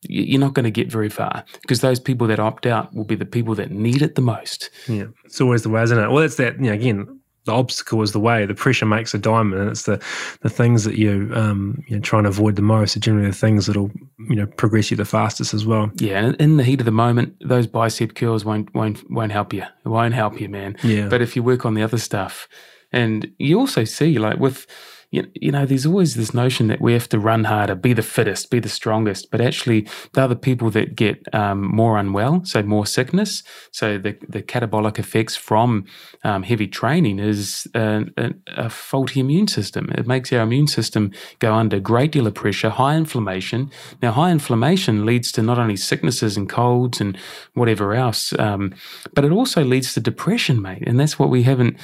you're 0.10 0.39
not 0.39 0.54
going 0.54 0.66
to 0.66 0.72
get 0.72 0.91
very 0.91 1.10
far 1.10 1.43
because 1.62 1.82
those 1.82 1.99
people 1.99 2.28
that 2.28 2.39
opt 2.39 2.66
out 2.66 2.93
will 2.93 3.04
be 3.04 3.16
the 3.16 3.26
people 3.26 3.56
that 3.56 3.72
need 3.72 4.01
it 4.01 4.16
the 4.16 4.22
most. 4.22 4.70
Yeah, 4.88 5.06
it's 5.26 5.41
always 5.41 5.64
the 5.64 5.70
way, 5.70 5.84
isn't 5.84 5.97
it? 5.97 6.10
Well, 6.12 6.24
it's 6.24 6.38
that 6.38 6.56
you 6.60 6.68
know 6.68 6.74
again. 6.74 7.20
The 7.45 7.51
obstacle 7.51 8.01
is 8.01 8.14
the 8.14 8.22
way. 8.22 8.45
The 8.45 8.56
pressure 8.56 8.86
makes 8.86 9.14
a 9.14 9.18
diamond, 9.18 9.60
and 9.60 9.70
it's 9.70 9.84
the 9.84 10.01
the 10.39 10.49
things 10.49 10.86
that 10.86 10.95
you 10.95 11.30
um 11.34 11.84
you 11.89 11.97
know 11.97 12.01
try 12.01 12.20
and 12.20 12.26
avoid 12.26 12.56
the 12.56 12.62
most 12.62 12.95
are 12.95 13.01
generally 13.01 13.28
the 13.28 13.36
things 13.36 13.66
that'll 13.66 13.91
you 14.30 14.38
know 14.38 14.45
progress 14.45 14.89
you 14.89 14.95
the 14.95 15.04
fastest 15.04 15.54
as 15.54 15.66
well. 15.66 15.91
Yeah, 15.95 16.20
and 16.24 16.36
in 16.38 16.56
the 16.56 16.64
heat 16.64 16.80
of 16.80 16.86
the 16.86 16.91
moment, 16.91 17.36
those 17.45 17.68
bicep 17.68 18.16
curls 18.16 18.45
won't 18.45 18.74
won't 18.74 19.04
won't 19.12 19.34
help 19.34 19.51
you. 19.51 19.64
It 19.64 19.89
won't 19.89 20.14
help 20.14 20.39
you, 20.39 20.47
man. 20.47 20.78
Yeah. 20.84 21.10
But 21.10 21.22
if 21.22 21.36
you 21.36 21.43
work 21.43 21.66
on 21.66 21.74
the 21.74 21.84
other 21.84 21.97
stuff, 21.97 22.47
and 22.93 23.30
you 23.39 23.60
also 23.60 23.84
see 23.84 24.18
like 24.20 24.38
with 24.39 24.66
you, 25.14 25.30
you 25.36 25.51
know, 25.51 25.64
there's 25.64 25.86
always 25.86 26.16
this 26.16 26.34
notion 26.34 26.70
that 26.70 26.82
we 26.82 26.93
have 26.93 27.07
to 27.09 27.20
run 27.20 27.43
harder, 27.43 27.76
be 27.76 27.93
the 27.93 28.01
fittest, 28.01 28.49
be 28.49 28.59
the 28.59 28.68
strongest, 28.68 29.30
but 29.30 29.39
actually 29.39 29.88
they're 30.14 30.28
the 30.28 30.36
people 30.36 30.72
that 30.72 30.95
get 30.95 31.24
um, 31.36 31.61
more 31.64 31.99
unwell, 31.99 32.43
so 32.45 32.64
more 32.64 32.88
sickness. 32.88 33.43
So 33.70 33.99
the, 33.99 34.18
the 34.28 34.41
catabolic 34.41 34.97
effects 34.97 35.36
from 35.36 35.86
um, 36.24 36.41
heavy 36.41 36.66
training 36.66 37.20
is 37.20 37.68
a, 37.76 38.05
a, 38.18 38.32
a, 38.47 38.70
faulty 38.72 39.20
immune 39.20 39.47
system. 39.47 39.91
It 39.95 40.07
makes 40.07 40.34
our 40.34 40.41
immune 40.41 40.66
system 40.66 41.11
go 41.38 41.53
under 41.53 41.78
a 41.78 41.80
great 41.80 42.11
deal 42.11 42.26
of 42.26 42.34
pressure, 42.34 42.72
high 42.72 42.95
inflammation. 42.95 43.70
Now, 44.01 44.14
high 44.14 44.32
inflammation 44.32 45.05
leads 45.05 45.32
to 45.34 45.43
not 45.43 45.59
only 45.59 45.76
sicknesses 45.76 46.38
and 46.38 46.49
colds 46.49 46.99
and 46.99 47.16
whatever 47.53 47.93
else, 47.93 48.34
um, 48.39 48.74
but 49.14 49.26
it 49.26 49.32
also 49.32 49.64
leads 49.64 49.93
to 49.93 49.99
depression, 49.99 50.59
mate. 50.59 50.84
And 50.88 50.99
that's 50.99 51.20
what 51.20 51.30
we 51.30 51.43
haven't 51.43 51.78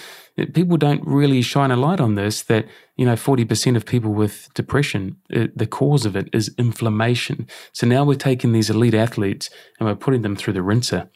people 0.46 0.78
don't 0.78 1.06
really 1.06 1.42
shine 1.42 1.72
a 1.72 1.76
light 1.76 2.00
on 2.00 2.16
this 2.16 2.44
that 2.44 2.66
you 2.96 3.06
know 3.06 3.14
40% 3.14 3.76
of 3.76 3.86
people 3.86 4.14
with 4.14 4.50
depression 4.54 5.18
it, 5.30 5.50
uh, 5.50 5.54
the 5.56 5.68
cause 5.68 6.06
of 6.06 6.16
it 6.16 6.30
is 6.34 6.54
inflammation. 6.58 7.48
So 7.74 7.88
now 7.88 8.04
we're 8.04 8.16
taking 8.16 8.52
these 8.52 8.70
elite 8.70 8.94
athletes 8.94 9.50
and 9.80 9.88
we're 9.88 9.96
putting 9.96 10.22
them 10.22 10.36
through 10.36 10.54
the 10.54 10.62
rinser 10.62 11.10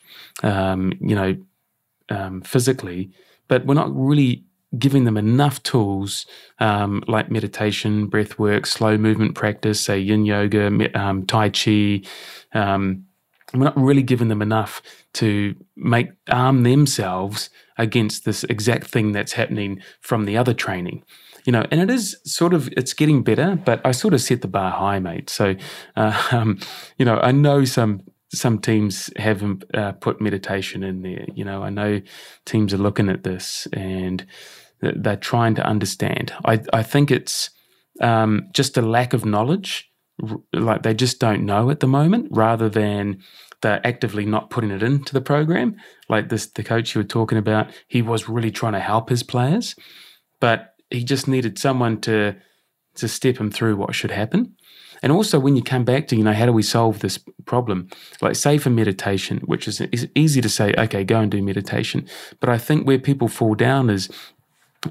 um, 0.43 0.93
you 0.99 1.15
know 1.15 1.35
um, 2.09 2.41
physically 2.41 3.11
but 3.47 3.65
we're 3.65 3.73
not 3.73 3.93
really 3.95 4.43
giving 4.77 5.03
them 5.03 5.17
enough 5.17 5.61
tools 5.63 6.25
um, 6.59 7.03
like 7.07 7.29
meditation 7.29 8.07
breath 8.07 8.39
work 8.39 8.65
slow 8.65 8.97
movement 8.97 9.35
practice 9.35 9.79
say 9.79 9.99
yin 9.99 10.25
yoga 10.25 10.67
um, 10.99 11.25
tai 11.25 11.49
chi 11.49 12.01
um, 12.53 13.05
we're 13.53 13.65
not 13.65 13.77
really 13.77 14.03
giving 14.03 14.27
them 14.27 14.41
enough 14.41 14.81
to 15.15 15.55
make 15.75 16.09
arm 16.29 16.63
themselves 16.63 17.49
against 17.77 18.25
this 18.25 18.43
exact 18.45 18.87
thing 18.87 19.11
that's 19.11 19.33
happening 19.33 19.81
from 20.01 20.25
the 20.25 20.37
other 20.37 20.53
training. 20.53 21.03
You 21.45 21.51
know 21.51 21.65
and 21.71 21.81
it 21.81 21.89
is 21.89 22.15
sort 22.23 22.53
of 22.53 22.69
it's 22.77 22.93
getting 22.93 23.21
better 23.21 23.59
but 23.65 23.81
i 23.83 23.91
sort 23.91 24.13
of 24.13 24.21
set 24.21 24.41
the 24.41 24.47
bar 24.47 24.71
high 24.71 24.99
mate. 24.99 25.29
So 25.29 25.55
uh, 25.95 26.27
um, 26.31 26.59
you 26.97 27.05
know 27.05 27.19
i 27.21 27.31
know 27.31 27.65
some 27.65 28.01
some 28.33 28.57
teams 28.57 29.11
haven't 29.17 29.63
uh, 29.75 29.91
put 29.91 30.19
meditation 30.19 30.83
in 30.83 31.01
there. 31.01 31.25
You 31.35 31.43
know 31.43 31.61
i 31.63 31.69
know 31.69 32.01
teams 32.45 32.73
are 32.73 32.77
looking 32.77 33.09
at 33.09 33.23
this 33.23 33.67
and 33.73 34.25
they're 34.83 35.15
trying 35.15 35.55
to 35.55 35.65
understand. 35.65 36.33
I, 36.45 36.61
I 36.73 36.83
think 36.83 37.11
it's 37.11 37.49
um, 38.01 38.49
just 38.53 38.77
a 38.77 38.81
lack 38.81 39.13
of 39.13 39.25
knowledge 39.25 39.89
like 40.51 40.83
they 40.83 40.93
just 40.93 41.19
don't 41.19 41.45
know 41.45 41.69
at 41.69 41.79
the 41.79 41.87
moment 41.87 42.27
rather 42.31 42.69
than 42.69 43.21
they're 43.61 43.85
actively 43.85 44.25
not 44.25 44.49
putting 44.49 44.71
it 44.71 44.83
into 44.83 45.13
the 45.13 45.21
program. 45.21 45.75
Like 46.09 46.29
this, 46.29 46.47
the 46.47 46.63
coach 46.63 46.93
you 46.93 46.99
were 46.99 47.07
talking 47.07 47.37
about, 47.37 47.71
he 47.87 48.01
was 48.01 48.29
really 48.29 48.51
trying 48.51 48.73
to 48.73 48.79
help 48.79 49.09
his 49.09 49.23
players, 49.23 49.75
but 50.39 50.75
he 50.89 51.03
just 51.03 51.27
needed 51.27 51.57
someone 51.57 51.99
to 52.01 52.35
to 52.95 53.07
step 53.07 53.37
him 53.37 53.49
through 53.49 53.75
what 53.75 53.95
should 53.95 54.11
happen. 54.11 54.55
And 55.01 55.11
also, 55.11 55.37
when 55.37 55.55
you 55.57 55.61
come 55.61 55.83
back 55.83 56.07
to, 56.07 56.15
you 56.15 56.23
know, 56.23 56.31
how 56.31 56.45
do 56.45 56.53
we 56.53 56.63
solve 56.63 56.99
this 56.99 57.19
problem? 57.45 57.89
Like, 58.21 58.35
say 58.35 58.57
for 58.57 58.69
meditation, 58.69 59.39
which 59.39 59.67
is, 59.67 59.81
is 59.81 60.07
easy 60.15 60.39
to 60.39 60.47
say, 60.47 60.73
okay, 60.77 61.03
go 61.03 61.19
and 61.19 61.29
do 61.29 61.43
meditation. 61.43 62.07
But 62.39 62.49
I 62.49 62.57
think 62.57 62.87
where 62.87 62.99
people 62.99 63.27
fall 63.27 63.53
down 63.53 63.89
is 63.89 64.09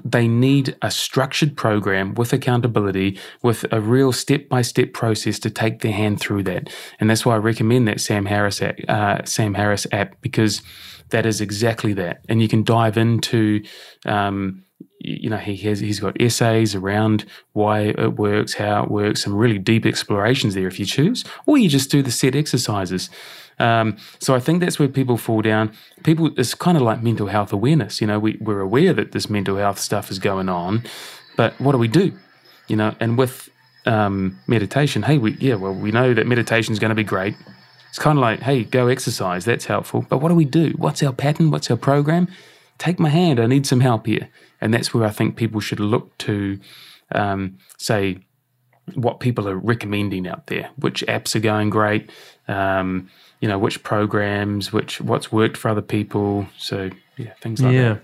they 0.03 0.27
need 0.27 0.75
a 0.81 0.89
structured 0.89 1.55
program 1.55 2.13
with 2.15 2.33
accountability, 2.33 3.19
with 3.41 3.65
a 3.71 3.79
real 3.79 4.11
step 4.11 4.49
by 4.49 4.61
step 4.61 4.93
process 4.93 5.39
to 5.39 5.49
take 5.49 5.81
their 5.81 5.91
hand 5.91 6.19
through 6.19 6.43
that. 6.43 6.69
And 6.99 7.09
that's 7.09 7.25
why 7.25 7.35
I 7.35 7.37
recommend 7.37 7.87
that 7.87 8.01
Sam 8.01 8.25
Harris 8.25 8.61
app, 8.61 8.79
uh, 8.87 9.23
Sam 9.25 9.53
Harris 9.53 9.85
app 9.91 10.19
because 10.21 10.61
that 11.09 11.25
is 11.25 11.41
exactly 11.41 11.93
that. 11.93 12.23
And 12.27 12.41
you 12.41 12.47
can 12.47 12.63
dive 12.63 12.97
into, 12.97 13.63
um, 14.05 14.63
you 14.99 15.29
know, 15.29 15.37
he 15.37 15.55
has 15.57 15.79
he's 15.79 15.99
got 15.99 16.19
essays 16.19 16.75
around 16.75 17.25
why 17.51 17.81
it 17.81 18.17
works, 18.17 18.53
how 18.55 18.83
it 18.83 18.91
works, 18.91 19.23
some 19.23 19.35
really 19.35 19.59
deep 19.59 19.85
explorations 19.85 20.55
there 20.55 20.67
if 20.67 20.79
you 20.79 20.85
choose, 20.85 21.23
or 21.45 21.57
you 21.57 21.69
just 21.69 21.91
do 21.91 22.01
the 22.01 22.11
set 22.11 22.35
exercises. 22.35 23.09
Um, 23.59 23.97
so 24.19 24.35
I 24.35 24.39
think 24.39 24.61
that's 24.61 24.79
where 24.79 24.87
people 24.87 25.17
fall 25.17 25.41
down. 25.41 25.73
People, 26.03 26.31
it's 26.37 26.53
kind 26.53 26.77
of 26.77 26.83
like 26.83 27.03
mental 27.03 27.27
health 27.27 27.53
awareness. 27.53 28.01
You 28.01 28.07
know, 28.07 28.19
we, 28.19 28.37
we're 28.41 28.61
aware 28.61 28.93
that 28.93 29.11
this 29.11 29.29
mental 29.29 29.57
health 29.57 29.79
stuff 29.79 30.09
is 30.11 30.19
going 30.19 30.49
on, 30.49 30.83
but 31.37 31.59
what 31.59 31.73
do 31.73 31.77
we 31.77 31.87
do? 31.87 32.13
You 32.67 32.75
know, 32.75 32.95
and 32.99 33.17
with 33.17 33.49
um, 33.85 34.39
meditation, 34.47 35.03
hey, 35.03 35.17
we 35.17 35.33
yeah, 35.33 35.55
well, 35.55 35.73
we 35.73 35.91
know 35.91 36.13
that 36.13 36.27
meditation 36.27 36.73
is 36.73 36.79
going 36.79 36.89
to 36.89 36.95
be 36.95 37.03
great. 37.03 37.35
It's 37.89 37.99
kind 37.99 38.17
of 38.17 38.21
like, 38.21 38.39
hey, 38.39 38.63
go 38.63 38.87
exercise. 38.87 39.45
That's 39.45 39.65
helpful. 39.65 40.05
But 40.09 40.17
what 40.17 40.29
do 40.29 40.35
we 40.35 40.45
do? 40.45 40.73
What's 40.77 41.03
our 41.03 41.13
pattern? 41.13 41.51
What's 41.51 41.69
our 41.69 41.77
program? 41.77 42.27
Take 42.79 42.99
my 42.99 43.09
hand. 43.09 43.39
I 43.39 43.45
need 43.45 43.67
some 43.67 43.81
help 43.81 44.07
here. 44.07 44.29
And 44.59 44.73
that's 44.73 44.93
where 44.93 45.05
I 45.05 45.11
think 45.11 45.35
people 45.35 45.59
should 45.59 45.79
look 45.79 46.17
to, 46.19 46.59
um, 47.13 47.59
say, 47.77 48.17
what 48.95 49.19
people 49.19 49.47
are 49.47 49.57
recommending 49.57 50.27
out 50.27 50.47
there, 50.47 50.71
which 50.77 51.03
apps 51.07 51.35
are 51.35 51.39
going 51.39 51.69
great, 51.69 52.09
um, 52.47 53.09
you 53.43 53.49
know, 53.49 53.59
which 53.59 53.83
programs, 53.83 54.71
which 54.71 55.01
what's 55.01 55.29
worked 55.29 55.57
for 55.57 55.67
other 55.67 55.81
people. 55.81 56.47
So 56.57 56.89
yeah, 57.17 57.33
things 57.41 57.61
like 57.61 57.73
yeah. 57.73 57.95
that. 57.95 58.03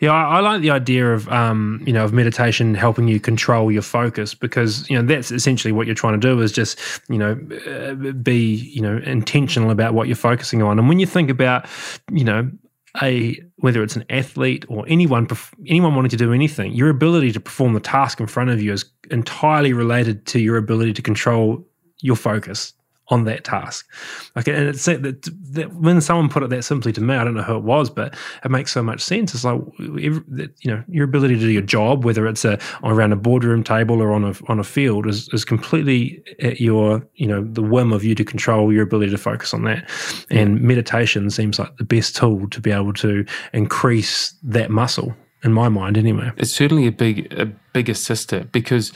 Yeah, 0.00 0.10
I, 0.10 0.38
I, 0.38 0.40
like 0.40 0.62
the 0.62 0.70
idea 0.70 1.14
of 1.14 1.28
um, 1.28 1.80
you 1.86 1.92
know 1.92 2.04
of 2.04 2.12
meditation 2.12 2.74
helping 2.74 3.06
you 3.06 3.20
control 3.20 3.70
your 3.70 3.82
focus 3.82 4.34
because 4.34 4.90
you 4.90 5.00
know 5.00 5.06
that's 5.06 5.30
essentially 5.30 5.70
what 5.70 5.86
you're 5.86 5.94
trying 5.94 6.20
to 6.20 6.28
do 6.28 6.40
is 6.40 6.50
just 6.50 6.80
you 7.08 7.18
know 7.18 7.38
uh, 7.68 7.94
be 8.14 8.56
you 8.56 8.82
know 8.82 9.00
intentional 9.04 9.70
about 9.70 9.94
what 9.94 10.08
you're 10.08 10.16
focusing 10.16 10.60
on. 10.60 10.76
And 10.76 10.88
when 10.88 10.98
you 10.98 11.06
think 11.06 11.30
about 11.30 11.66
you 12.10 12.24
know 12.24 12.50
a 13.00 13.40
whether 13.58 13.84
it's 13.84 13.94
an 13.94 14.04
athlete 14.10 14.64
or 14.68 14.84
anyone 14.88 15.28
anyone 15.68 15.94
wanting 15.94 16.10
to 16.10 16.16
do 16.16 16.32
anything, 16.32 16.72
your 16.72 16.88
ability 16.88 17.30
to 17.30 17.38
perform 17.38 17.74
the 17.74 17.80
task 17.80 18.18
in 18.18 18.26
front 18.26 18.50
of 18.50 18.60
you 18.60 18.72
is 18.72 18.84
entirely 19.12 19.72
related 19.72 20.26
to 20.26 20.40
your 20.40 20.56
ability 20.56 20.94
to 20.94 21.02
control 21.02 21.64
your 22.00 22.16
focus 22.16 22.72
on 23.10 23.24
that 23.24 23.44
task. 23.44 23.86
Okay, 24.36 24.54
and 24.54 24.68
it's 24.68 24.84
that, 24.84 25.02
that, 25.52 25.74
when 25.74 26.00
someone 26.00 26.28
put 26.28 26.42
it 26.42 26.50
that 26.50 26.64
simply 26.64 26.92
to 26.92 27.00
me, 27.00 27.14
I 27.14 27.24
don't 27.24 27.34
know 27.34 27.42
who 27.42 27.56
it 27.56 27.64
was, 27.64 27.90
but 27.90 28.14
it 28.44 28.50
makes 28.50 28.72
so 28.72 28.82
much 28.82 29.00
sense. 29.00 29.34
It's 29.34 29.44
like 29.44 29.60
you 29.78 30.22
know 30.64 30.82
your 30.88 31.04
ability 31.04 31.34
to 31.34 31.40
do 31.40 31.50
your 31.50 31.62
job, 31.62 32.04
whether 32.04 32.26
it's 32.26 32.44
a 32.44 32.58
around 32.84 33.12
a 33.12 33.16
boardroom 33.16 33.64
table 33.64 34.00
or 34.00 34.12
on 34.12 34.24
a 34.24 34.34
on 34.48 34.58
a 34.58 34.64
field, 34.64 35.06
is 35.06 35.28
is 35.30 35.44
completely 35.44 36.22
at 36.40 36.60
your 36.60 37.06
you 37.16 37.26
know 37.26 37.42
the 37.42 37.62
whim 37.62 37.92
of 37.92 38.04
you 38.04 38.14
to 38.14 38.24
control 38.24 38.72
your 38.72 38.84
ability 38.84 39.10
to 39.10 39.18
focus 39.18 39.52
on 39.52 39.64
that. 39.64 39.90
And 40.30 40.60
meditation 40.60 41.28
seems 41.30 41.58
like 41.58 41.76
the 41.76 41.84
best 41.84 42.16
tool 42.16 42.48
to 42.48 42.60
be 42.60 42.70
able 42.70 42.92
to 42.94 43.26
increase 43.52 44.34
that 44.44 44.70
muscle 44.70 45.14
in 45.42 45.52
my 45.52 45.68
mind, 45.68 45.96
anyway. 45.96 46.30
It's 46.36 46.52
certainly 46.52 46.86
a 46.86 46.92
big 46.92 47.32
a 47.38 47.46
big 47.72 47.88
assister 47.88 48.44
because. 48.44 48.92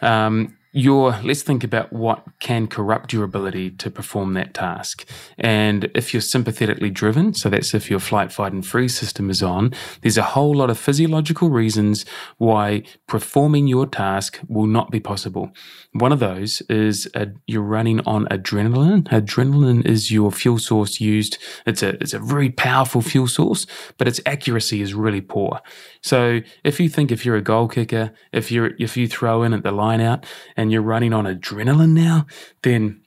Um, 0.00 0.54
your 0.78 1.18
let's 1.24 1.42
think 1.42 1.64
about 1.64 1.92
what 1.92 2.24
can 2.38 2.68
corrupt 2.68 3.12
your 3.12 3.24
ability 3.24 3.70
to 3.70 3.90
perform 3.90 4.34
that 4.34 4.54
task. 4.54 5.04
And 5.36 5.90
if 5.92 6.14
you're 6.14 6.20
sympathetically 6.20 6.90
driven, 6.90 7.34
so 7.34 7.48
that's 7.50 7.74
if 7.74 7.90
your 7.90 7.98
flight, 7.98 8.30
fight, 8.30 8.52
and 8.52 8.64
freeze 8.64 8.96
system 8.96 9.28
is 9.28 9.42
on, 9.42 9.74
there's 10.02 10.16
a 10.16 10.22
whole 10.22 10.54
lot 10.54 10.70
of 10.70 10.78
physiological 10.78 11.50
reasons 11.50 12.06
why 12.36 12.84
performing 13.08 13.66
your 13.66 13.86
task 13.86 14.38
will 14.46 14.68
not 14.68 14.92
be 14.92 15.00
possible. 15.00 15.50
One 15.92 16.12
of 16.12 16.18
those 16.18 16.60
is 16.68 17.08
a, 17.14 17.28
you're 17.46 17.62
running 17.62 18.00
on 18.00 18.26
adrenaline. 18.26 19.04
Adrenaline 19.08 19.86
is 19.86 20.10
your 20.10 20.30
fuel 20.30 20.58
source 20.58 21.00
used. 21.00 21.38
It's 21.64 21.82
a 21.82 22.00
it's 22.02 22.12
a 22.12 22.18
very 22.18 22.50
powerful 22.50 23.00
fuel 23.00 23.26
source, 23.26 23.66
but 23.96 24.06
its 24.06 24.20
accuracy 24.26 24.82
is 24.82 24.92
really 24.92 25.22
poor. 25.22 25.60
So 26.02 26.40
if 26.62 26.78
you 26.78 26.90
think 26.90 27.10
if 27.10 27.24
you're 27.24 27.36
a 27.36 27.42
goal 27.42 27.68
kicker, 27.68 28.12
if 28.32 28.52
you're 28.52 28.72
if 28.78 28.98
you 28.98 29.08
throw 29.08 29.42
in 29.42 29.54
at 29.54 29.62
the 29.62 29.72
line 29.72 30.02
out 30.02 30.26
and 30.56 30.70
you're 30.70 30.82
running 30.82 31.14
on 31.14 31.24
adrenaline 31.24 31.94
now, 31.94 32.26
then 32.62 33.00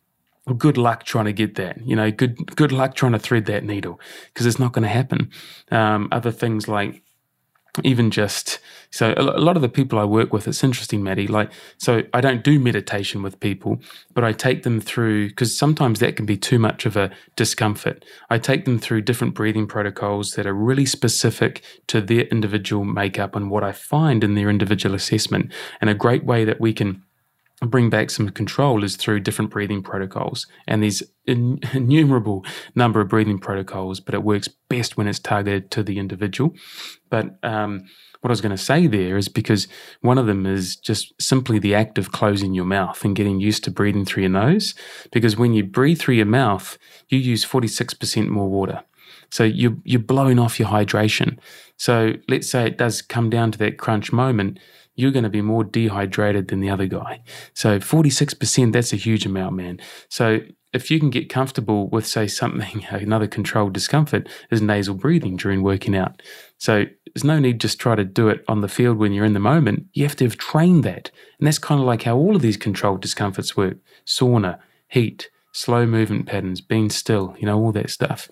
good 0.58 0.78
luck 0.78 1.04
trying 1.04 1.26
to 1.26 1.34
get 1.34 1.56
that. 1.56 1.86
You 1.86 1.96
know, 1.96 2.12
good 2.12 2.56
good 2.56 2.72
luck 2.72 2.96
trying 2.96 3.12
to 3.12 3.20
thread 3.20 3.46
that 3.46 3.64
needle 3.64 4.00
because 4.34 4.48
it's 4.48 4.60
not 4.60 4.74
going 4.74 4.84
to 4.84 4.90
happen. 4.90 5.30
Um, 5.70 6.10
other 6.12 6.32
things 6.32 6.68
like 6.68 7.04
even 7.84 8.12
just 8.12 8.60
so 8.92 9.14
a 9.16 9.40
lot 9.40 9.56
of 9.56 9.62
the 9.62 9.70
people 9.70 9.98
I 9.98 10.04
work 10.04 10.34
with, 10.34 10.50
it's 10.50 10.66
interesting, 10.66 11.02
Matty. 11.02 11.26
Like, 11.26 11.52
so 11.78 12.04
I 12.14 12.20
don't 12.20 12.44
do 12.44 12.60
meditation 12.60 13.24
with 13.24 13.40
people, 13.40 13.80
but 14.14 14.26
I 14.26 14.34
take 14.34 14.64
them 14.64 14.82
through 14.82 15.30
because 15.30 15.58
sometimes 15.58 16.02
that 16.02 16.18
can 16.18 16.26
be 16.26 16.36
too 16.36 16.60
much 16.60 16.86
of 16.86 16.98
a 16.98 17.10
discomfort. 17.38 18.04
I 18.30 18.38
take 18.38 18.66
them 18.66 18.80
through 18.80 19.04
different 19.04 19.34
breathing 19.34 19.66
protocols 19.66 20.32
that 20.32 20.46
are 20.46 20.54
really 20.54 20.86
specific 20.86 21.64
to 21.88 22.02
their 22.02 22.24
individual 22.24 22.84
makeup 22.84 23.34
and 23.34 23.50
what 23.50 23.64
I 23.64 23.72
find 23.72 24.26
in 24.26 24.36
their 24.36 24.50
individual 24.50 24.94
assessment. 24.94 25.54
And 25.80 25.90
a 25.90 25.96
great 25.96 26.26
way 26.26 26.44
that 26.44 26.60
we 26.60 26.74
can 26.74 27.04
bring 27.68 27.90
back 27.90 28.10
some 28.10 28.30
control 28.30 28.84
is 28.84 28.96
through 28.96 29.20
different 29.20 29.52
breathing 29.52 29.84
protocols. 29.84 30.48
And 30.68 30.82
there's 30.82 31.04
an 31.28 31.60
innumerable 31.74 32.44
number 32.76 33.02
of 33.02 33.10
breathing 33.10 33.40
protocols, 33.40 34.00
but 34.00 34.16
it 34.16 34.24
works 34.24 34.48
best 34.70 34.98
when 34.98 35.08
it's 35.08 35.20
targeted 35.20 35.70
to 35.72 35.84
the 35.84 36.00
individual. 36.00 36.54
But 37.10 37.38
um, 37.44 37.84
what 38.22 38.30
I 38.30 38.34
was 38.34 38.42
going 38.42 38.56
to 38.56 38.58
say 38.58 38.88
there 38.88 39.16
is 39.16 39.28
because 39.28 39.68
one 40.02 40.18
of 40.18 40.26
them 40.26 40.46
is 40.46 40.76
just 40.76 41.14
simply 41.22 41.60
the 41.60 41.76
act 41.76 41.98
of 41.98 42.12
closing 42.12 42.54
your 42.54 42.66
mouth 42.66 43.04
and 43.06 43.16
getting 43.16 43.40
used 43.40 43.64
to 43.66 43.72
breathing 43.72 44.06
through 44.06 44.24
your 44.24 44.32
nose. 44.32 44.74
Because 45.12 45.38
when 45.38 45.54
you 45.54 45.64
breathe 45.64 46.00
through 46.00 46.16
your 46.16 46.26
mouth, 46.26 46.78
you 47.10 47.20
use 47.20 47.46
46% 47.46 48.28
more 48.28 48.50
water. 48.50 48.84
So 49.30 49.44
you're, 49.44 49.78
you're 49.84 50.00
blowing 50.00 50.40
off 50.40 50.60
your 50.60 50.70
hydration. 50.70 51.38
So 51.78 52.14
let's 52.28 52.50
say 52.50 52.66
it 52.66 52.78
does 52.78 53.02
come 53.02 53.30
down 53.30 53.52
to 53.52 53.58
that 53.60 53.78
crunch 53.78 54.12
moment 54.12 54.60
you're 54.96 55.12
going 55.12 55.24
to 55.24 55.30
be 55.30 55.42
more 55.42 55.64
dehydrated 55.64 56.48
than 56.50 56.60
the 56.60 56.70
other 56.70 56.86
guy. 56.86 57.22
So 57.54 57.80
46%, 57.80 58.74
that's 58.74 58.94
a 58.94 58.98
huge 58.98 59.26
amount, 59.26 59.56
man. 59.56 59.80
So 60.10 60.40
if 60.74 60.90
you 60.90 61.00
can 61.00 61.10
get 61.10 61.30
comfortable 61.30 61.88
with, 61.90 62.06
say, 62.06 62.28
something, 62.28 62.86
another 62.90 63.28
controlled 63.28 63.74
discomfort 63.74 64.28
is 64.50 64.62
nasal 64.62 64.96
breathing 64.96 65.38
during 65.38 65.64
working 65.64 65.96
out. 65.96 66.22
So 66.58 66.86
there's 67.14 67.24
no 67.24 67.40
need 67.40 67.60
just 67.60 67.80
try 67.80 67.96
to 67.96 68.06
do 68.06 68.30
it 68.30 68.44
on 68.48 68.62
the 68.62 68.70
field 68.70 68.98
when 68.98 69.14
you're 69.14 69.26
in 69.26 69.34
the 69.34 69.40
moment. 69.40 69.88
You 69.94 70.04
have 70.04 70.16
to 70.18 70.26
have 70.26 70.38
trained 70.38 70.84
that. 70.84 71.12
And 71.40 71.48
that's 71.48 71.60
kind 71.60 71.82
of 71.82 71.88
like 71.88 72.04
how 72.04 72.16
all 72.16 72.36
of 72.36 72.42
these 72.42 72.58
controlled 72.58 73.02
discomforts 73.02 73.58
work 73.58 73.78
sauna, 74.06 74.60
heat, 74.88 75.30
slow 75.52 75.86
movement 75.86 76.28
patterns, 76.28 76.62
being 76.62 76.90
still, 76.90 77.36
you 77.40 77.46
know, 77.46 77.60
all 77.60 77.72
that 77.74 77.90
stuff. 77.90 78.30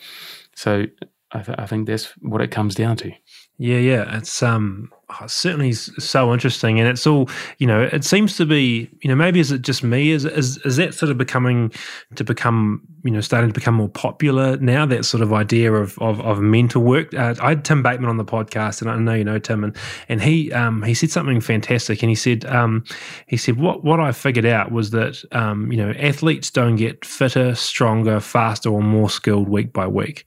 So 0.56 0.86
I, 1.32 1.42
th- 1.42 1.58
I 1.60 1.66
think 1.66 1.88
that's 1.88 2.06
what 2.22 2.42
it 2.42 2.52
comes 2.52 2.76
down 2.76 2.98
to. 2.98 3.12
Yeah, 3.58 3.78
yeah, 3.78 4.18
it's 4.18 4.42
um 4.42 4.92
oh, 5.10 5.28
certainly 5.28 5.74
so 5.74 6.34
interesting, 6.34 6.80
and 6.80 6.88
it's 6.88 7.06
all 7.06 7.30
you 7.58 7.68
know. 7.68 7.82
It 7.82 8.04
seems 8.04 8.38
to 8.38 8.46
be 8.46 8.90
you 9.02 9.10
know 9.10 9.16
maybe 9.16 9.40
is 9.40 9.52
it 9.52 9.62
just 9.62 9.84
me? 9.84 10.12
Is 10.12 10.26
is 10.26 10.58
is 10.60 10.78
that 10.78 10.94
sort 10.94 11.12
of 11.12 11.18
becoming 11.18 11.72
to 12.16 12.24
become 12.24 12.82
you 13.04 13.12
know 13.12 13.22
starting 13.22 13.50
to 13.50 13.54
become 13.54 13.76
more 13.76 13.90
popular 13.90 14.58
now? 14.58 14.86
That 14.86 15.06
sort 15.06 15.22
of 15.24 15.34
idea 15.34 15.74
of 15.74 15.98
of, 16.00 16.20
of 16.22 16.40
mental 16.40 16.82
work. 16.82 17.14
Uh, 17.14 17.36
I 17.42 17.50
had 17.50 17.66
Tim 17.66 17.84
Bateman 17.84 18.10
on 18.10 18.18
the 18.18 18.26
podcast, 18.26 18.82
and 18.82 18.90
I 18.90 18.98
know 18.98 19.14
you 19.14 19.24
know 19.24 19.40
Tim, 19.40 19.64
and 19.64 19.76
and 20.08 20.22
he 20.22 20.52
um 20.54 20.84
he 20.84 20.94
said 20.94 21.12
something 21.12 21.42
fantastic, 21.42 22.02
and 22.04 22.10
he 22.10 22.16
said 22.16 22.46
um 22.46 22.84
he 23.28 23.38
said 23.38 23.58
what 23.58 23.84
what 23.84 24.00
I 24.00 24.12
figured 24.12 24.46
out 24.46 24.72
was 24.72 24.92
that 24.92 25.24
um 25.32 25.72
you 25.72 25.78
know 25.78 25.92
athletes 25.92 26.50
don't 26.50 26.76
get 26.76 27.06
fitter, 27.06 27.56
stronger, 27.56 28.20
faster, 28.20 28.70
or 28.70 28.82
more 28.82 29.10
skilled 29.10 29.50
week 29.50 29.74
by 29.74 29.88
week. 29.88 30.26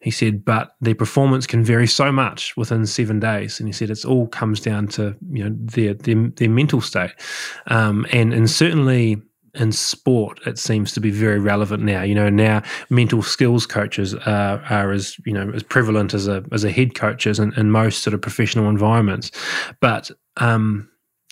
He 0.00 0.10
said, 0.10 0.44
but 0.44 0.76
their 0.80 0.94
performance 0.94 1.46
can 1.46 1.64
vary 1.64 1.86
so 1.86 2.12
much 2.12 2.56
within 2.56 2.86
seven 2.86 3.20
days. 3.20 3.58
And 3.58 3.68
he 3.68 3.72
said 3.72 3.90
it's 3.90 4.04
all 4.04 4.17
comes 4.26 4.60
down 4.60 4.88
to 4.88 5.16
you 5.30 5.44
know 5.44 5.56
their 5.58 5.94
their, 5.94 6.28
their 6.30 6.50
mental 6.50 6.80
state, 6.80 7.12
um, 7.68 8.06
and 8.10 8.32
and 8.32 8.50
certainly 8.50 9.22
in 9.54 9.72
sport, 9.72 10.40
it 10.46 10.58
seems 10.58 10.92
to 10.92 11.00
be 11.00 11.10
very 11.10 11.38
relevant 11.38 11.82
now. 11.82 12.02
You 12.02 12.14
know, 12.14 12.28
now 12.28 12.62
mental 12.90 13.22
skills 13.22 13.66
coaches 13.66 14.14
are, 14.14 14.62
are 14.70 14.92
as 14.92 15.18
you 15.24 15.32
know 15.32 15.50
as 15.54 15.62
prevalent 15.62 16.14
as 16.14 16.28
a 16.28 16.44
as 16.52 16.64
a 16.64 16.70
head 16.70 16.94
coaches 16.94 17.38
in, 17.38 17.52
in 17.54 17.70
most 17.70 18.02
sort 18.02 18.14
of 18.14 18.20
professional 18.20 18.68
environments, 18.68 19.30
but 19.80 20.10
um, 20.36 20.88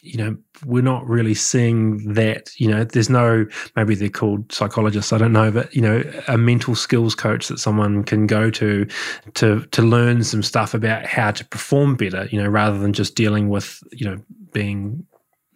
you 0.06 0.16
know, 0.16 0.36
we're 0.64 0.82
not 0.82 1.06
really 1.06 1.34
seeing 1.34 2.14
that. 2.14 2.50
You 2.56 2.68
know, 2.68 2.84
there's 2.84 3.10
no, 3.10 3.46
maybe 3.74 3.94
they're 3.94 4.08
called 4.08 4.50
psychologists, 4.52 5.12
I 5.12 5.18
don't 5.18 5.32
know, 5.32 5.50
but, 5.50 5.74
you 5.74 5.82
know, 5.82 6.02
a 6.28 6.38
mental 6.38 6.74
skills 6.74 7.14
coach 7.14 7.48
that 7.48 7.58
someone 7.58 8.04
can 8.04 8.26
go 8.26 8.50
to 8.50 8.86
to 9.34 9.66
to 9.66 9.82
learn 9.82 10.24
some 10.24 10.42
stuff 10.42 10.74
about 10.74 11.06
how 11.06 11.30
to 11.32 11.44
perform 11.44 11.96
better, 11.96 12.28
you 12.30 12.40
know, 12.40 12.48
rather 12.48 12.78
than 12.78 12.92
just 12.92 13.14
dealing 13.14 13.48
with, 13.48 13.82
you 13.92 14.08
know, 14.08 14.22
being 14.52 15.04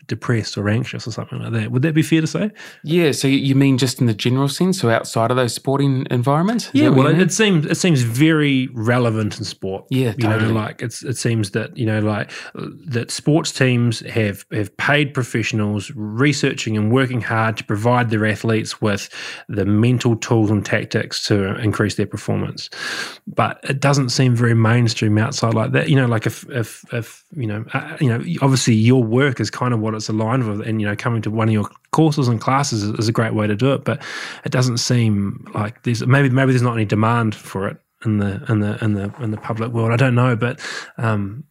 depressed 0.06 0.56
or 0.56 0.68
anxious 0.68 1.06
or 1.06 1.12
something 1.12 1.38
like 1.38 1.52
that. 1.52 1.70
Would 1.70 1.82
that 1.82 1.94
be 1.94 2.02
fair 2.02 2.20
to 2.20 2.26
say? 2.26 2.50
Yeah. 2.84 3.12
So 3.12 3.28
you 3.28 3.54
mean 3.54 3.78
just 3.78 4.00
in 4.00 4.06
the 4.06 4.14
general 4.14 4.48
sense, 4.48 4.80
so 4.80 4.90
outside 4.90 5.30
of 5.30 5.36
those 5.36 5.54
sporting 5.54 6.06
environments? 6.10 6.66
Is 6.66 6.74
yeah. 6.74 6.88
Well, 6.88 7.06
it, 7.06 7.20
it 7.20 7.32
seems 7.32 7.66
it 7.66 7.76
seems 7.76 8.02
very 8.02 8.68
relevant 8.72 9.38
in 9.38 9.44
sport. 9.44 9.86
Yeah, 9.90 10.14
you 10.16 10.24
totally. 10.24 10.52
know, 10.52 10.60
like 10.60 10.82
it's 10.82 11.02
it 11.02 11.16
seems 11.16 11.50
that 11.52 11.76
you 11.76 11.86
know, 11.86 12.00
like 12.00 12.30
uh, 12.54 12.66
that 12.86 13.10
sports 13.10 13.52
teams 13.52 14.00
have 14.00 14.44
have 14.52 14.76
paid 14.76 15.14
professionals 15.14 15.90
researching 15.94 16.76
and 16.76 16.92
working 16.92 17.20
hard 17.20 17.56
to 17.58 17.64
provide 17.64 18.10
their 18.10 18.26
athletes 18.26 18.80
with 18.80 19.08
the 19.48 19.64
mental 19.64 20.16
tools 20.16 20.50
and 20.50 20.64
tactics 20.64 21.26
to 21.26 21.58
increase 21.60 21.94
their 21.96 22.06
performance. 22.06 22.70
But 23.26 23.60
it 23.62 23.80
doesn't 23.80 24.10
seem 24.10 24.34
very 24.34 24.54
mainstream 24.54 25.18
outside 25.18 25.54
like 25.54 25.72
that. 25.72 25.88
You 25.88 25.96
know, 25.96 26.06
like 26.06 26.26
if 26.26 26.48
if 26.50 26.84
if 26.92 27.24
you 27.36 27.46
know, 27.46 27.64
uh, 27.72 27.96
you 28.00 28.08
know, 28.08 28.22
obviously 28.42 28.74
your 28.74 29.02
work 29.02 29.40
is 29.40 29.50
kind 29.50 29.72
of 29.72 29.80
what 29.80 29.94
it's 30.00 30.08
aligned 30.08 30.48
with, 30.48 30.66
and 30.66 30.80
you 30.80 30.86
know, 30.86 30.96
coming 30.96 31.22
to 31.22 31.30
one 31.30 31.48
of 31.48 31.52
your 31.52 31.68
courses 31.92 32.28
and 32.28 32.40
classes 32.40 32.82
is, 32.82 32.90
is 32.98 33.08
a 33.08 33.12
great 33.12 33.34
way 33.34 33.46
to 33.46 33.54
do 33.54 33.72
it. 33.72 33.84
But 33.84 34.02
it 34.44 34.52
doesn't 34.52 34.78
seem 34.78 35.46
like 35.54 35.82
there's 35.84 36.06
maybe 36.06 36.30
maybe 36.30 36.52
there's 36.52 36.62
not 36.62 36.74
any 36.74 36.84
demand 36.84 37.34
for 37.34 37.68
it 37.68 37.76
in 38.04 38.18
the 38.18 38.42
in 38.48 38.60
the 38.60 38.82
in 38.84 38.94
the 38.94 39.12
in 39.22 39.30
the 39.30 39.36
public 39.36 39.72
world. 39.72 39.92
I 39.92 39.96
don't 39.96 40.14
know, 40.14 40.36
but 40.36 40.60
um, 40.98 41.44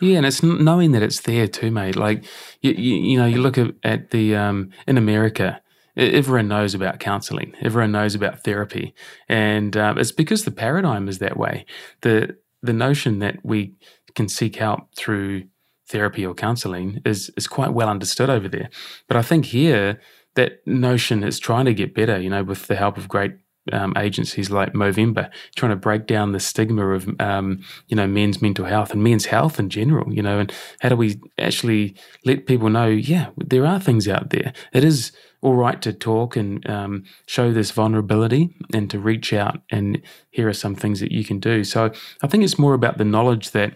Yeah, 0.00 0.18
and 0.18 0.26
it's 0.26 0.42
knowing 0.42 0.92
that 0.92 1.02
it's 1.02 1.22
there 1.22 1.48
too, 1.48 1.70
mate. 1.70 1.96
Like 1.96 2.24
you, 2.60 2.72
you, 2.72 2.96
you 2.96 3.18
know, 3.18 3.26
you 3.26 3.40
look 3.40 3.58
at, 3.58 3.74
at 3.82 4.10
the 4.10 4.36
um, 4.36 4.70
in 4.86 4.98
America, 4.98 5.60
everyone 5.96 6.48
knows 6.48 6.74
about 6.74 7.00
counselling. 7.00 7.54
Everyone 7.62 7.92
knows 7.92 8.14
about 8.14 8.44
therapy, 8.44 8.94
and 9.28 9.76
um, 9.76 9.98
it's 9.98 10.12
because 10.12 10.44
the 10.44 10.50
paradigm 10.50 11.08
is 11.08 11.18
that 11.18 11.36
way. 11.36 11.64
the 12.02 12.36
The 12.62 12.72
notion 12.72 13.20
that 13.20 13.36
we 13.42 13.74
can 14.14 14.28
seek 14.28 14.56
help 14.56 14.94
through 14.96 15.44
therapy 15.88 16.24
or 16.26 16.34
counselling 16.34 17.00
is 17.04 17.30
is 17.36 17.46
quite 17.46 17.72
well 17.72 17.88
understood 17.88 18.30
over 18.30 18.48
there. 18.48 18.70
But 19.08 19.16
I 19.16 19.22
think 19.22 19.46
here 19.46 20.00
that 20.34 20.66
notion 20.66 21.22
is 21.22 21.38
trying 21.38 21.64
to 21.66 21.74
get 21.74 21.94
better. 21.94 22.20
You 22.20 22.30
know, 22.30 22.42
with 22.42 22.66
the 22.66 22.76
help 22.76 22.96
of 22.96 23.08
great 23.08 23.32
um, 23.72 23.94
agencies 23.96 24.50
like 24.50 24.74
Movember, 24.74 25.28
trying 25.56 25.70
to 25.70 25.76
break 25.76 26.06
down 26.06 26.32
the 26.32 26.40
stigma 26.40 26.88
of 26.88 27.08
um, 27.20 27.62
you 27.88 27.96
know 27.96 28.06
men's 28.06 28.40
mental 28.40 28.64
health 28.64 28.92
and 28.92 29.02
men's 29.02 29.26
health 29.26 29.58
in 29.58 29.70
general. 29.70 30.12
You 30.12 30.22
know, 30.22 30.38
and 30.38 30.52
how 30.80 30.88
do 30.88 30.96
we 30.96 31.20
actually 31.38 31.96
let 32.24 32.46
people 32.46 32.70
know? 32.70 32.86
Yeah, 32.86 33.30
there 33.36 33.66
are 33.66 33.80
things 33.80 34.08
out 34.08 34.30
there. 34.30 34.52
It 34.72 34.84
is 34.84 35.12
all 35.42 35.54
right 35.54 35.80
to 35.82 35.92
talk 35.92 36.34
and 36.34 36.68
um, 36.68 37.04
show 37.26 37.52
this 37.52 37.70
vulnerability 37.70 38.54
and 38.72 38.90
to 38.90 38.98
reach 38.98 39.32
out 39.32 39.60
and 39.70 40.00
here 40.30 40.48
are 40.48 40.54
some 40.54 40.74
things 40.74 40.98
that 40.98 41.12
you 41.12 41.24
can 41.24 41.38
do. 41.38 41.62
So 41.62 41.92
I 42.22 42.26
think 42.26 42.42
it's 42.42 42.58
more 42.58 42.74
about 42.74 42.98
the 42.98 43.04
knowledge 43.04 43.50
that 43.52 43.74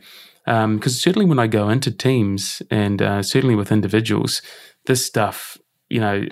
because 0.51 1.01
certainly 1.01 1.27
when 1.27 1.39
I 1.39 1.47
go 1.47 1.69
into 1.69 1.93
teams 1.93 2.61
and 2.71 3.01
uh, 3.01 3.23
certainly 3.23 3.55
with 3.55 3.71
individuals, 3.71 4.43
this 4.87 5.05
stuff, 5.07 5.57
you 5.89 6.01
know, 6.01 6.27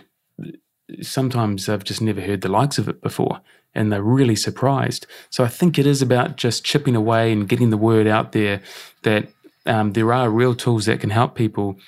sometimes 1.02 1.68
I've 1.68 1.84
just 1.84 2.02
never 2.02 2.20
heard 2.20 2.40
the 2.40 2.48
likes 2.48 2.78
of 2.78 2.88
it 2.88 3.00
before 3.00 3.40
and 3.74 3.92
they're 3.92 4.02
really 4.02 4.34
surprised. 4.34 5.06
So 5.30 5.44
I 5.44 5.48
think 5.48 5.78
it 5.78 5.86
is 5.86 6.02
about 6.02 6.36
just 6.36 6.64
chipping 6.64 6.96
away 6.96 7.30
and 7.30 7.48
getting 7.48 7.70
the 7.70 7.76
word 7.76 8.08
out 8.08 8.32
there 8.32 8.60
that 9.04 9.28
um, 9.66 9.92
there 9.92 10.12
are 10.12 10.30
real 10.30 10.54
tools 10.54 10.86
that 10.86 11.00
can 11.00 11.10
help 11.10 11.34
people 11.34 11.78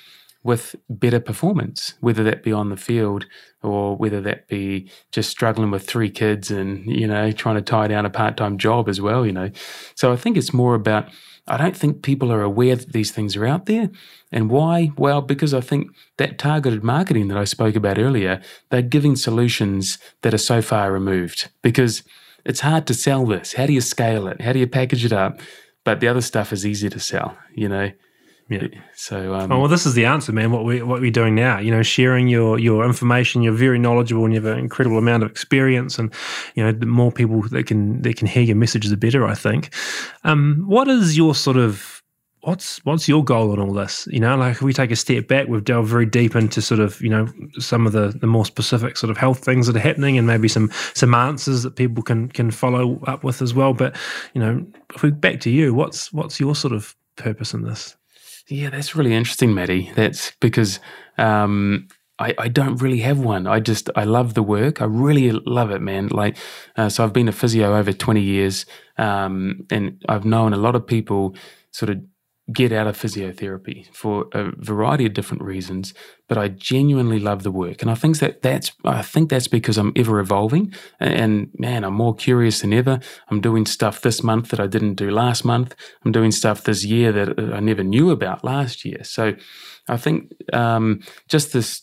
with 0.43 0.75
better 0.89 1.19
performance, 1.19 1.95
whether 1.99 2.23
that 2.23 2.43
be 2.43 2.51
on 2.51 2.69
the 2.69 2.77
field 2.77 3.25
or 3.61 3.95
whether 3.95 4.21
that 4.21 4.47
be 4.47 4.89
just 5.11 5.29
struggling 5.29 5.69
with 5.69 5.85
three 5.85 6.09
kids 6.09 6.49
and, 6.49 6.85
you 6.87 7.07
know, 7.07 7.31
trying 7.31 7.55
to 7.55 7.61
tie 7.61 7.87
down 7.87 8.05
a 8.05 8.09
part 8.09 8.37
time 8.37 8.57
job 8.57 8.87
as 8.87 9.01
well, 9.01 9.25
you 9.25 9.31
know. 9.31 9.51
So 9.95 10.11
I 10.11 10.15
think 10.15 10.37
it's 10.37 10.53
more 10.53 10.75
about, 10.75 11.09
I 11.47 11.57
don't 11.57 11.75
think 11.75 12.03
people 12.03 12.31
are 12.31 12.41
aware 12.41 12.75
that 12.75 12.93
these 12.93 13.11
things 13.11 13.35
are 13.35 13.45
out 13.45 13.65
there. 13.65 13.89
And 14.31 14.49
why? 14.49 14.91
Well, 14.97 15.21
because 15.21 15.53
I 15.53 15.61
think 15.61 15.87
that 16.17 16.37
targeted 16.37 16.83
marketing 16.83 17.27
that 17.29 17.37
I 17.37 17.45
spoke 17.45 17.75
about 17.75 17.97
earlier, 17.97 18.41
they're 18.69 18.81
giving 18.81 19.15
solutions 19.15 19.97
that 20.21 20.33
are 20.33 20.39
so 20.39 20.61
far 20.61 20.91
removed 20.91 21.49
because 21.61 22.03
it's 22.45 22.61
hard 22.61 22.87
to 22.87 22.93
sell 22.93 23.25
this. 23.25 23.53
How 23.53 23.65
do 23.65 23.73
you 23.73 23.81
scale 23.81 24.27
it? 24.27 24.41
How 24.41 24.53
do 24.53 24.59
you 24.59 24.67
package 24.67 25.03
it 25.03 25.13
up? 25.13 25.39
But 25.83 25.99
the 25.99 26.07
other 26.07 26.21
stuff 26.21 26.53
is 26.53 26.65
easy 26.65 26.89
to 26.89 26.99
sell, 26.99 27.37
you 27.53 27.67
know. 27.67 27.91
Yeah. 28.51 28.67
So 28.93 29.33
um, 29.33 29.51
Oh, 29.51 29.59
well, 29.59 29.67
this 29.69 29.85
is 29.85 29.93
the 29.93 30.05
answer, 30.05 30.33
man. 30.33 30.51
What 30.51 30.65
we 30.65 30.81
what 30.81 30.99
we're 30.99 31.09
doing 31.09 31.35
now, 31.35 31.59
you 31.59 31.71
know, 31.71 31.83
sharing 31.83 32.27
your 32.27 32.59
your 32.59 32.85
information. 32.85 33.41
You're 33.41 33.53
very 33.53 33.79
knowledgeable, 33.79 34.25
and 34.25 34.33
you 34.33 34.41
have 34.41 34.51
an 34.51 34.59
incredible 34.59 34.97
amount 34.97 35.23
of 35.23 35.31
experience. 35.31 35.97
And 35.97 36.13
you 36.55 36.63
know, 36.63 36.73
the 36.73 36.85
more 36.85 37.11
people 37.11 37.41
that 37.43 37.65
can 37.65 38.01
that 38.01 38.17
can 38.17 38.27
hear 38.27 38.43
your 38.43 38.57
message, 38.57 38.87
the 38.87 38.97
better. 38.97 39.25
I 39.25 39.35
think. 39.35 39.73
Um, 40.25 40.63
what 40.67 40.89
is 40.89 41.15
your 41.15 41.33
sort 41.33 41.55
of 41.57 42.01
what's 42.41 42.83
what's 42.83 43.07
your 43.07 43.23
goal 43.23 43.53
in 43.53 43.59
all 43.59 43.73
this? 43.73 44.07
You 44.11 44.19
know, 44.19 44.35
like 44.35 44.53
if 44.53 44.61
we 44.61 44.73
take 44.73 44.91
a 44.91 44.95
step 44.95 45.27
back, 45.27 45.47
we've 45.47 45.63
delved 45.63 45.89
very 45.89 46.05
deep 46.05 46.35
into 46.35 46.61
sort 46.61 46.81
of 46.81 46.99
you 47.01 47.09
know 47.09 47.27
some 47.59 47.87
of 47.87 47.93
the 47.93 48.09
the 48.19 48.27
more 48.27 48.45
specific 48.45 48.97
sort 48.97 49.11
of 49.11 49.17
health 49.17 49.45
things 49.45 49.67
that 49.67 49.75
are 49.75 49.79
happening, 49.79 50.17
and 50.17 50.27
maybe 50.27 50.47
some 50.47 50.69
some 50.93 51.13
answers 51.13 51.63
that 51.63 51.75
people 51.75 52.03
can 52.03 52.27
can 52.29 52.51
follow 52.51 52.99
up 53.07 53.23
with 53.23 53.41
as 53.41 53.53
well. 53.53 53.73
But 53.73 53.95
you 54.33 54.41
know, 54.41 54.65
if 54.93 55.03
we 55.03 55.11
back 55.11 55.39
to 55.41 55.49
you, 55.49 55.73
what's 55.73 56.11
what's 56.11 56.39
your 56.39 56.55
sort 56.55 56.73
of 56.73 56.95
purpose 57.15 57.53
in 57.53 57.63
this? 57.63 57.95
Yeah, 58.47 58.69
that's 58.69 58.95
really 58.95 59.13
interesting, 59.13 59.53
Matty. 59.53 59.91
That's 59.95 60.31
because 60.39 60.79
um, 61.17 61.87
I, 62.19 62.33
I 62.37 62.47
don't 62.47 62.75
really 62.81 62.99
have 62.99 63.19
one. 63.19 63.47
I 63.47 63.59
just 63.59 63.89
I 63.95 64.03
love 64.03 64.33
the 64.33 64.43
work. 64.43 64.81
I 64.81 64.85
really 64.85 65.31
love 65.31 65.71
it, 65.71 65.81
man. 65.81 66.07
Like, 66.09 66.37
uh, 66.75 66.89
so 66.89 67.03
I've 67.03 67.13
been 67.13 67.27
a 67.29 67.31
physio 67.33 67.75
over 67.75 67.93
twenty 67.93 68.21
years, 68.21 68.65
um, 68.97 69.65
and 69.69 70.03
I've 70.09 70.25
known 70.25 70.53
a 70.53 70.57
lot 70.57 70.75
of 70.75 70.85
people 70.85 71.35
sort 71.71 71.89
of 71.89 72.01
get 72.51 72.71
out 72.71 72.87
of 72.87 72.97
physiotherapy 72.97 73.93
for 73.93 74.27
a 74.33 74.51
variety 74.57 75.05
of 75.05 75.13
different 75.13 75.43
reasons. 75.43 75.93
But 76.27 76.37
I 76.37 76.47
genuinely 76.47 77.19
love 77.19 77.43
the 77.43 77.51
work, 77.51 77.81
and 77.81 77.91
I 77.91 77.95
think 77.95 78.19
that 78.19 78.41
that's 78.41 78.71
I 78.85 79.01
think 79.01 79.29
that's 79.29 79.47
because 79.47 79.77
I'm 79.77 79.91
ever 79.95 80.19
evolving, 80.19 80.73
and 80.99 81.49
man, 81.57 81.83
I'm 81.83 81.93
more 81.93 82.15
curious 82.15 82.61
than 82.61 82.73
ever. 82.73 82.99
I'm 83.29 83.41
doing 83.41 83.65
stuff 83.65 84.01
this 84.01 84.23
month 84.23 84.49
that 84.49 84.59
I 84.59 84.67
didn't 84.67 84.95
do 84.95 85.11
last 85.11 85.43
month. 85.43 85.75
I'm 86.05 86.11
doing 86.11 86.31
stuff 86.31 86.63
this 86.63 86.85
year 86.85 87.11
that 87.11 87.39
I 87.53 87.59
never 87.59 87.83
knew 87.83 88.11
about 88.11 88.43
last 88.43 88.85
year. 88.85 89.03
So 89.03 89.33
I 89.89 89.97
think 89.97 90.31
um, 90.53 91.01
just 91.27 91.51
this 91.51 91.81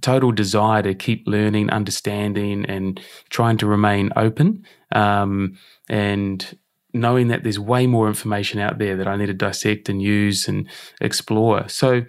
total 0.00 0.32
desire 0.32 0.82
to 0.82 0.94
keep 0.94 1.24
learning, 1.26 1.70
understanding, 1.70 2.66
and 2.66 3.00
trying 3.30 3.56
to 3.58 3.66
remain 3.66 4.10
open, 4.16 4.64
um, 4.92 5.56
and 5.88 6.58
knowing 7.00 7.28
that 7.28 7.42
there's 7.42 7.58
way 7.58 7.86
more 7.86 8.08
information 8.08 8.60
out 8.60 8.78
there 8.78 8.96
that 8.96 9.08
I 9.08 9.16
need 9.16 9.26
to 9.26 9.34
dissect 9.34 9.88
and 9.88 10.02
use 10.02 10.48
and 10.48 10.68
explore. 11.00 11.68
So. 11.68 12.02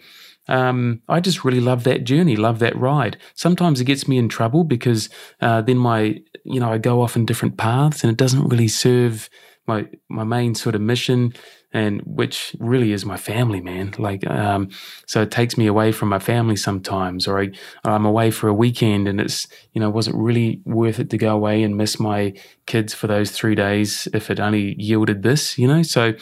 Um, 0.49 1.01
I 1.09 1.19
just 1.19 1.43
really 1.43 1.59
love 1.59 1.83
that 1.83 2.05
journey, 2.05 2.38
love 2.38 2.59
that 2.59 2.73
ride. 2.77 3.17
Sometimes 3.35 3.81
it 3.81 3.83
gets 3.83 4.07
me 4.07 4.17
in 4.17 4.29
trouble 4.29 4.63
because 4.63 5.09
uh, 5.41 5.61
then 5.61 5.75
my, 5.77 6.21
you 6.45 6.61
know, 6.61 6.71
I 6.71 6.77
go 6.77 7.01
off 7.01 7.17
in 7.17 7.25
different 7.25 7.57
paths 7.57 8.01
and 8.01 8.09
it 8.09 8.15
doesn't 8.15 8.47
really 8.47 8.69
serve 8.69 9.29
my 9.67 9.85
my 10.09 10.23
main 10.23 10.55
sort 10.55 10.75
of 10.75 10.81
mission 10.81 11.33
and 11.74 12.01
which 12.05 12.55
really 12.59 12.93
is 12.93 13.05
my 13.05 13.18
family 13.18 13.59
man 13.59 13.93
like 13.97 14.26
um 14.28 14.70
so 15.05 15.22
it 15.22 15.32
takes 15.32 15.57
me 15.57 15.68
away 15.68 15.91
from 15.91 16.09
my 16.09 16.20
family 16.20 16.55
sometimes 16.55 17.28
or 17.28 17.41
I, 17.41 17.49
i'm 17.84 18.05
away 18.05 18.32
for 18.32 18.47
a 18.47 18.53
weekend 18.53 19.07
and 19.07 19.20
it's 19.20 19.47
you 19.74 19.82
know 19.82 19.89
wasn't 19.89 20.15
really 20.15 20.61
worth 20.65 20.99
it 20.99 21.09
to 21.09 21.18
go 21.18 21.34
away 21.34 21.63
and 21.63 21.76
miss 21.76 21.99
my 21.99 22.34
kids 22.65 22.93
for 22.93 23.07
those 23.07 23.32
three 23.32 23.55
days 23.55 24.07
if 24.13 24.30
it 24.32 24.39
only 24.39 24.76
yielded 24.80 25.24
this 25.24 25.57
you 25.57 25.68
know 25.68 25.84
so 25.84 26.13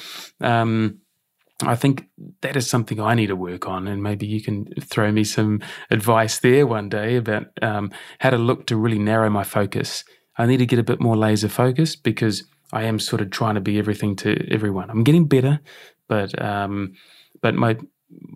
um 0.41 1.00
I 1.64 1.76
think 1.76 2.10
that 2.41 2.58
is 2.58 2.70
something 2.70 3.00
I 3.00 3.16
need 3.16 3.28
to 3.28 3.36
work 3.36 3.66
on, 3.66 3.88
and 3.88 4.04
maybe 4.04 4.26
you 4.26 4.41
can 4.41 4.66
throw 4.82 5.12
me 5.12 5.24
some 5.24 5.62
advice 5.89 6.39
there 6.39 6.68
one 6.68 6.89
day 6.89 7.16
about 7.16 7.48
um, 7.62 7.91
how 8.20 8.32
to 8.32 8.38
look 8.38 8.68
to 8.68 8.76
really 8.76 9.00
narrow 9.00 9.30
my 9.30 9.43
focus. 9.43 10.04
I 10.38 10.48
need 10.48 10.58
to 10.58 10.66
get 10.66 10.80
a 10.80 10.84
bit 10.84 11.00
more 11.00 11.16
laser 11.16 11.48
focused 11.48 12.04
because 12.04 12.43
I 12.74 12.84
am 12.84 12.99
sort 12.99 13.22
of 13.22 13.30
trying 13.30 13.55
to 13.55 13.61
be 13.61 13.80
everything 13.80 14.16
to 14.18 14.47
everyone. 14.51 14.89
I'm 14.89 15.03
getting 15.03 15.28
better, 15.28 15.59
but 16.07 16.39
um, 16.41 16.93
but 17.41 17.55
my 17.55 17.78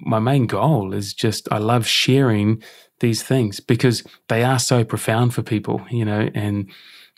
my 0.01 0.19
main 0.19 0.47
goal 0.47 0.93
is 0.93 1.13
just 1.13 1.47
I 1.51 1.57
love 1.57 1.87
sharing 1.87 2.63
these 2.99 3.23
things 3.23 3.59
because 3.59 4.03
they 4.27 4.43
are 4.43 4.59
so 4.59 4.83
profound 4.83 5.33
for 5.33 5.41
people, 5.41 5.81
you 5.89 6.05
know, 6.05 6.29
and 6.33 6.69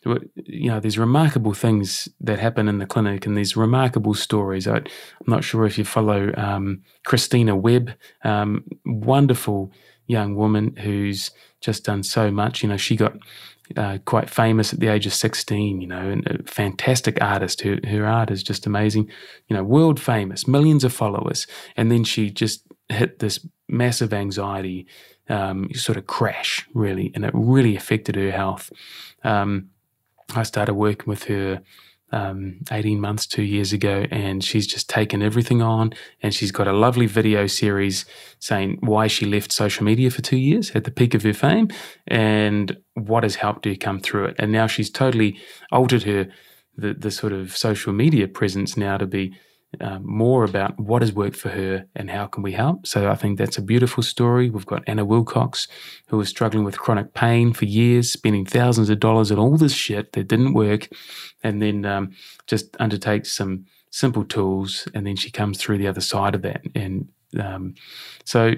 you 0.04 0.70
know, 0.70 0.80
there's 0.80 0.98
remarkable 0.98 1.54
things 1.54 2.10
that 2.20 2.40
happen 2.40 2.68
in 2.68 2.80
the 2.80 2.88
clinic 2.88 3.26
and 3.26 3.38
these 3.38 3.56
remarkable 3.56 4.16
stories. 4.16 4.68
I, 4.68 4.78
am 4.78 4.86
not 5.28 5.44
sure 5.44 5.66
if 5.66 5.78
you 5.78 5.86
follow 5.86 6.34
um, 6.38 6.82
Christina 7.06 7.56
Webb, 7.56 7.92
um, 8.24 8.64
wonderful 8.86 9.72
young 10.08 10.36
woman 10.36 10.76
who's 10.78 11.32
just 11.62 11.86
done 11.86 12.02
so 12.02 12.32
much. 12.32 12.64
You 12.64 12.70
know, 12.70 12.78
she 12.78 12.96
got 12.96 13.14
uh, 13.78 13.98
quite 14.06 14.30
famous 14.30 14.74
at 14.74 14.80
the 14.80 14.88
age 14.88 15.06
of 15.06 15.14
16, 15.14 15.82
you 15.82 15.88
know, 15.88 16.10
and 16.10 16.28
a 16.28 16.44
fantastic 16.44 17.22
artist. 17.22 17.62
Her, 17.62 17.80
her 17.88 18.06
art 18.06 18.32
is 18.32 18.44
just 18.44 18.66
amazing, 18.66 19.10
you 19.48 19.56
know, 19.56 19.64
world 19.64 20.00
famous, 20.00 20.48
millions 20.48 20.84
of 20.84 20.94
followers. 20.94 21.48
And 21.76 21.92
then 21.92 22.04
she 22.04 22.30
just 22.30 22.64
hit 22.90 23.20
this 23.20 23.46
massive 23.68 24.14
anxiety 24.14 24.88
um, 25.30 25.74
sort 25.74 25.98
of 25.98 26.08
crash, 26.08 26.68
really, 26.74 27.12
and 27.16 27.24
it 27.24 27.32
really 27.34 27.76
affected 27.76 28.16
her 28.16 28.32
health. 28.32 28.72
Um, 29.24 29.70
I 30.36 30.44
started 30.44 30.74
working 30.74 31.06
with 31.08 31.26
her 31.26 31.62
um, 32.12 32.60
18 32.72 33.00
months, 33.00 33.26
two 33.26 33.44
years 33.44 33.74
ago, 33.74 34.06
and 34.12 34.44
she's 34.44 34.68
just 34.68 34.90
taken 34.90 35.22
everything 35.22 35.62
on. 35.62 35.94
And 36.22 36.34
she's 36.34 36.52
got 36.52 36.68
a 36.68 36.74
lovely 36.74 37.06
video 37.06 37.48
series 37.48 38.06
saying 38.40 38.78
why 38.82 39.08
she 39.08 39.26
left 39.26 39.52
social 39.52 39.84
media 39.84 40.12
for 40.12 40.22
two 40.22 40.38
years 40.38 40.72
at 40.72 40.84
the 40.84 40.92
peak 40.92 41.14
of 41.14 41.24
her 41.24 41.34
fame 41.34 41.70
and 42.08 42.78
what 42.94 43.24
has 43.24 43.36
helped 43.36 43.66
her 43.66 43.76
come 43.76 44.00
through 44.00 44.26
it. 44.26 44.36
And 44.40 44.52
now 44.52 44.68
she's 44.68 44.90
totally 44.90 45.40
altered 45.72 46.04
her 46.04 46.28
the, 46.78 46.94
the 46.94 47.12
sort 47.12 47.34
of 47.34 47.56
social 47.56 47.94
media 47.94 48.28
presence 48.28 48.78
now 48.78 48.98
to 48.98 49.06
be 49.06 49.34
um, 49.80 50.04
more 50.06 50.44
about 50.44 50.80
what 50.80 51.02
has 51.02 51.14
worked 51.14 51.38
for 51.38 51.50
her 51.50 51.86
and 51.96 52.10
how 52.12 52.28
can 52.28 52.44
we 52.44 52.52
help. 52.52 52.86
So 52.86 53.10
I 53.10 53.16
think 53.16 53.38
that's 53.38 53.58
a 53.58 53.62
beautiful 53.62 54.04
story. 54.04 54.50
We've 54.50 54.66
got 54.66 54.84
Anna 54.86 55.06
Wilcox, 55.06 55.68
who 56.08 56.18
was 56.18 56.30
struggling 56.30 56.66
with 56.66 56.80
chronic 56.80 57.14
pain 57.14 57.54
for 57.54 57.66
years, 57.66 58.12
spending 58.12 58.46
thousands 58.46 58.90
of 58.90 59.00
dollars 59.00 59.32
on 59.32 59.40
all 59.40 59.58
this 59.58 59.74
shit 59.74 60.12
that 60.14 60.28
didn't 60.28 60.54
work, 60.54 60.90
and 61.44 61.62
then 61.62 61.86
um, 61.86 62.12
just 62.48 62.76
undertakes 62.80 63.32
some 63.32 63.66
simple 63.92 64.26
tools, 64.26 64.88
and 64.94 65.06
then 65.06 65.16
she 65.16 65.32
comes 65.32 65.58
through 65.58 65.78
the 65.78 65.88
other 65.88 66.02
side 66.02 66.36
of 66.36 66.42
that. 66.42 66.62
And 66.76 67.10
um, 67.40 67.76
so, 68.26 68.54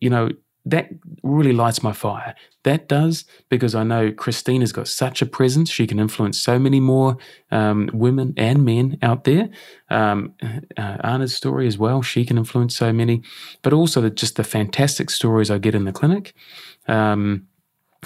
you 0.00 0.10
know, 0.10 0.30
that 0.66 0.88
really 1.22 1.52
lights 1.52 1.82
my 1.82 1.92
fire. 1.92 2.34
That 2.64 2.88
does 2.88 3.24
because 3.48 3.76
I 3.76 3.84
know 3.84 4.10
Christina's 4.10 4.72
got 4.72 4.88
such 4.88 5.22
a 5.22 5.26
presence. 5.26 5.70
She 5.70 5.86
can 5.86 6.00
influence 6.00 6.40
so 6.40 6.58
many 6.58 6.80
more 6.80 7.16
um, 7.52 7.88
women 7.94 8.34
and 8.36 8.64
men 8.64 8.98
out 9.00 9.22
there. 9.24 9.48
Um, 9.88 10.34
uh, 10.76 10.96
Anna's 11.04 11.34
story 11.34 11.68
as 11.68 11.78
well, 11.78 12.02
she 12.02 12.24
can 12.24 12.36
influence 12.36 12.76
so 12.76 12.92
many, 12.92 13.22
but 13.62 13.72
also 13.72 14.00
the, 14.00 14.10
just 14.10 14.34
the 14.34 14.44
fantastic 14.44 15.08
stories 15.08 15.50
I 15.50 15.58
get 15.58 15.76
in 15.76 15.84
the 15.84 15.92
clinic. 15.92 16.34
Um, 16.88 17.46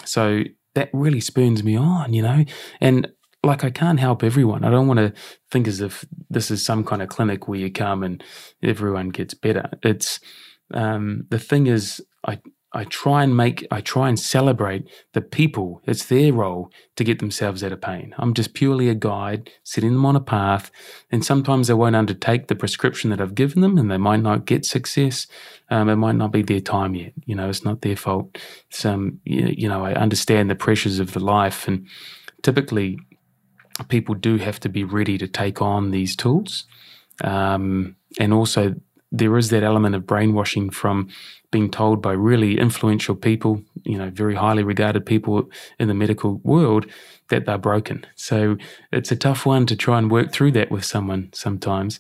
so 0.05 0.43
that 0.75 0.91
really 0.93 1.21
spurns 1.21 1.65
me 1.65 1.77
on, 1.77 2.13
you 2.13 2.23
know. 2.23 2.45
And 2.81 3.11
like 3.43 3.65
I 3.65 3.71
can't 3.71 3.99
help 3.99 4.23
everyone. 4.23 4.65
I 4.65 4.71
don't 4.71 4.87
want 4.87 4.99
to 4.99 5.15
think 5.51 5.67
as 5.67 5.81
if 5.81 6.05
this 6.29 6.51
is 6.51 6.63
some 6.63 6.85
kind 6.85 7.01
of 7.01 7.09
clinic 7.09 7.49
where 7.49 7.59
you 7.59 7.73
come 7.73 8.03
and 8.03 8.23
everyone 8.63 9.09
gets 9.09 9.33
better. 9.33 9.71
It's 9.83 10.21
um, 10.73 11.27
the 11.31 11.39
thing 11.39 11.67
is, 11.67 12.05
I 12.27 12.41
I 12.73 12.85
try 12.85 13.25
and 13.25 13.37
make, 13.37 13.67
I 13.73 13.81
try 13.81 14.09
and 14.09 14.19
celebrate 14.19 14.89
the 15.13 15.21
people. 15.21 15.83
It's 15.87 16.05
their 16.05 16.33
role 16.33 16.71
to 16.95 17.03
get 17.03 17.19
themselves 17.19 17.65
out 17.65 17.73
of 17.73 17.81
pain. 17.81 18.15
I'm 18.17 18.33
just 18.33 18.55
purely 18.55 18.89
a 18.89 18.95
guide, 18.95 19.51
setting 19.65 19.93
them 19.93 20.07
on 20.07 20.15
a 20.15 20.21
path. 20.21 20.71
And 21.11 21.25
sometimes 21.25 21.67
they 21.67 21.75
won't 21.75 21.97
undertake 21.97 22.47
the 22.47 22.55
prescription 22.55 23.11
that 23.11 23.21
I've 23.21 23.35
given 23.35 23.61
them 23.61 23.77
and 23.77 23.91
they 23.91 23.97
might 23.97 24.21
not 24.21 24.47
get 24.47 24.65
success. 24.65 25.27
Um, 25.69 25.89
it 25.89 25.97
might 25.97 26.15
not 26.15 26.31
be 26.31 26.43
their 26.43 26.61
time 26.61 26.95
yet. 26.95 27.13
You 27.25 27.35
know, 27.35 27.49
it's 27.49 27.65
not 27.65 27.83
their 27.83 27.97
fault. 27.97 28.39
Some, 28.69 28.95
um, 28.95 29.21
you 29.25 29.69
know, 29.69 29.85
I 29.85 29.95
understand 29.95 30.49
the 30.49 30.55
pressures 30.55 31.01
of 31.01 31.13
the 31.13 31.21
life 31.21 31.67
and 31.67 31.89
typically 32.43 32.99
people 33.89 34.15
do 34.15 34.37
have 34.37 34.61
to 34.61 34.69
be 34.69 34.85
ready 34.85 35.19
to 35.19 35.27
take 35.27 35.61
on 35.61 35.91
these 35.91 36.15
tools. 36.15 36.67
Um, 37.25 37.97
and 38.21 38.33
also 38.33 38.77
there 39.13 39.37
is 39.37 39.51
that 39.51 39.65
element 39.65 39.97
of 39.97 40.07
brainwashing 40.07 40.71
from 40.71 41.09
being 41.51 41.71
told 41.71 42.01
by 42.01 42.13
really 42.13 42.59
influential 42.59 43.15
people, 43.15 43.63
you 43.85 43.99
know, 43.99 44.11
very 44.11 44.35
highly 44.35 44.63
regarded 44.63 45.05
people 45.05 45.51
in 45.79 45.89
the 45.89 45.95
medical 45.95 46.41
world 46.45 46.87
that 47.29 47.47
they're 47.47 47.59
broken. 47.59 48.07
So 48.15 48.57
it's 48.93 49.11
a 49.11 49.17
tough 49.17 49.47
one 49.47 49.67
to 49.67 49.77
try 49.77 49.99
and 49.99 50.11
work 50.11 50.33
through 50.33 50.53
that 50.53 50.71
with 50.71 50.85
someone 50.85 51.31
sometimes. 51.33 51.99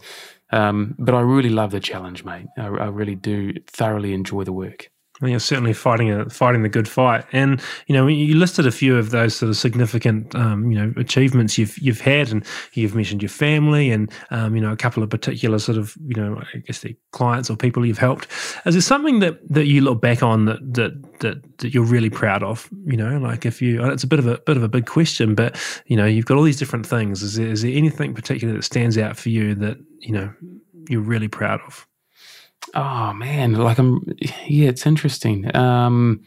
Um, 0.52 0.94
but 0.98 1.14
I 1.14 1.20
really 1.20 1.48
love 1.48 1.70
the 1.70 1.80
challenge, 1.80 2.24
mate. 2.24 2.46
I, 2.58 2.66
I 2.66 2.86
really 2.86 3.14
do 3.14 3.54
thoroughly 3.66 4.12
enjoy 4.12 4.44
the 4.44 4.52
work. 4.52 4.90
You're 5.22 5.38
certainly 5.38 5.74
fighting 5.74 6.10
a 6.10 6.28
fighting 6.30 6.62
the 6.62 6.68
good 6.68 6.88
fight, 6.88 7.24
and 7.32 7.60
you 7.86 7.94
know 7.94 8.06
you 8.06 8.34
listed 8.34 8.66
a 8.66 8.72
few 8.72 8.96
of 8.96 9.10
those 9.10 9.36
sort 9.36 9.50
of 9.50 9.56
significant 9.56 10.34
um, 10.34 10.70
you 10.70 10.78
know 10.78 10.94
achievements 10.96 11.58
you've 11.58 11.76
you've 11.78 12.00
had, 12.00 12.30
and 12.30 12.44
you've 12.72 12.94
mentioned 12.94 13.22
your 13.22 13.28
family, 13.28 13.90
and 13.90 14.10
um, 14.30 14.54
you 14.54 14.62
know 14.62 14.72
a 14.72 14.76
couple 14.76 15.02
of 15.02 15.10
particular 15.10 15.58
sort 15.58 15.76
of 15.76 15.94
you 16.06 16.14
know 16.14 16.42
I 16.54 16.58
guess 16.58 16.80
the 16.80 16.96
clients 17.12 17.50
or 17.50 17.56
people 17.56 17.84
you've 17.84 17.98
helped. 17.98 18.28
Is 18.64 18.74
there 18.74 18.80
something 18.80 19.20
that 19.20 19.46
that 19.50 19.66
you 19.66 19.82
look 19.82 20.00
back 20.00 20.22
on 20.22 20.46
that 20.46 20.60
that 20.74 21.20
that, 21.20 21.58
that 21.58 21.74
you're 21.74 21.84
really 21.84 22.10
proud 22.10 22.42
of? 22.42 22.68
You 22.86 22.96
know, 22.96 23.18
like 23.18 23.44
if 23.44 23.60
you 23.60 23.84
it's 23.84 24.04
a 24.04 24.08
bit 24.08 24.18
of 24.18 24.26
a 24.26 24.38
bit 24.38 24.56
of 24.56 24.62
a 24.62 24.68
big 24.68 24.86
question, 24.86 25.34
but 25.34 25.60
you 25.86 25.96
know 25.96 26.06
you've 26.06 26.26
got 26.26 26.38
all 26.38 26.44
these 26.44 26.58
different 26.58 26.86
things. 26.86 27.22
Is 27.22 27.34
there, 27.34 27.48
is 27.48 27.62
there 27.62 27.72
anything 27.74 28.14
particular 28.14 28.54
that 28.54 28.62
stands 28.62 28.96
out 28.96 29.16
for 29.18 29.28
you 29.28 29.54
that 29.56 29.76
you 29.98 30.12
know 30.12 30.32
you're 30.88 31.02
really 31.02 31.28
proud 31.28 31.60
of? 31.66 31.86
Oh 32.74 33.12
man, 33.12 33.54
like 33.54 33.78
I'm, 33.78 34.04
yeah, 34.46 34.68
it's 34.68 34.86
interesting. 34.86 35.54
Um, 35.56 36.22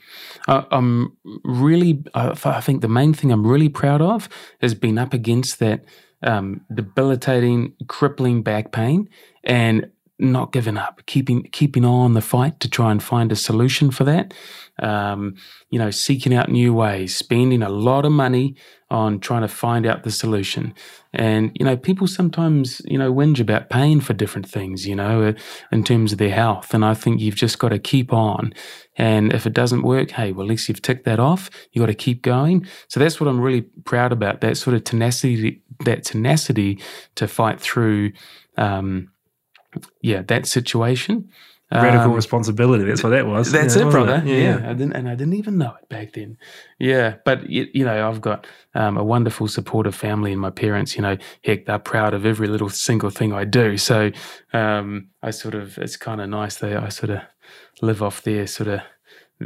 I, 0.48 0.66
am 0.72 1.16
really, 1.44 2.04
I, 2.14 2.36
I, 2.44 2.60
think 2.60 2.82
the 2.82 2.90
main 2.90 3.14
thing 3.14 3.32
I'm 3.32 3.48
really 3.48 3.70
proud 3.70 4.02
of 4.02 4.28
has 4.62 4.74
been 4.74 4.98
up 4.98 5.14
against 5.14 5.60
that 5.60 5.86
um, 6.22 6.62
debilitating, 6.74 7.74
crippling 7.88 8.44
back 8.44 8.72
pain 8.72 9.08
and 9.44 9.90
not 10.20 10.52
giving 10.52 10.78
up, 10.78 11.02
keeping 11.06 11.44
keeping 11.52 11.84
on 11.84 12.14
the 12.14 12.22
fight 12.22 12.60
to 12.60 12.70
try 12.70 12.92
and 12.92 13.02
find 13.02 13.32
a 13.32 13.36
solution 13.36 13.92
for 13.92 14.04
that. 14.04 14.34
Um, 14.82 15.36
you 15.70 15.80
know, 15.80 15.92
seeking 15.92 16.34
out 16.34 16.50
new 16.50 16.74
ways, 16.74 17.16
spending 17.16 17.62
a 17.62 17.70
lot 17.70 18.06
of 18.06 18.12
money 18.12 18.56
on 18.90 19.20
trying 19.20 19.42
to 19.42 19.48
find 19.48 19.88
out 19.88 20.04
the 20.04 20.12
solution. 20.12 20.74
And, 21.14 21.52
you 21.60 21.66
know, 21.66 21.76
people 21.76 22.06
sometimes, 22.06 22.80
you 22.86 22.98
know, 22.98 23.12
whinge 23.12 23.40
about 23.40 23.70
paying 23.70 24.02
for 24.02 24.14
different 24.14 24.48
things, 24.48 24.88
you 24.88 24.96
know, 24.96 25.24
uh, 25.24 25.34
in 25.72 25.84
terms 25.84 26.12
of 26.12 26.20
their 26.20 26.34
health. 26.34 26.74
And 26.74 26.86
I 26.86 26.94
think 26.94 27.20
you've 27.20 27.36
just 27.36 27.58
got 27.58 27.70
to 27.70 27.80
keep 27.80 28.14
on. 28.14 28.54
And 28.96 29.34
if 29.34 29.48
it 29.48 29.54
doesn't 29.54 29.82
work, 29.82 30.12
hey, 30.12 30.32
well, 30.32 30.46
at 30.46 30.50
least 30.50 30.70
you've 30.70 30.82
ticked 30.82 31.06
that 31.06 31.20
off. 31.20 31.50
You 31.72 31.82
got 31.82 31.88
to 31.88 31.96
keep 31.96 32.22
going. 32.22 32.68
So 32.88 33.00
that's 33.00 33.20
what 33.20 33.28
I'm 33.28 33.42
really 33.42 33.62
proud 33.62 34.12
about 34.12 34.42
that 34.42 34.58
sort 34.58 34.76
of 34.76 34.84
tenacity, 34.84 35.64
that 35.86 36.04
tenacity 36.04 36.80
to 37.16 37.28
fight 37.28 37.60
through, 37.60 38.12
um, 38.58 39.10
yeah, 40.02 40.22
that 40.24 40.48
situation. 40.48 41.30
Radical 41.72 42.12
um, 42.12 42.14
responsibility. 42.14 42.84
That's 42.84 43.04
what 43.04 43.10
that 43.10 43.26
was. 43.26 43.52
That's 43.52 43.76
yeah, 43.76 43.88
it, 43.88 43.92
brother. 43.92 44.22
It? 44.24 44.28
Yeah. 44.28 44.60
yeah. 44.60 44.70
I 44.70 44.74
didn't, 44.74 44.94
and 44.94 45.10
I 45.10 45.16
didn't 45.16 45.34
even 45.34 45.58
know 45.58 45.74
it 45.82 45.90
back 45.90 46.14
then. 46.14 46.38
Yeah, 46.78 47.16
but 47.26 47.50
you, 47.50 47.68
you 47.74 47.84
know, 47.84 48.08
I've 48.08 48.22
got 48.22 48.46
um, 48.76 48.96
a 48.96 49.04
wonderful, 49.04 49.48
supportive 49.48 49.96
family, 49.96 50.32
and 50.32 50.40
my 50.40 50.52
parents. 50.52 50.96
You 50.96 51.02
know, 51.02 51.18
heck, 51.44 51.66
they're 51.66 51.80
proud 51.80 52.14
of 52.14 52.28
every 52.28 52.48
little 52.48 52.70
single 52.70 53.10
thing 53.10 53.34
I 53.34 53.46
do. 53.46 53.78
So 53.78 54.12
um, 54.52 55.10
I 55.24 55.32
sort 55.32 55.56
of, 55.56 55.80
it's 55.80 55.98
kind 55.98 56.22
of 56.22 56.30
nice 56.30 56.58
that 56.58 56.78
I 56.78 56.90
sort 56.90 57.10
of 57.10 57.22
live 57.82 58.04
off 58.04 58.22
their 58.22 58.46
sort 58.46 58.70
of 58.70 58.82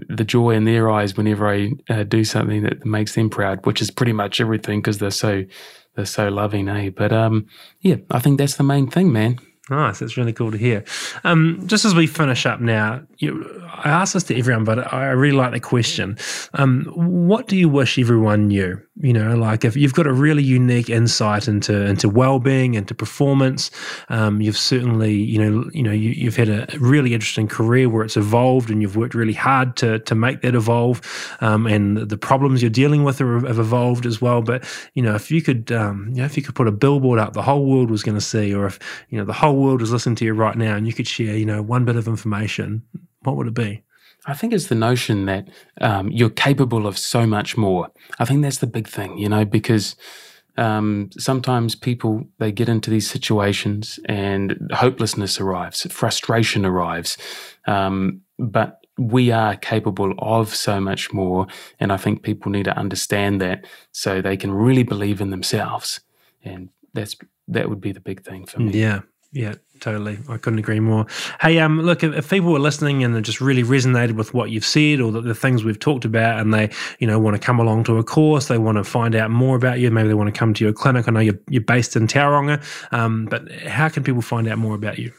the 0.10 0.26
joy 0.26 0.52
in 0.52 0.66
their 0.66 0.90
eyes 0.90 1.16
whenever 1.16 1.48
I 1.48 1.72
uh, 1.90 2.04
do 2.04 2.24
something 2.24 2.64
that 2.64 2.86
makes 2.86 3.16
them 3.16 3.30
proud, 3.30 3.66
which 3.66 3.82
is 3.82 3.90
pretty 3.90 4.14
much 4.14 4.42
everything 4.42 4.82
because 4.82 4.98
they're 4.98 5.12
so 5.12 5.44
they're 5.96 6.06
so 6.06 6.28
loving, 6.28 6.68
eh? 6.68 6.90
But 6.90 7.14
um, 7.14 7.48
yeah, 7.80 7.96
I 8.12 8.20
think 8.20 8.38
that's 8.38 8.56
the 8.56 8.64
main 8.64 8.90
thing, 8.90 9.14
man. 9.14 9.40
Nice. 9.70 10.00
That's 10.00 10.16
really 10.16 10.32
cool 10.32 10.52
to 10.52 10.58
hear. 10.58 10.86
Um, 11.26 11.62
just 11.66 11.84
as 11.84 11.94
we 11.94 12.08
finish 12.08 12.46
up 12.46 12.62
now, 12.62 13.02
you, 13.18 13.62
I 13.74 13.90
ask 13.90 14.14
this 14.14 14.24
to 14.26 14.38
everyone, 14.38 14.64
but 14.64 14.94
I 14.94 15.08
really 15.08 15.36
like 15.36 15.52
the 15.52 15.60
question. 15.60 16.18
Um, 16.54 16.86
what 16.96 17.48
do 17.48 17.58
you 17.58 17.68
wish 17.68 18.00
everyone 18.00 18.48
knew? 18.48 18.82
You 19.00 19.14
know, 19.14 19.36
like 19.36 19.64
if 19.64 19.76
you've 19.76 19.94
got 19.94 20.08
a 20.08 20.14
really 20.14 20.42
unique 20.42 20.90
insight 20.90 21.48
into 21.48 21.86
into 21.86 22.10
well 22.10 22.40
being, 22.40 22.74
into 22.74 22.96
performance, 22.96 23.70
um, 24.10 24.42
you've 24.42 24.58
certainly, 24.58 25.14
you 25.14 25.38
know, 25.38 25.70
you 25.72 25.84
know, 25.84 25.92
you, 25.92 26.26
have 26.26 26.36
had 26.36 26.50
a 26.50 26.68
really 26.80 27.14
interesting 27.14 27.48
career 27.48 27.90
where 27.90 28.04
it's 28.04 28.18
evolved, 28.18 28.72
and 28.72 28.82
you've 28.82 28.96
worked 28.96 29.14
really 29.14 29.34
hard 29.34 29.76
to 29.78 30.00
to 30.00 30.16
make 30.16 30.42
that 30.42 30.56
evolve, 30.56 31.02
um, 31.42 31.68
and 31.68 31.98
the 31.98 32.18
problems 32.18 32.64
you're 32.64 32.72
dealing 32.72 33.04
with 33.04 33.22
are, 33.22 33.46
have 33.46 33.60
evolved 33.60 34.08
as 34.08 34.20
well. 34.20 34.42
But 34.42 34.64
you 34.96 35.04
know, 35.04 35.14
if 35.14 35.30
you 35.30 35.44
could, 35.44 35.72
um, 35.72 36.08
you 36.14 36.22
know, 36.22 36.26
if 36.26 36.36
you 36.36 36.42
could 36.42 36.56
put 36.56 36.68
a 36.68 36.72
billboard 36.72 37.20
up, 37.20 37.34
the 37.34 37.44
whole 37.44 37.66
world 37.66 37.92
was 37.92 38.02
going 38.02 38.18
to 38.18 38.22
see, 38.22 38.52
or 38.52 38.66
if 38.66 38.80
you 39.10 39.20
know, 39.20 39.26
the 39.26 39.34
whole 39.34 39.57
world 39.58 39.82
is 39.82 39.92
listening 39.92 40.16
to 40.18 40.26
you 40.26 40.34
right 40.34 40.58
now, 40.58 40.76
and 40.76 40.88
you 40.88 40.94
could 40.94 41.08
share, 41.08 41.36
you 41.36 41.46
know, 41.46 41.62
one 41.62 41.86
bit 41.86 41.96
of 41.96 42.08
information, 42.08 42.84
what 43.24 43.36
would 43.36 43.48
it 43.48 43.54
be? 43.54 43.84
I 44.26 44.34
think 44.34 44.54
it's 44.54 44.68
the 44.68 44.76
notion 44.76 45.26
that 45.26 45.48
um, 45.80 46.10
you're 46.10 46.30
capable 46.30 46.86
of 46.86 46.98
so 46.98 47.26
much 47.26 47.56
more. 47.56 47.90
I 48.20 48.26
think 48.26 48.42
that's 48.42 48.58
the 48.58 48.68
big 48.68 48.88
thing, 48.88 49.18
you 49.18 49.30
know, 49.30 49.46
because 49.46 49.96
um, 50.58 51.10
sometimes 51.18 51.76
people 51.76 52.28
they 52.40 52.52
get 52.52 52.68
into 52.68 52.90
these 52.90 53.10
situations 53.10 54.00
and 54.06 54.70
hopelessness 54.74 55.40
arrives, 55.40 55.86
frustration 55.92 56.66
arrives, 56.66 57.18
um, 57.68 58.22
but 58.38 58.86
we 58.98 59.32
are 59.32 59.56
capable 59.56 60.14
of 60.18 60.54
so 60.54 60.82
much 60.82 61.14
more, 61.14 61.48
and 61.80 61.92
I 61.94 61.98
think 61.98 62.24
people 62.24 62.52
need 62.52 62.66
to 62.66 62.78
understand 62.78 63.40
that 63.42 63.66
so 63.92 64.22
they 64.22 64.36
can 64.36 64.52
really 64.52 64.84
believe 64.84 65.22
in 65.22 65.30
themselves, 65.30 66.02
and 66.44 66.70
that's 66.94 67.16
that 67.48 67.70
would 67.70 67.80
be 67.80 67.92
the 67.92 68.00
big 68.00 68.24
thing 68.24 68.46
for 68.46 68.60
me. 68.60 68.80
Yeah, 68.80 69.02
yeah, 69.32 69.56
totally. 69.80 70.18
I 70.30 70.38
couldn't 70.38 70.60
agree 70.60 70.80
more. 70.80 71.06
Hey, 71.42 71.60
um, 71.60 71.82
look, 71.82 72.04
if, 72.04 72.16
if 72.16 72.30
people 72.30 72.52
were 72.52 72.60
listening 72.60 73.04
and 73.04 73.24
just 73.24 73.42
really 73.42 73.64
resonated 73.64 74.14
with 74.14 74.34
what 74.34 74.50
you've 74.50 74.66
said 74.66 75.02
or 75.02 75.12
the, 75.12 75.22
the, 75.22 75.36
things 75.36 75.64
we've 75.64 75.80
talked 75.80 76.06
about, 76.06 76.40
and 76.40 76.54
they, 76.54 76.70
you 77.00 77.08
know, 77.08 77.20
want 77.20 77.36
to 77.36 77.46
come 77.46 77.60
along 77.60 77.84
to 77.86 77.98
a 77.98 78.04
course, 78.04 78.48
they 78.48 78.58
want 78.58 78.78
to 78.78 78.84
find 78.84 79.16
out 79.16 79.30
more 79.30 79.56
about 79.56 79.80
you, 79.80 79.92
maybe 79.92 80.08
they 80.08 80.14
want 80.14 80.34
to 80.34 80.38
come 80.38 80.54
to 80.54 80.64
your 80.64 80.74
clinic. 80.74 81.08
I 81.08 81.12
know 81.12 81.20
you're, 81.20 81.40
you're 81.50 81.62
based 81.62 81.96
in 81.96 82.08
Tauranga, 82.08 82.64
um, 82.92 83.26
but 83.26 83.52
how 83.64 83.90
can 83.90 84.04
people 84.04 84.22
find 84.22 84.48
out 84.48 84.58
more 84.58 84.76
about 84.76 84.98
you? 84.98 85.12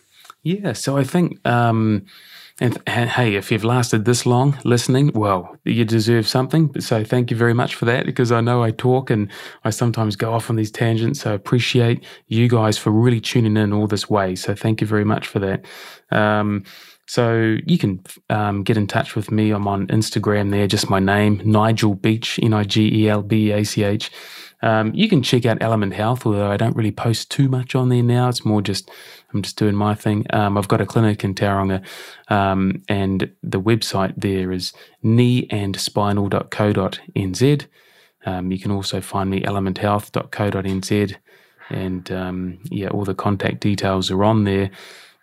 Yeah, 0.43 0.73
so 0.73 0.97
I 0.97 1.05
think 1.05 1.47
um, 1.47 2.07
And, 2.61 2.77
and, 2.87 3.09
hey, 3.09 3.37
if 3.37 3.53
you've 3.53 3.65
lasted 3.65 4.05
this 4.05 4.27
long 4.27 4.59
listening, 4.65 5.13
well, 5.15 5.57
you 5.65 5.85
deserve 5.85 6.27
something. 6.27 6.81
So 6.81 7.05
thank 7.05 7.31
you 7.31 7.37
very 7.37 7.55
much 7.55 7.77
for 7.77 7.85
that 7.85 8.05
because 8.05 8.33
I 8.33 8.41
know 8.41 8.65
I 8.65 8.73
talk 8.73 9.11
and 9.11 9.31
I 9.63 9.71
sometimes 9.71 10.17
go 10.17 10.33
off 10.33 10.51
on 10.51 10.57
these 10.57 10.73
tangents. 10.73 11.21
So 11.21 11.31
I 11.31 11.35
appreciate 11.35 12.05
you 12.27 12.49
guys 12.49 12.77
for 12.77 12.91
really 12.91 13.21
tuning 13.21 13.57
in 13.57 13.73
all 13.73 13.87
this 13.87 14.11
way. 14.11 14.35
So 14.35 14.57
thank 14.57 14.81
you 14.81 14.89
very 14.89 15.05
much 15.05 15.29
for 15.29 15.39
that. 15.39 15.67
Um, 16.11 16.65
so 17.07 17.57
you 17.65 17.79
can 17.79 18.03
um, 18.29 18.65
get 18.65 18.77
in 18.77 18.87
touch 18.87 19.15
with 19.15 19.31
me. 19.31 19.51
I'm 19.51 19.67
on 19.67 19.87
Instagram 19.87 20.51
there, 20.51 20.67
just 20.67 20.91
my 20.91 20.99
name, 20.99 21.41
Nigel 21.45 21.95
Beach, 21.95 22.39
N 22.43 22.53
I 22.53 22.65
G 22.65 23.05
E 23.05 23.09
L 23.09 23.23
B 23.23 23.51
A 23.51 23.65
C 23.65 23.83
H. 23.83 24.11
Um, 24.63 24.93
you 24.95 25.09
can 25.09 25.23
check 25.23 25.47
out 25.47 25.63
Element 25.63 25.95
Health, 25.95 26.27
although 26.27 26.51
I 26.51 26.57
don't 26.57 26.75
really 26.77 26.91
post 26.91 27.31
too 27.31 27.49
much 27.49 27.75
on 27.75 27.89
there 27.89 28.03
now. 28.03 28.29
It's 28.29 28.45
more 28.45 28.61
just 28.61 28.91
I'm 29.33 29.41
just 29.43 29.57
doing 29.57 29.75
my 29.75 29.95
thing. 29.95 30.27
Um, 30.31 30.59
I've 30.59 30.69
got 30.69 30.81
a 30.81 30.87
clinic 30.87 31.25
in 31.25 31.35
Tauranga, 31.35 31.85
um, 32.29 32.83
and 32.89 33.31
the 33.43 33.61
website 33.61 34.15
there 34.17 34.53
is 34.53 34.73
kneeandspinal.co.nz. 35.05 37.67
Um, 38.27 38.51
you 38.51 38.59
can 38.59 38.73
also 38.73 39.01
find 39.01 39.31
me 39.31 39.43
elementhealth.co.nz, 39.43 41.15
and 41.71 42.11
um, 42.11 42.59
yeah, 42.65 42.89
all 42.89 43.05
the 43.05 43.15
contact 43.15 43.61
details 43.61 44.11
are 44.11 44.25
on 44.25 44.43
there 44.45 44.71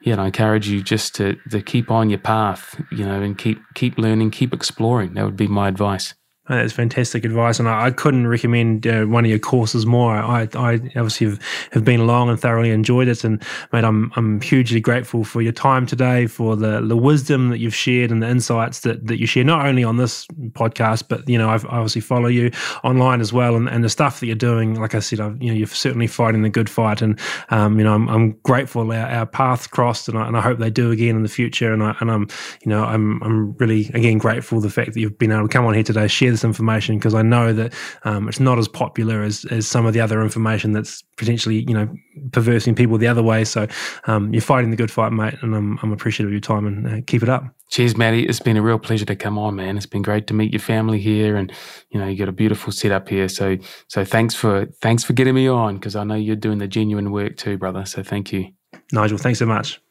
yeah, 0.06 0.14
and 0.14 0.22
I 0.22 0.28
encourage 0.28 0.68
you 0.68 0.84
just 0.84 1.16
to 1.16 1.36
to 1.50 1.62
keep 1.62 1.90
on 1.90 2.12
your 2.12 2.20
path, 2.20 2.80
you 2.92 3.06
know, 3.06 3.22
and 3.22 3.38
keep 3.38 3.60
keep 3.74 3.98
learning, 3.98 4.32
keep 4.32 4.54
exploring. 4.54 5.16
That 5.16 5.26
would 5.26 5.36
be 5.36 5.48
my 5.48 5.68
advice. 5.68 6.14
That's 6.48 6.74
fantastic 6.74 7.26
advice, 7.26 7.58
and 7.60 7.68
I, 7.68 7.88
I 7.88 7.92
couldn't 7.92 8.28
recommend 8.28 8.86
uh, 8.86 9.06
one 9.06 9.26
of 9.26 9.30
your 9.30 9.40
courses 9.40 9.88
more. 9.88 10.16
I, 10.16 10.48
I 10.54 10.74
obviously 10.96 11.28
have, 11.28 11.40
have, 11.72 11.84
been 11.84 12.00
along 12.00 12.30
and 12.30 12.40
thoroughly 12.40 12.70
enjoyed 12.70 13.08
it, 13.08 13.24
and 13.24 13.42
mate, 13.74 13.84
I'm 13.84 14.12
I'm 14.16 14.40
hugely 14.42 14.80
grateful 14.80 15.24
for 15.24 15.42
your 15.42 15.54
time 15.54 15.88
today, 15.88 16.28
for 16.28 16.56
the 16.56 16.82
the 16.82 16.96
wisdom 16.96 17.50
that 17.50 17.58
you've 17.58 17.74
shared 17.74 18.12
and 18.12 18.22
the 18.22 18.30
insights 18.30 18.82
that, 18.82 19.08
that 19.08 19.20
you 19.20 19.26
share, 19.26 19.44
not 19.44 19.66
only 19.66 19.84
on 19.84 19.98
this 19.98 20.28
podcast, 20.52 21.06
but 21.10 21.28
you 21.28 21.36
know 21.40 21.50
I've 21.50 21.66
I 21.66 21.78
obviously 21.78 22.02
follow 22.02 22.28
you 22.28 22.52
online 22.84 23.22
as 23.22 23.34
well, 23.34 23.56
and, 23.56 23.68
and 23.68 23.84
the 23.84 23.90
stuff 23.90 24.20
that 24.20 24.28
you're 24.28 24.36
doing. 24.36 24.80
Like 24.80 24.94
I 24.94 25.00
said, 25.00 25.20
I've, 25.20 25.42
you 25.42 25.50
know 25.50 25.58
you're 25.58 25.66
certainly 25.66 26.06
fighting 26.06 26.44
the 26.44 26.50
good 26.50 26.70
fight, 26.70 27.02
and 27.02 27.20
um, 27.50 27.80
you 27.80 27.84
know 27.84 27.96
I'm, 27.96 28.08
I'm 28.08 28.32
grateful 28.44 28.92
our, 28.92 29.08
our 29.08 29.26
paths 29.26 29.66
crossed, 29.66 30.10
and 30.10 30.16
I, 30.16 30.28
and 30.28 30.38
I 30.38 30.42
hope 30.42 30.60
they 30.60 30.70
do 30.70 30.92
again 30.92 31.16
in 31.16 31.24
the 31.24 31.30
future. 31.30 31.74
And 31.74 31.82
I 31.82 31.96
and 32.02 32.12
I'm 32.12 32.28
you 32.64 32.70
know 32.70 32.84
I'm 32.84 33.20
I'm 33.24 33.54
really 33.54 33.88
again 33.96 34.20
grateful 34.20 34.62
the 34.62 34.70
fact 34.70 34.94
that 34.94 35.00
you've 35.00 35.18
been 35.18 35.32
able 35.32 35.48
to 35.48 35.52
come 35.52 35.66
on 35.66 35.74
here 35.74 35.82
today, 35.82 36.06
share 36.06 36.35
this 36.36 36.44
information 36.44 36.98
because 36.98 37.14
I 37.14 37.22
know 37.22 37.54
that 37.54 37.74
um, 38.04 38.28
it's 38.28 38.40
not 38.40 38.60
as 38.60 38.68
popular 38.68 39.24
as, 39.24 39.46
as 39.46 39.68
some 39.68 39.86
of 39.86 39.94
the 39.94 40.02
other 40.02 40.22
information 40.22 40.74
that's 40.74 41.02
potentially 41.18 41.66
you 41.68 41.74
know 41.74 41.90
perversing 42.32 42.76
people 42.76 42.98
the 42.98 43.08
other 43.08 43.24
way. 43.24 43.46
So 43.46 43.68
um, 44.06 44.34
you're 44.34 44.42
fighting 44.42 44.72
the 44.72 44.78
good 44.78 44.92
fight, 44.92 45.14
mate, 45.14 45.36
and 45.42 45.56
I'm, 45.56 45.80
I'm 45.82 45.92
appreciative 45.92 46.28
of 46.28 46.34
your 46.34 46.42
time 46.42 46.68
and 46.68 46.88
uh, 46.88 47.02
keep 47.08 47.24
it 47.24 47.30
up. 47.30 47.44
Cheers, 47.70 47.98
Matty. 47.98 48.26
It's 48.26 48.40
been 48.40 48.58
a 48.58 48.62
real 48.62 48.78
pleasure 48.78 49.06
to 49.06 49.16
come 49.16 49.38
on, 49.38 49.56
man. 49.56 49.78
It's 49.78 49.86
been 49.86 50.02
great 50.02 50.28
to 50.28 50.34
meet 50.34 50.52
your 50.52 50.60
family 50.60 51.00
here, 51.00 51.36
and 51.36 51.52
you 51.90 52.00
know 52.00 52.08
you 52.08 52.18
got 52.18 52.30
a 52.30 52.34
beautiful 52.34 52.72
setup 52.72 53.10
here. 53.10 53.28
So 53.28 53.58
so 53.88 54.06
thanks 54.06 54.36
for 54.36 54.68
thanks 54.82 55.04
for 55.04 55.14
getting 55.14 55.36
me 55.36 55.48
on 55.48 55.76
because 55.76 55.96
I 55.96 56.04
know 56.04 56.16
you're 56.16 56.36
doing 56.36 56.60
the 56.60 56.68
genuine 56.68 57.12
work 57.12 57.38
too, 57.38 57.58
brother. 57.58 57.86
So 57.86 58.04
thank 58.04 58.32
you, 58.32 58.52
Nigel. 58.92 59.18
Thanks 59.18 59.40
so 59.40 59.46
much. 59.46 59.82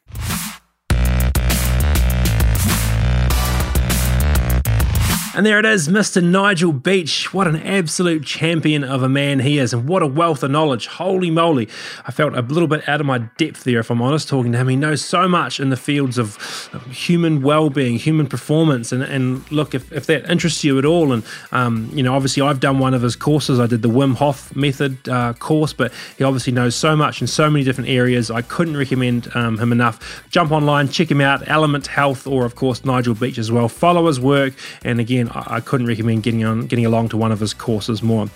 And 5.35 5.45
there 5.45 5.59
it 5.59 5.65
is, 5.65 5.89
Mr. 5.89 6.23
Nigel 6.23 6.71
Beach. 6.71 7.33
What 7.33 7.45
an 7.45 7.57
absolute 7.57 8.23
champion 8.23 8.85
of 8.85 9.03
a 9.03 9.09
man 9.09 9.41
he 9.41 9.59
is, 9.59 9.73
and 9.73 9.85
what 9.85 10.01
a 10.01 10.07
wealth 10.07 10.43
of 10.43 10.51
knowledge. 10.51 10.87
Holy 10.87 11.29
moly. 11.29 11.67
I 12.05 12.11
felt 12.13 12.33
a 12.35 12.41
little 12.41 12.69
bit 12.69 12.87
out 12.87 13.01
of 13.01 13.05
my 13.05 13.17
depth 13.17 13.65
there, 13.65 13.79
if 13.79 13.91
I'm 13.91 14.01
honest, 14.01 14.29
talking 14.29 14.53
to 14.53 14.57
him. 14.57 14.69
He 14.69 14.77
knows 14.77 15.03
so 15.03 15.27
much 15.27 15.59
in 15.59 15.71
the 15.71 15.75
fields 15.75 16.17
of 16.17 16.37
human 16.89 17.41
well 17.41 17.69
being, 17.69 17.97
human 17.97 18.27
performance. 18.27 18.93
And, 18.93 19.03
and 19.03 19.51
look, 19.51 19.75
if, 19.75 19.91
if 19.91 20.05
that 20.05 20.29
interests 20.29 20.63
you 20.63 20.79
at 20.79 20.85
all, 20.85 21.11
and, 21.11 21.21
um, 21.51 21.89
you 21.91 22.01
know, 22.01 22.15
obviously 22.15 22.41
I've 22.41 22.61
done 22.61 22.79
one 22.79 22.93
of 22.93 23.01
his 23.01 23.17
courses. 23.17 23.59
I 23.59 23.67
did 23.67 23.81
the 23.81 23.89
Wim 23.89 24.15
Hof 24.15 24.55
method 24.55 25.09
uh, 25.09 25.33
course, 25.33 25.73
but 25.73 25.91
he 26.17 26.23
obviously 26.23 26.53
knows 26.53 26.75
so 26.75 26.95
much 26.95 27.19
in 27.19 27.27
so 27.27 27.49
many 27.49 27.65
different 27.65 27.89
areas. 27.89 28.31
I 28.31 28.41
couldn't 28.41 28.77
recommend 28.77 29.27
um, 29.35 29.57
him 29.57 29.73
enough. 29.73 30.23
Jump 30.29 30.53
online, 30.53 30.87
check 30.87 31.11
him 31.11 31.19
out, 31.19 31.45
Element 31.49 31.87
Health, 31.87 32.25
or 32.25 32.45
of 32.45 32.55
course, 32.55 32.85
Nigel 32.85 33.15
Beach 33.15 33.37
as 33.37 33.51
well. 33.51 33.67
Follow 33.67 34.07
his 34.07 34.17
work. 34.17 34.53
And 34.85 35.01
again, 35.01 35.24
I, 35.29 35.55
I 35.55 35.59
couldn't 35.59 35.87
recommend 35.87 36.23
getting 36.23 36.43
on, 36.43 36.67
getting 36.67 36.85
along 36.85 37.09
to 37.09 37.17
one 37.17 37.31
of 37.31 37.39
his 37.39 37.53
courses 37.53 38.01
more. 38.01 38.27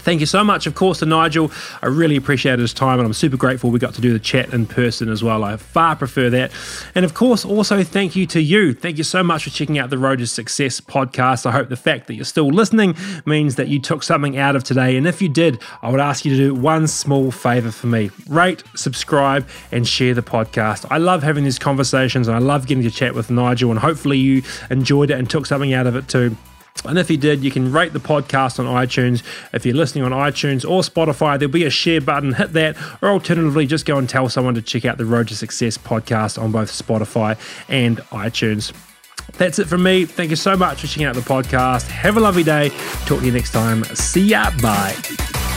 Thank 0.00 0.20
you 0.20 0.26
so 0.26 0.44
much, 0.44 0.66
of 0.66 0.74
course, 0.74 0.98
to 0.98 1.06
Nigel. 1.06 1.50
I 1.82 1.86
really 1.86 2.16
appreciated 2.16 2.60
his 2.60 2.74
time, 2.74 2.98
and 2.98 3.06
I'm 3.06 3.12
super 3.12 3.36
grateful 3.36 3.70
we 3.70 3.78
got 3.78 3.94
to 3.94 4.00
do 4.00 4.12
the 4.12 4.18
chat 4.18 4.52
in 4.52 4.66
person 4.66 5.08
as 5.08 5.22
well. 5.22 5.44
I 5.44 5.56
far 5.56 5.96
prefer 5.96 6.28
that. 6.30 6.52
And 6.94 7.04
of 7.04 7.14
course, 7.14 7.44
also 7.44 7.82
thank 7.82 8.14
you 8.14 8.26
to 8.26 8.40
you. 8.40 8.74
Thank 8.74 8.98
you 8.98 9.04
so 9.04 9.22
much 9.22 9.44
for 9.44 9.50
checking 9.50 9.78
out 9.78 9.90
the 9.90 9.98
Road 9.98 10.18
to 10.18 10.26
Success 10.26 10.80
podcast. 10.80 11.46
I 11.46 11.52
hope 11.52 11.68
the 11.68 11.76
fact 11.76 12.06
that 12.06 12.14
you're 12.14 12.24
still 12.24 12.48
listening 12.48 12.96
means 13.24 13.56
that 13.56 13.68
you 13.68 13.80
took 13.80 14.02
something 14.02 14.36
out 14.36 14.56
of 14.56 14.64
today. 14.64 14.96
And 14.96 15.06
if 15.06 15.22
you 15.22 15.28
did, 15.28 15.60
I 15.82 15.90
would 15.90 16.00
ask 16.00 16.24
you 16.24 16.30
to 16.32 16.36
do 16.36 16.54
one 16.54 16.86
small 16.86 17.30
favor 17.30 17.70
for 17.70 17.86
me 17.86 18.10
rate, 18.28 18.62
subscribe, 18.74 19.48
and 19.72 19.86
share 19.86 20.14
the 20.14 20.22
podcast. 20.22 20.86
I 20.90 20.98
love 20.98 21.22
having 21.22 21.44
these 21.44 21.58
conversations, 21.58 22.28
and 22.28 22.36
I 22.36 22.40
love 22.40 22.66
getting 22.66 22.84
to 22.84 22.90
chat 22.90 23.14
with 23.14 23.30
Nigel, 23.30 23.70
and 23.70 23.78
hopefully 23.78 24.18
you 24.18 24.42
enjoyed 24.70 25.10
it 25.10 25.18
and 25.18 25.28
took 25.28 25.46
something 25.46 25.72
out 25.72 25.86
of 25.86 25.96
it 25.96 26.08
too. 26.08 26.36
And 26.84 26.98
if 26.98 27.10
you 27.10 27.16
did, 27.16 27.42
you 27.42 27.50
can 27.50 27.72
rate 27.72 27.92
the 27.92 27.98
podcast 28.00 28.58
on 28.58 28.66
iTunes. 28.66 29.22
If 29.52 29.64
you're 29.64 29.76
listening 29.76 30.04
on 30.04 30.10
iTunes 30.10 30.68
or 30.68 30.82
Spotify, 30.82 31.38
there'll 31.38 31.52
be 31.52 31.64
a 31.64 31.70
share 31.70 32.00
button. 32.00 32.34
Hit 32.34 32.52
that, 32.52 32.76
or 33.00 33.10
alternatively, 33.10 33.66
just 33.66 33.86
go 33.86 33.96
and 33.96 34.08
tell 34.08 34.28
someone 34.28 34.54
to 34.54 34.62
check 34.62 34.84
out 34.84 34.98
the 34.98 35.06
Road 35.06 35.28
to 35.28 35.36
Success 35.36 35.78
podcast 35.78 36.40
on 36.40 36.52
both 36.52 36.70
Spotify 36.70 37.38
and 37.68 37.98
iTunes. 38.10 38.72
That's 39.38 39.58
it 39.58 39.66
from 39.66 39.82
me. 39.82 40.04
Thank 40.04 40.30
you 40.30 40.36
so 40.36 40.56
much 40.56 40.82
for 40.82 40.86
checking 40.86 41.04
out 41.04 41.14
the 41.14 41.22
podcast. 41.22 41.88
Have 41.88 42.16
a 42.16 42.20
lovely 42.20 42.42
day. 42.42 42.68
Talk 43.06 43.20
to 43.20 43.26
you 43.26 43.32
next 43.32 43.52
time. 43.52 43.84
See 43.84 44.22
ya. 44.22 44.50
Bye. 44.60 45.53